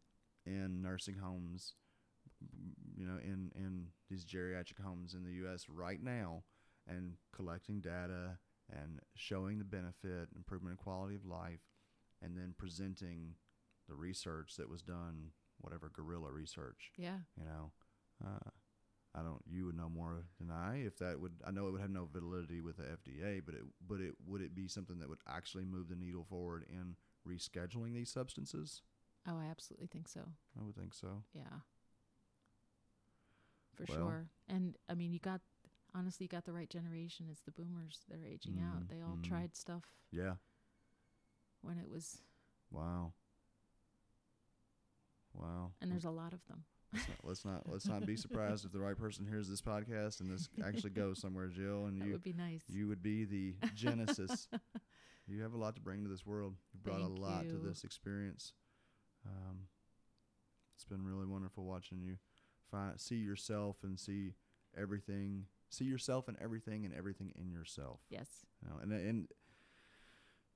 in 0.46 0.82
nursing 0.82 1.16
homes, 1.16 1.74
you 2.96 3.06
know, 3.06 3.18
in 3.24 3.52
in 3.56 3.88
these 4.10 4.26
geriatric 4.26 4.80
homes 4.84 5.14
in 5.14 5.24
the 5.24 5.32
U.S. 5.44 5.66
right 5.70 6.02
now, 6.02 6.44
and 6.88 7.14
collecting 7.36 7.80
data 7.82 8.38
and 8.72 9.00
showing 9.16 9.58
the 9.60 9.64
benefit, 9.66 10.30
improvement 10.36 10.74
in 10.74 10.84
quality 10.84 11.16
of 11.16 11.26
life, 11.26 11.62
and 12.22 12.36
then 12.38 12.54
presenting 12.58 13.36
the 13.88 13.96
research 13.96 14.56
that 14.58 14.70
was 14.70 14.82
done, 14.82 15.32
whatever 15.62 15.90
guerrilla 15.94 16.32
research, 16.32 16.92
Yeah. 16.98 17.20
you 17.40 17.46
know. 17.46 17.72
Uh, 18.26 18.50
I 19.18 19.24
don't. 19.24 19.42
You 19.50 19.66
would 19.66 19.76
know 19.78 19.90
more 19.90 20.26
than 20.40 20.52
I 20.52 20.84
if 20.86 20.98
that 21.00 21.20
would. 21.20 21.34
I 21.46 21.52
know 21.52 21.68
it 21.68 21.72
would 21.72 21.82
have 21.82 21.90
no 21.90 22.08
validity 22.12 22.62
with 22.62 22.78
the 22.78 22.84
FDA, 22.84 23.42
but 23.44 23.56
it 23.56 23.62
but 23.88 24.00
it 24.00 24.14
would 24.28 24.42
it 24.42 24.54
be 24.54 24.68
something 24.68 25.00
that 25.00 25.10
would 25.10 25.20
actually 25.28 25.66
move 25.66 25.90
the 25.90 25.96
needle 25.96 26.24
forward 26.30 26.66
in 26.70 26.96
rescheduling 27.28 27.94
these 27.94 28.12
substances? 28.12 28.82
Oh, 29.28 29.38
I 29.40 29.46
absolutely 29.50 29.88
think 29.88 30.08
so. 30.08 30.22
I 30.60 30.64
would 30.64 30.76
think 30.76 30.94
so. 30.94 31.24
Yeah. 31.34 31.62
For 33.76 33.86
Well- 33.90 33.98
sure. 33.98 34.30
And 34.48 34.78
I 34.90 34.94
mean, 34.96 35.12
you 35.14 35.20
got 35.20 35.42
honestly, 35.96 36.26
you 36.26 36.30
got 36.30 36.46
the 36.46 36.54
right 36.54 36.70
generation. 36.70 37.28
It's 37.32 37.42
the 37.42 37.52
boomers 37.52 38.02
that 38.10 38.20
are 38.20 38.26
aging 38.26 38.60
out. 38.60 38.84
Mm, 38.84 38.90
They 38.90 39.02
all 39.02 39.18
mm. 39.18 39.24
tried 39.24 39.56
stuff 39.56 39.84
Yeah. 40.12 40.36
when 41.62 41.80
it 41.80 41.90
was, 41.90 42.22
Wow. 42.72 43.14
Wow. 45.34 45.72
and 45.82 45.92
there's 45.92 46.06
a 46.06 46.10
lot 46.12 46.34
of 46.34 46.46
them. 46.48 46.66
Let's 46.94 47.06
not, 47.08 47.18
let's 47.24 47.46
not 47.46 47.62
let's 47.70 47.88
not 47.88 48.06
be 48.06 48.16
surprised 48.16 48.66
if 48.66 48.72
the 48.72 48.80
right 48.80 48.98
person 48.98 49.26
hears 49.26 49.48
this 49.50 49.62
podcast 49.62 50.20
and 50.22 50.30
this 50.32 50.50
actually 50.66 50.92
goes 50.92 51.20
somewhere, 51.22 51.48
Jill, 51.48 51.86
and 51.86 52.02
That 52.02 52.06
you 52.06 52.12
would 52.14 52.24
be 52.24 52.34
nice. 52.34 52.62
you 52.68 52.88
would 52.88 53.04
be 53.04 53.26
the 53.26 53.56
genesis. 53.76 54.48
you 55.28 55.42
have 55.42 55.54
a 55.54 55.58
lot 55.58 55.76
to 55.76 55.82
bring 55.82 56.04
to 56.04 56.10
this 56.10 56.26
world. 56.26 56.56
You 56.74 56.80
brought 56.82 57.02
Thank 57.02 57.18
a 57.18 57.22
lot 57.22 57.50
to 57.50 57.56
this 57.58 57.84
experience. 57.84 58.54
Um, 59.26 59.68
it's 60.76 60.86
been 60.86 61.04
really 61.04 61.26
wonderful 61.26 61.66
watching 61.66 62.02
you 62.02 62.18
find 62.72 63.00
see 63.00 63.16
yourself 63.16 63.78
and 63.84 64.00
see 64.00 64.34
everything. 64.80 65.46
See 65.70 65.86
yourself 65.86 66.30
and 66.30 66.38
everything 66.42 66.86
and 66.86 66.94
everything 66.94 67.34
in 67.36 67.52
yourself. 67.52 68.00
yes. 68.10 68.28
You 68.64 68.70
know, 68.70 68.76
and 68.82 68.92
and 68.94 69.28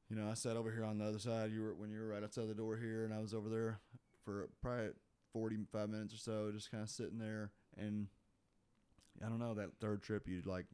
you 0.10 0.16
know, 0.16 0.30
I 0.30 0.34
sat 0.36 0.58
over 0.58 0.72
here 0.72 0.84
on 0.84 0.98
the 0.98 1.06
other 1.06 1.20
side. 1.20 1.52
You 1.52 1.62
were 1.64 1.74
when 1.74 1.90
you 1.90 2.00
were 2.00 2.08
right 2.08 2.24
outside 2.24 2.48
the 2.48 2.54
door 2.56 2.78
here, 2.78 3.04
and 3.06 3.14
I 3.14 3.20
was 3.20 3.34
over 3.34 3.50
there 3.50 3.80
for 4.24 4.50
probably 4.62 4.90
forty 5.34 5.58
five 5.72 5.90
minutes 5.90 6.14
or 6.14 6.18
so, 6.18 6.52
just 6.54 6.72
kind 6.72 6.84
of 6.84 6.90
sitting 6.90 7.18
there. 7.20 7.52
And 7.78 8.08
I 9.26 9.30
don't 9.30 9.40
know 9.40 9.54
that 9.56 9.72
third 9.80 10.02
trip, 10.04 10.28
you 10.28 10.42
like 10.46 10.66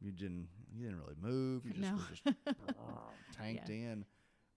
you 0.00 0.12
didn't 0.12 0.48
you 0.74 0.84
didn't 0.86 1.00
really 1.00 1.16
move. 1.20 1.64
You 1.66 1.72
just 1.72 1.90
No. 1.90 1.96
were 1.98 2.04
just 2.10 2.22
tanked 3.38 3.68
Yeah. 3.68 3.74
in, 3.74 4.04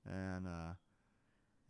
and 0.06 0.48
uh, 0.48 0.74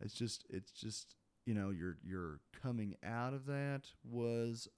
it's 0.00 0.14
just 0.14 0.44
it's 0.50 0.72
just 0.72 1.14
you 1.44 1.54
know 1.54 1.70
your 1.70 1.98
your 2.04 2.40
coming 2.62 2.96
out 3.04 3.32
of 3.34 3.46
that 3.46 3.82
was 4.04 4.68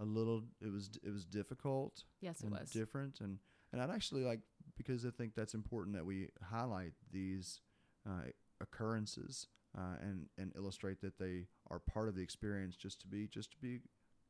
a 0.00 0.04
little 0.04 0.42
it 0.60 0.72
was 0.72 0.90
it 1.04 1.12
was 1.12 1.24
difficult 1.24 2.04
Yes, 2.20 2.40
it 2.40 2.46
and 2.46 2.52
was. 2.58 2.70
different 2.70 3.20
and 3.20 3.38
and 3.72 3.80
I'd 3.80 3.90
actually 3.90 4.24
like 4.24 4.40
because 4.76 5.04
I 5.04 5.10
think 5.10 5.34
that's 5.34 5.54
important 5.54 5.94
that 5.96 6.06
we 6.06 6.28
highlight 6.50 6.92
these 7.12 7.60
uh, 8.08 8.30
occurrences 8.60 9.46
uh, 9.76 9.96
and 10.00 10.26
and 10.38 10.52
illustrate 10.56 11.00
that 11.00 11.18
they 11.18 11.46
are 11.70 11.78
part 11.78 12.08
of 12.08 12.14
the 12.14 12.22
experience 12.22 12.76
just 12.76 13.00
to 13.00 13.06
be 13.06 13.26
just 13.26 13.50
to 13.52 13.56
be 13.58 13.80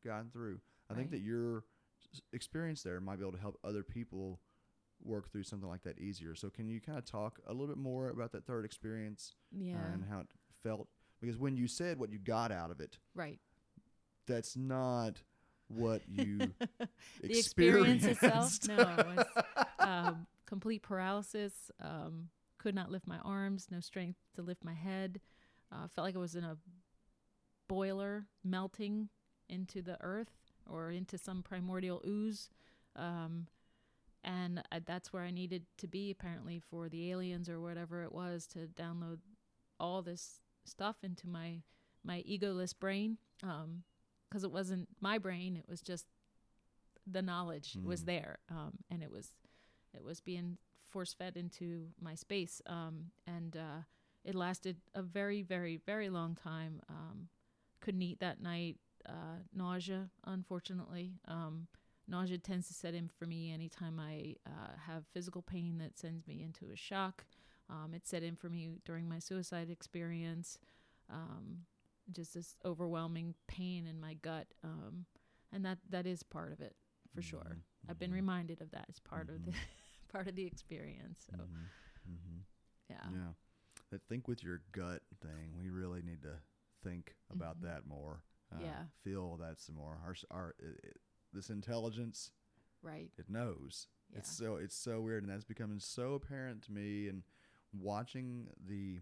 gotten 0.05 0.31
through. 0.31 0.61
I 0.91 0.95
think 0.95 1.11
that 1.13 1.21
your 1.21 1.65
experience 2.33 2.83
there 2.83 3.01
might 3.01 3.17
be 3.17 3.23
able 3.23 3.33
to 3.33 3.41
help 3.41 3.59
other 3.65 3.83
people 3.83 4.41
work 5.03 5.31
through 5.31 5.45
something 5.45 5.69
like 5.69 5.83
that 5.83 5.99
easier. 5.99 6.35
So 6.35 6.51
can 6.51 6.69
you 6.69 6.81
kind 6.81 6.99
of 6.99 7.05
talk 7.05 7.39
a 7.47 7.53
little 7.53 7.67
bit 7.67 7.79
more 7.79 8.11
about 8.11 8.33
that 8.33 8.45
third 8.45 8.65
experience 8.65 9.35
yeah. 9.51 9.75
uh, 9.77 9.95
and 9.95 10.05
how 10.09 10.21
it 10.21 10.27
felt? 10.63 10.89
Because 11.21 11.39
when 11.39 11.57
you 11.57 11.67
said 11.67 11.99
what 11.99 12.11
you 12.11 12.19
got 12.19 12.53
out 12.53 12.71
of 12.71 12.81
it, 12.81 12.99
right. 13.15 13.39
that's 14.27 14.57
not 14.57 15.23
what 15.69 16.03
you 16.09 16.39
the 16.39 16.89
experience 17.23 18.05
experienced. 18.05 18.65
itself 18.65 18.69
no 18.69 18.77
it 18.99 19.17
was 19.17 19.27
um, 19.79 20.27
complete 20.45 20.83
paralysis 20.83 21.71
um, 21.81 22.29
could 22.63 22.75
not 22.75 22.91
lift 22.91 23.07
my 23.07 23.19
arms 23.19 23.67
no 23.71 23.81
strength 23.81 24.19
to 24.35 24.43
lift 24.43 24.65
my 24.65 24.75
head. 24.75 25.21
Uh, 25.73 25.89
felt 25.89 26.05
like 26.07 26.15
i 26.17 26.19
was 26.19 26.35
in 26.35 26.45
a 26.45 26.57
boiler 27.69 28.27
melting 28.45 29.09
into 29.49 29.83
the 29.83 29.97
earth 30.01 30.33
or 30.69 30.91
into 30.91 31.19
some 31.19 31.43
primordial 31.43 32.03
ooze. 32.07 32.51
Um, 32.97 33.47
and 34.25 34.63
I, 34.71 34.79
that's 34.79 35.13
where 35.13 35.25
i 35.25 35.31
needed 35.31 35.65
to 35.79 35.89
be 35.89 36.11
apparently 36.11 36.61
for 36.61 36.89
the 36.89 37.11
aliens 37.11 37.49
or 37.49 37.61
whatever 37.61 38.03
it 38.05 38.13
was 38.13 38.47
to 38.49 38.69
download 38.81 39.19
all 39.81 40.03
this 40.03 40.41
stuff 40.65 40.97
into 41.03 41.27
my 41.29 41.63
my 42.05 42.23
egoless 42.29 42.75
brain. 42.79 43.19
Um, 43.43 43.83
because 44.29 44.45
it 44.45 44.53
wasn't 44.53 44.89
my 45.01 45.19
brain 45.19 45.57
it 45.57 45.69
was 45.69 45.83
just 45.83 46.07
the 47.07 47.21
knowledge 47.23 47.77
was 47.85 48.03
Mm. 48.03 48.07
there 48.07 48.39
um, 48.51 48.73
and 48.91 49.03
it 49.03 49.11
was 49.11 49.33
it 49.95 50.03
was 50.03 50.21
being 50.21 50.57
force 50.93 51.15
fed 51.15 51.37
into 51.37 51.89
my 52.01 52.15
space 52.15 52.61
um, 52.67 53.07
and 53.27 53.57
uh, 53.57 53.83
it 54.25 54.35
lasted 54.35 54.77
a 54.95 55.03
very 55.03 55.43
very 55.43 55.79
very 55.87 56.09
long 56.11 56.35
time 56.35 56.81
um, 56.89 57.29
couldn't 57.81 58.03
eat 58.03 58.21
that 58.21 58.41
night 58.41 58.77
uh, 59.09 59.39
nausea 59.55 60.09
unfortunately. 60.27 61.15
Um, 61.29 61.67
nausea 62.09 62.39
tends 62.39 62.69
to 62.69 62.75
set 62.75 62.95
in 62.95 63.09
for 63.09 63.27
me 63.27 63.53
anytime 63.53 63.99
i 64.01 64.35
uh, 64.47 64.73
have 64.87 65.05
physical 65.13 65.43
pain 65.43 65.79
that 65.79 65.99
sends 65.99 66.27
me 66.27 66.43
into 66.43 66.73
a 66.73 66.77
shock. 66.77 67.25
Um, 67.71 67.95
it 67.95 68.07
set 68.07 68.23
in 68.23 68.37
for 68.37 68.49
me 68.51 68.69
during 68.85 69.09
my 69.09 69.19
suicide 69.19 69.71
experience 69.71 70.59
um, 71.11 71.61
just 72.13 72.35
this 72.35 72.57
overwhelming 72.65 73.35
pain 73.49 73.87
in 73.87 74.01
my 74.01 74.15
gut 74.15 74.47
um, 74.65 75.07
and 75.53 75.65
that 75.65 75.79
that 75.91 76.07
is 76.07 76.23
part 76.23 76.53
of 76.53 76.61
it 76.61 76.75
for 77.15 77.23
sure. 77.23 77.57
Mhm, 77.57 77.63
i've 77.89 77.99
been 77.99 78.11
mhm, 78.11 78.15
reminded 78.15 78.61
of 78.61 78.71
that 78.71 78.87
as 78.89 78.99
part 79.01 79.29
of 79.31 79.45
the. 79.45 79.53
part 80.13 80.29
of 80.29 80.35
the 80.37 80.47
experience 80.47 81.27
so 81.31 81.37
mhm, 81.37 81.67
mhm. 82.09 82.43
yeah 82.91 83.09
Yeah. 83.11 83.33
That 83.91 84.03
think 84.09 84.27
with 84.29 84.43
your 84.43 84.63
gut 84.73 85.03
thing, 85.21 85.59
we 85.59 85.69
really 85.69 86.01
need 86.03 86.23
to 86.23 86.37
think 86.83 87.15
about 87.31 87.59
Mhm. 87.59 87.65
that 87.65 87.87
more. 87.87 88.23
Uh, 88.51 88.61
Yeah. 88.61 88.87
Feel 89.05 89.37
that 89.37 89.61
some 89.61 89.75
more. 89.75 89.99
Our, 90.05 90.15
our 90.31 90.55
it, 90.59 90.81
it, 90.83 91.01
this 91.33 91.51
intelligence, 91.51 92.33
right 92.83 93.11
it 93.19 93.29
knows. 93.29 93.89
yeah 94.11 94.19
It's 94.21 94.31
so 94.31 94.57
it's 94.57 94.75
so 94.75 95.01
weird, 95.03 95.23
and 95.25 95.31
that's 95.33 95.45
becoming 95.45 95.79
so 95.79 96.15
apparent 96.15 96.63
to 96.65 96.73
me. 96.73 97.09
And 97.09 97.23
watching 97.73 98.49
the 98.67 99.01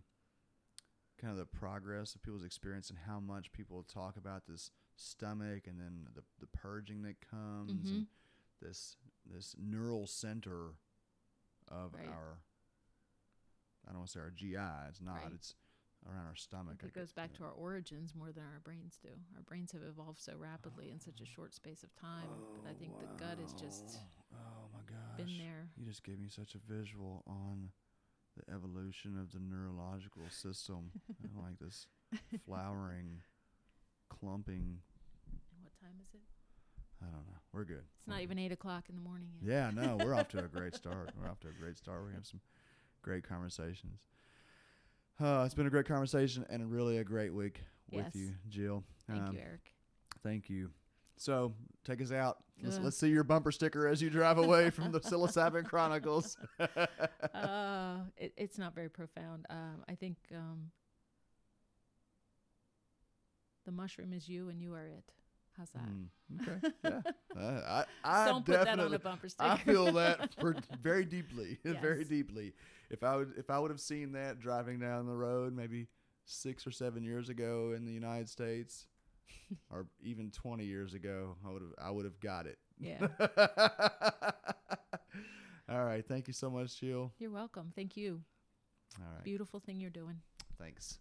kind 1.19 1.31
of 1.33 1.37
the 1.39 1.47
progress 1.47 2.15
of 2.17 2.23
people's 2.23 2.45
experience 2.45 2.91
and 2.91 2.99
how 3.07 3.21
much 3.21 3.53
people 3.53 3.83
talk 3.85 4.17
about 4.17 4.47
this 4.47 4.73
stomach, 4.97 5.67
and 5.69 5.79
then 5.81 6.09
the 6.15 6.23
the 6.41 6.47
purging 6.49 7.03
that 7.03 7.21
comes, 7.21 7.73
Mm-hmm. 7.73 7.95
and 7.97 8.07
this 8.61 8.97
this 9.25 9.55
neural 9.57 10.07
center 10.09 10.75
of 11.71 11.95
Right. 11.95 12.09
our 12.09 12.39
I 13.87 13.91
don't 13.93 14.01
want 14.01 14.09
to 14.09 14.13
say 14.13 14.21
our 14.21 14.31
GI. 14.31 14.89
It's 14.89 15.01
not. 15.01 15.23
Right. 15.25 15.33
It's 15.35 15.55
around 16.09 16.27
our 16.27 16.37
stomach. 16.37 16.83
it 16.83 16.95
goes 16.95 17.13
back 17.13 17.33
to 17.35 17.45
our 17.45 17.51
origins 17.53 18.15
more 18.15 18.33
than 18.33 18.45
our 18.45 18.61
brains 18.65 18.99
do. 19.03 19.11
Our 19.37 19.43
brains 19.43 19.73
have 19.73 19.83
evolved 19.83 20.21
so 20.21 20.33
rapidly 20.37 20.91
in 20.91 21.01
such 21.01 21.21
a 21.21 21.25
oh. 21.25 21.33
short 21.35 21.55
space 21.55 21.83
of 21.83 21.95
time 21.95 22.29
that 22.57 22.71
I 22.71 22.75
think 22.75 22.99
the 22.99 23.07
gut 23.23 23.39
is 23.45 23.53
just 23.53 23.99
Oh, 24.33 24.37
oh 24.37 24.69
my 24.73 24.81
gosh. 24.87 25.17
been 25.17 25.39
there. 25.39 25.69
You 25.77 25.85
just 25.87 26.05
gave 26.05 26.19
me 26.19 26.29
such 26.29 26.55
a 26.55 26.73
visual 26.73 27.23
on 27.27 27.71
the 28.37 28.55
evolution 28.55 29.19
of 29.19 29.33
the 29.33 29.41
neurological 29.41 30.23
system. 30.31 30.91
and 31.23 31.37
like 31.37 31.59
this 31.59 31.87
flowering, 32.47 33.21
clumping. 34.09 34.79
And 35.53 35.63
what 35.63 35.75
time 35.81 35.99
is 36.03 36.15
it? 36.15 36.21
I 37.03 37.07
don't 37.07 37.27
know. 37.27 37.39
We're 37.53 37.65
good. 37.65 37.83
It's 37.99 38.07
not 38.09 38.17
We're 38.19 38.23
even 38.23 38.39
eight 38.39 38.53
o'clock 38.53 38.85
in 38.89 38.95
the 38.95 39.01
morning 39.01 39.29
yet. 39.41 39.51
Yeah, 39.51 39.71
no, 39.75 39.97
we're 39.97 40.15
off 40.15 40.29
to 40.29 40.39
a 40.39 40.49
great 40.49 40.75
start. 40.77 41.11
We're 41.21 41.29
off 41.29 41.41
to 41.41 41.49
a 41.49 41.53
great 41.53 41.77
start. 41.79 42.05
We 42.07 42.13
have 42.15 42.27
some 42.27 42.41
great 43.03 43.27
conversations. 43.27 44.01
Uh, 45.21 45.43
it's 45.45 45.55
been 45.55 45.67
a 45.67 45.71
great 45.71 45.87
conversation 45.87 46.47
and 46.49 46.71
really 46.71 46.99
a 46.99 47.05
great 47.05 47.35
week 47.35 47.63
with 47.91 48.05
Yes. 48.07 48.15
you, 48.15 48.35
Jill. 48.49 48.85
Thank 49.09 49.23
Um, 49.23 49.35
you, 49.35 49.41
Eric. 49.41 49.75
Thank 50.23 50.49
you. 50.49 50.71
So 51.17 51.53
take 51.85 52.01
us 52.01 52.13
out. 52.13 52.39
Let's, 52.63 52.79
let's 52.79 52.97
see 52.97 53.09
your 53.09 53.25
bumper 53.25 53.53
sticker 53.53 53.87
as 53.89 54.01
you 54.03 54.09
drive 54.11 54.39
away 54.39 54.69
from 54.71 54.93
the 54.93 55.01
Psilocybin 55.01 55.65
Chronicles. 55.65 56.37
uh, 57.35 57.97
it, 58.17 58.33
it's 58.37 58.59
not 58.59 58.75
very 58.75 58.89
profound. 58.91 59.47
Um, 59.51 59.83
I 59.89 59.95
think 59.95 60.17
um, 60.35 60.71
the 63.65 63.73
mushroom 63.73 64.13
is 64.13 64.29
you 64.29 64.49
and 64.49 64.61
you 64.61 64.75
are 64.75 64.87
it. 64.87 65.05
How's 65.61 65.71
that? 65.73 65.83
Mm, 65.85 66.41
okay. 66.41 66.69
Yeah. 66.85 67.01
Uh, 67.39 67.85
I, 68.05 68.23
I 68.23 68.25
Don't 68.29 68.47
put 68.47 68.65
that 68.65 68.81
on 68.81 68.95
a 68.95 68.99
bumper 68.99 69.29
sticker. 69.29 69.51
I 69.51 69.59
feel 69.59 69.93
that 69.93 70.35
for 70.41 70.57
very 70.83 71.05
deeply, 71.05 71.59
very 71.65 72.03
deeply. 72.05 72.55
If 72.89 73.05
I 73.05 73.15
would, 73.17 73.35
if 73.37 73.51
I 73.51 73.59
would 73.59 73.71
have 73.71 73.81
seen 73.81 74.13
that 74.13 74.41
driving 74.41 74.79
down 74.79 75.07
the 75.07 75.15
road, 75.15 75.55
maybe 75.55 75.89
six 76.25 76.67
or 76.67 76.71
seven 76.71 77.05
years 77.05 77.29
ago 77.29 77.75
in 77.77 77.85
the 77.85 77.93
United 77.93 78.31
States, 78.31 78.87
or 79.71 79.87
even 80.03 80.31
twenty 80.31 80.65
years 80.65 80.95
ago, 80.95 81.37
I 81.47 81.51
would 81.53 81.61
have, 81.63 81.73
I 81.79 81.91
would 81.91 82.07
have 82.07 82.19
got 82.21 82.47
it. 82.47 82.59
yeah. 82.81 83.07
All 85.69 85.85
right. 85.85 86.05
Thank 86.07 86.27
you 86.27 86.33
so 86.35 86.49
much, 86.51 86.81
Jill. 86.81 87.13
You're 87.19 87.31
welcome. 87.31 87.71
Thank 87.77 87.97
you. 87.99 88.23
All 88.99 89.05
right. 89.15 89.25
Beautiful 89.25 89.61
thing 89.61 89.79
you're 89.79 89.91
doing. 89.91 90.21
Thanks. 90.59 90.99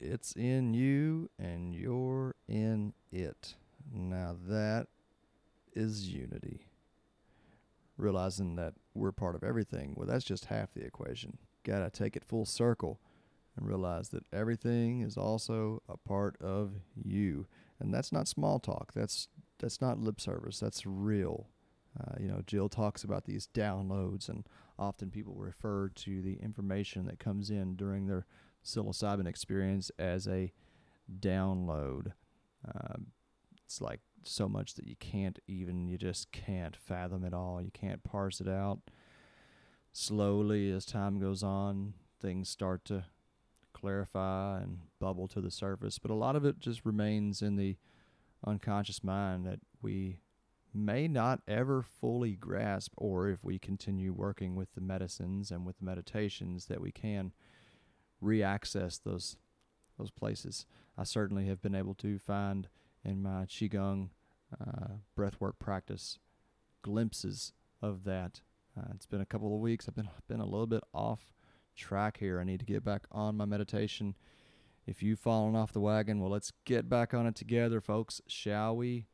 It's 0.00 0.32
in 0.32 0.74
you 0.74 1.30
and 1.38 1.74
you're 1.74 2.34
in 2.46 2.92
it. 3.10 3.54
Now 3.92 4.36
that 4.48 4.88
is 5.74 6.08
unity. 6.08 6.66
Realizing 7.96 8.56
that 8.56 8.74
we're 8.94 9.12
part 9.12 9.34
of 9.34 9.42
everything, 9.42 9.94
well, 9.96 10.06
that's 10.06 10.24
just 10.24 10.46
half 10.46 10.72
the 10.72 10.84
equation. 10.84 11.38
Gotta 11.64 11.90
take 11.90 12.16
it 12.16 12.24
full 12.24 12.44
circle 12.44 13.00
and 13.56 13.66
realize 13.66 14.10
that 14.10 14.24
everything 14.32 15.00
is 15.00 15.16
also 15.16 15.82
a 15.88 15.96
part 15.96 16.40
of 16.40 16.72
you. 16.94 17.46
And 17.80 17.92
that's 17.92 18.12
not 18.12 18.28
small 18.28 18.60
talk. 18.60 18.92
That's 18.94 19.28
that's 19.58 19.80
not 19.80 19.98
lip 19.98 20.20
service. 20.20 20.60
That's 20.60 20.86
real. 20.86 21.48
Uh, 21.98 22.14
you 22.20 22.28
know, 22.28 22.42
Jill 22.46 22.68
talks 22.68 23.02
about 23.02 23.24
these 23.24 23.48
downloads, 23.52 24.28
and 24.28 24.44
often 24.78 25.10
people 25.10 25.34
refer 25.34 25.88
to 25.88 26.22
the 26.22 26.34
information 26.34 27.06
that 27.06 27.18
comes 27.18 27.50
in 27.50 27.74
during 27.74 28.06
their 28.06 28.26
psilocybin 28.64 29.26
experience 29.26 29.90
as 29.98 30.26
a 30.26 30.52
download. 31.20 32.12
Um, 32.64 33.08
it's 33.64 33.80
like 33.80 34.00
so 34.24 34.48
much 34.48 34.74
that 34.74 34.86
you 34.86 34.96
can't 34.96 35.38
even, 35.46 35.86
you 35.88 35.98
just 35.98 36.32
can't 36.32 36.76
fathom 36.76 37.24
it 37.24 37.34
all. 37.34 37.62
You 37.62 37.70
can't 37.70 38.02
parse 38.04 38.40
it 38.40 38.48
out. 38.48 38.80
Slowly, 39.92 40.70
as 40.70 40.84
time 40.84 41.18
goes 41.18 41.42
on, 41.42 41.94
things 42.20 42.48
start 42.48 42.84
to 42.86 43.04
clarify 43.72 44.60
and 44.60 44.80
bubble 45.00 45.28
to 45.28 45.40
the 45.40 45.50
surface, 45.50 45.98
but 45.98 46.10
a 46.10 46.14
lot 46.14 46.36
of 46.36 46.44
it 46.44 46.58
just 46.58 46.84
remains 46.84 47.42
in 47.42 47.56
the 47.56 47.76
unconscious 48.46 49.02
mind 49.02 49.46
that 49.46 49.60
we 49.80 50.20
may 50.74 51.08
not 51.08 51.40
ever 51.48 51.82
fully 51.82 52.32
grasp, 52.32 52.92
or 52.96 53.28
if 53.28 53.42
we 53.42 53.58
continue 53.58 54.12
working 54.12 54.54
with 54.54 54.72
the 54.74 54.80
medicines 54.80 55.50
and 55.50 55.64
with 55.64 55.78
the 55.78 55.84
meditations, 55.84 56.66
that 56.66 56.80
we 56.80 56.92
can 56.92 57.32
reaccess 58.22 59.00
those 59.02 59.36
those 59.98 60.10
places. 60.10 60.66
I 60.96 61.04
certainly 61.04 61.46
have 61.46 61.60
been 61.60 61.74
able 61.74 61.94
to 61.94 62.18
find 62.18 62.68
in 63.04 63.22
my 63.22 63.44
qigong 63.46 64.10
uh, 64.60 64.94
breathwork 65.16 65.58
practice 65.58 66.18
glimpses 66.82 67.52
of 67.82 68.04
that. 68.04 68.40
Uh, 68.76 68.92
it's 68.94 69.06
been 69.06 69.20
a 69.20 69.26
couple 69.26 69.54
of 69.54 69.60
weeks. 69.60 69.88
I've 69.88 69.96
been 69.96 70.08
been 70.28 70.40
a 70.40 70.44
little 70.44 70.66
bit 70.66 70.84
off 70.94 71.32
track 71.76 72.18
here. 72.18 72.40
I 72.40 72.44
need 72.44 72.60
to 72.60 72.66
get 72.66 72.84
back 72.84 73.06
on 73.10 73.36
my 73.36 73.44
meditation. 73.44 74.14
If 74.86 75.02
you've 75.02 75.18
fallen 75.18 75.54
off 75.54 75.72
the 75.72 75.80
wagon, 75.80 76.18
well, 76.18 76.30
let's 76.30 76.52
get 76.64 76.88
back 76.88 77.12
on 77.12 77.26
it 77.26 77.34
together, 77.34 77.80
folks, 77.80 78.22
shall 78.26 78.76
we? 78.76 79.06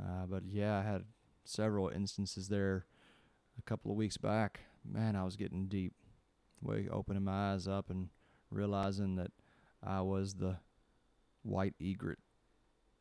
Uh, 0.00 0.26
but 0.28 0.42
yeah, 0.46 0.78
I 0.78 0.82
had 0.82 1.04
several 1.44 1.88
instances 1.88 2.48
there 2.48 2.86
a 3.58 3.62
couple 3.62 3.90
of 3.90 3.96
weeks 3.96 4.16
back. 4.16 4.60
Man, 4.84 5.14
I 5.14 5.24
was 5.24 5.36
getting 5.36 5.68
deep, 5.68 5.94
way 6.60 6.88
opening 6.90 7.24
my 7.24 7.52
eyes 7.52 7.68
up 7.68 7.88
and 7.88 8.08
realizing 8.52 9.16
that 9.16 9.32
I 9.82 10.00
was 10.00 10.34
the 10.34 10.58
white 11.42 11.74
egret 11.80 12.18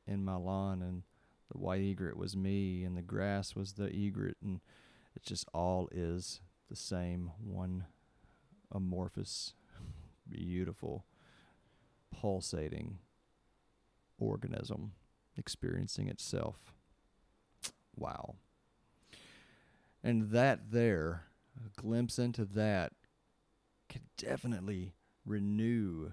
in 0.08 0.26
my 0.26 0.36
lawn, 0.36 0.82
and 0.82 1.04
the 1.52 1.58
white 1.58 1.82
egret 1.82 2.18
was 2.18 2.36
me, 2.36 2.84
and 2.84 2.98
the 2.98 3.02
grass 3.02 3.56
was 3.56 3.74
the 3.74 3.94
egret, 3.94 4.38
and 4.44 4.62
it 5.16 5.24
just 5.24 5.48
all 5.54 5.90
is 5.92 6.42
the 6.70 6.76
same 6.76 7.32
one 7.44 7.86
amorphous, 8.72 9.54
beautiful, 10.30 11.06
pulsating 12.12 12.98
organism 14.18 14.94
experiencing 15.38 16.08
itself. 16.08 16.74
Wow. 17.96 18.36
And 20.04 20.32
that 20.32 20.72
there, 20.72 21.26
a 21.58 21.82
glimpse 21.82 22.18
into 22.18 22.46
that, 22.46 22.94
can 23.90 24.02
definitely 24.18 24.94
renew 25.26 26.12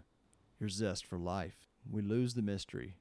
your 0.58 0.68
zest 0.68 1.06
for 1.06 1.18
life. 1.18 1.66
We 1.90 2.02
lose 2.02 2.34
the 2.34 2.42
mystery. 2.42 2.96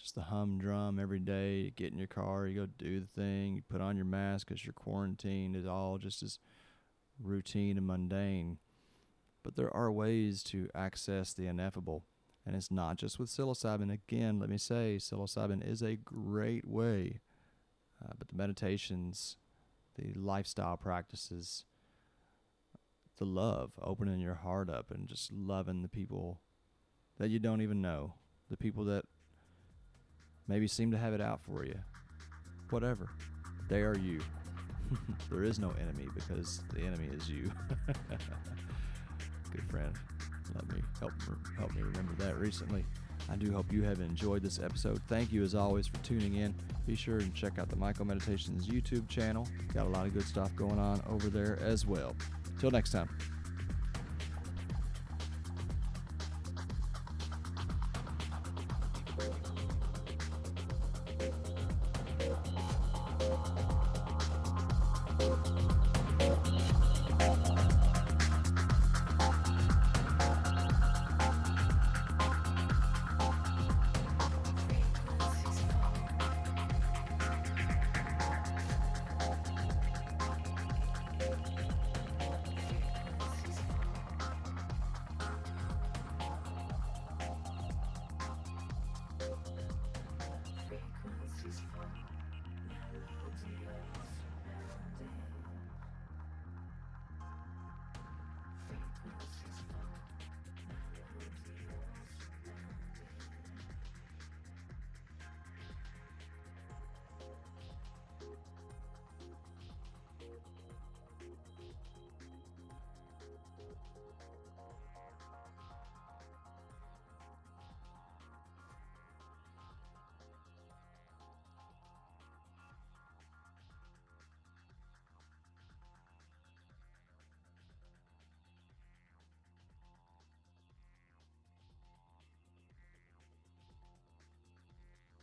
Just 0.00 0.14
the 0.14 0.22
humdrum 0.22 0.98
every 0.98 1.18
day. 1.18 1.58
You 1.58 1.70
get 1.70 1.92
in 1.92 1.98
your 1.98 2.06
car, 2.06 2.46
you 2.46 2.60
go 2.60 2.66
do 2.78 3.00
the 3.00 3.06
thing, 3.06 3.54
you 3.54 3.62
put 3.68 3.80
on 3.80 3.96
your 3.96 4.06
mask 4.06 4.48
because 4.48 4.64
you're 4.64 4.72
quarantined. 4.72 5.54
It's 5.54 5.66
all 5.66 5.98
just 5.98 6.22
as 6.22 6.38
routine 7.22 7.76
and 7.76 7.86
mundane. 7.86 8.58
But 9.42 9.56
there 9.56 9.74
are 9.74 9.92
ways 9.92 10.42
to 10.44 10.68
access 10.74 11.32
the 11.32 11.46
ineffable. 11.46 12.04
And 12.46 12.56
it's 12.56 12.70
not 12.70 12.96
just 12.96 13.18
with 13.18 13.28
psilocybin. 13.28 13.92
Again, 13.92 14.38
let 14.38 14.48
me 14.48 14.58
say, 14.58 14.96
psilocybin 14.98 15.66
is 15.66 15.82
a 15.82 15.96
great 15.96 16.66
way. 16.66 17.20
Uh, 18.02 18.12
but 18.18 18.28
the 18.28 18.36
meditations, 18.36 19.36
the 19.96 20.18
lifestyle 20.18 20.78
practices, 20.78 21.64
the 23.20 23.26
love, 23.26 23.70
opening 23.80 24.18
your 24.18 24.34
heart 24.34 24.68
up 24.68 24.90
and 24.90 25.06
just 25.06 25.30
loving 25.32 25.82
the 25.82 25.88
people 25.88 26.40
that 27.18 27.28
you 27.28 27.38
don't 27.38 27.60
even 27.60 27.82
know, 27.82 28.14
the 28.50 28.56
people 28.56 28.86
that 28.86 29.04
maybe 30.48 30.66
seem 30.66 30.90
to 30.90 30.98
have 30.98 31.12
it 31.12 31.20
out 31.20 31.40
for 31.44 31.64
you. 31.64 31.78
Whatever. 32.70 33.10
They 33.68 33.82
are 33.82 33.96
you. 33.96 34.20
there 35.30 35.44
is 35.44 35.58
no 35.58 35.72
enemy 35.80 36.08
because 36.14 36.62
the 36.72 36.80
enemy 36.80 37.08
is 37.12 37.28
you. 37.28 37.52
Good 39.52 39.70
friend. 39.70 39.92
Let 40.54 40.66
me 40.74 40.82
help 40.98 41.12
help 41.58 41.74
me 41.74 41.82
remember 41.82 42.14
that 42.24 42.38
recently. 42.38 42.84
I 43.28 43.36
do 43.36 43.52
hope 43.52 43.70
you 43.70 43.82
have 43.82 44.00
enjoyed 44.00 44.42
this 44.42 44.58
episode. 44.58 45.00
Thank 45.08 45.30
you 45.30 45.42
as 45.42 45.54
always 45.54 45.86
for 45.86 45.98
tuning 45.98 46.36
in. 46.36 46.54
Be 46.86 46.96
sure 46.96 47.18
and 47.18 47.34
check 47.34 47.58
out 47.58 47.68
the 47.68 47.76
Myco 47.76 48.04
Meditations 48.04 48.66
YouTube 48.66 49.08
channel. 49.08 49.46
Got 49.74 49.86
a 49.86 49.90
lot 49.90 50.06
of 50.06 50.14
good 50.14 50.26
stuff 50.26 50.56
going 50.56 50.78
on 50.78 51.02
over 51.08 51.28
there 51.28 51.58
as 51.60 51.86
well. 51.86 52.16
Till 52.60 52.70
next 52.70 52.92
time. 52.92 53.39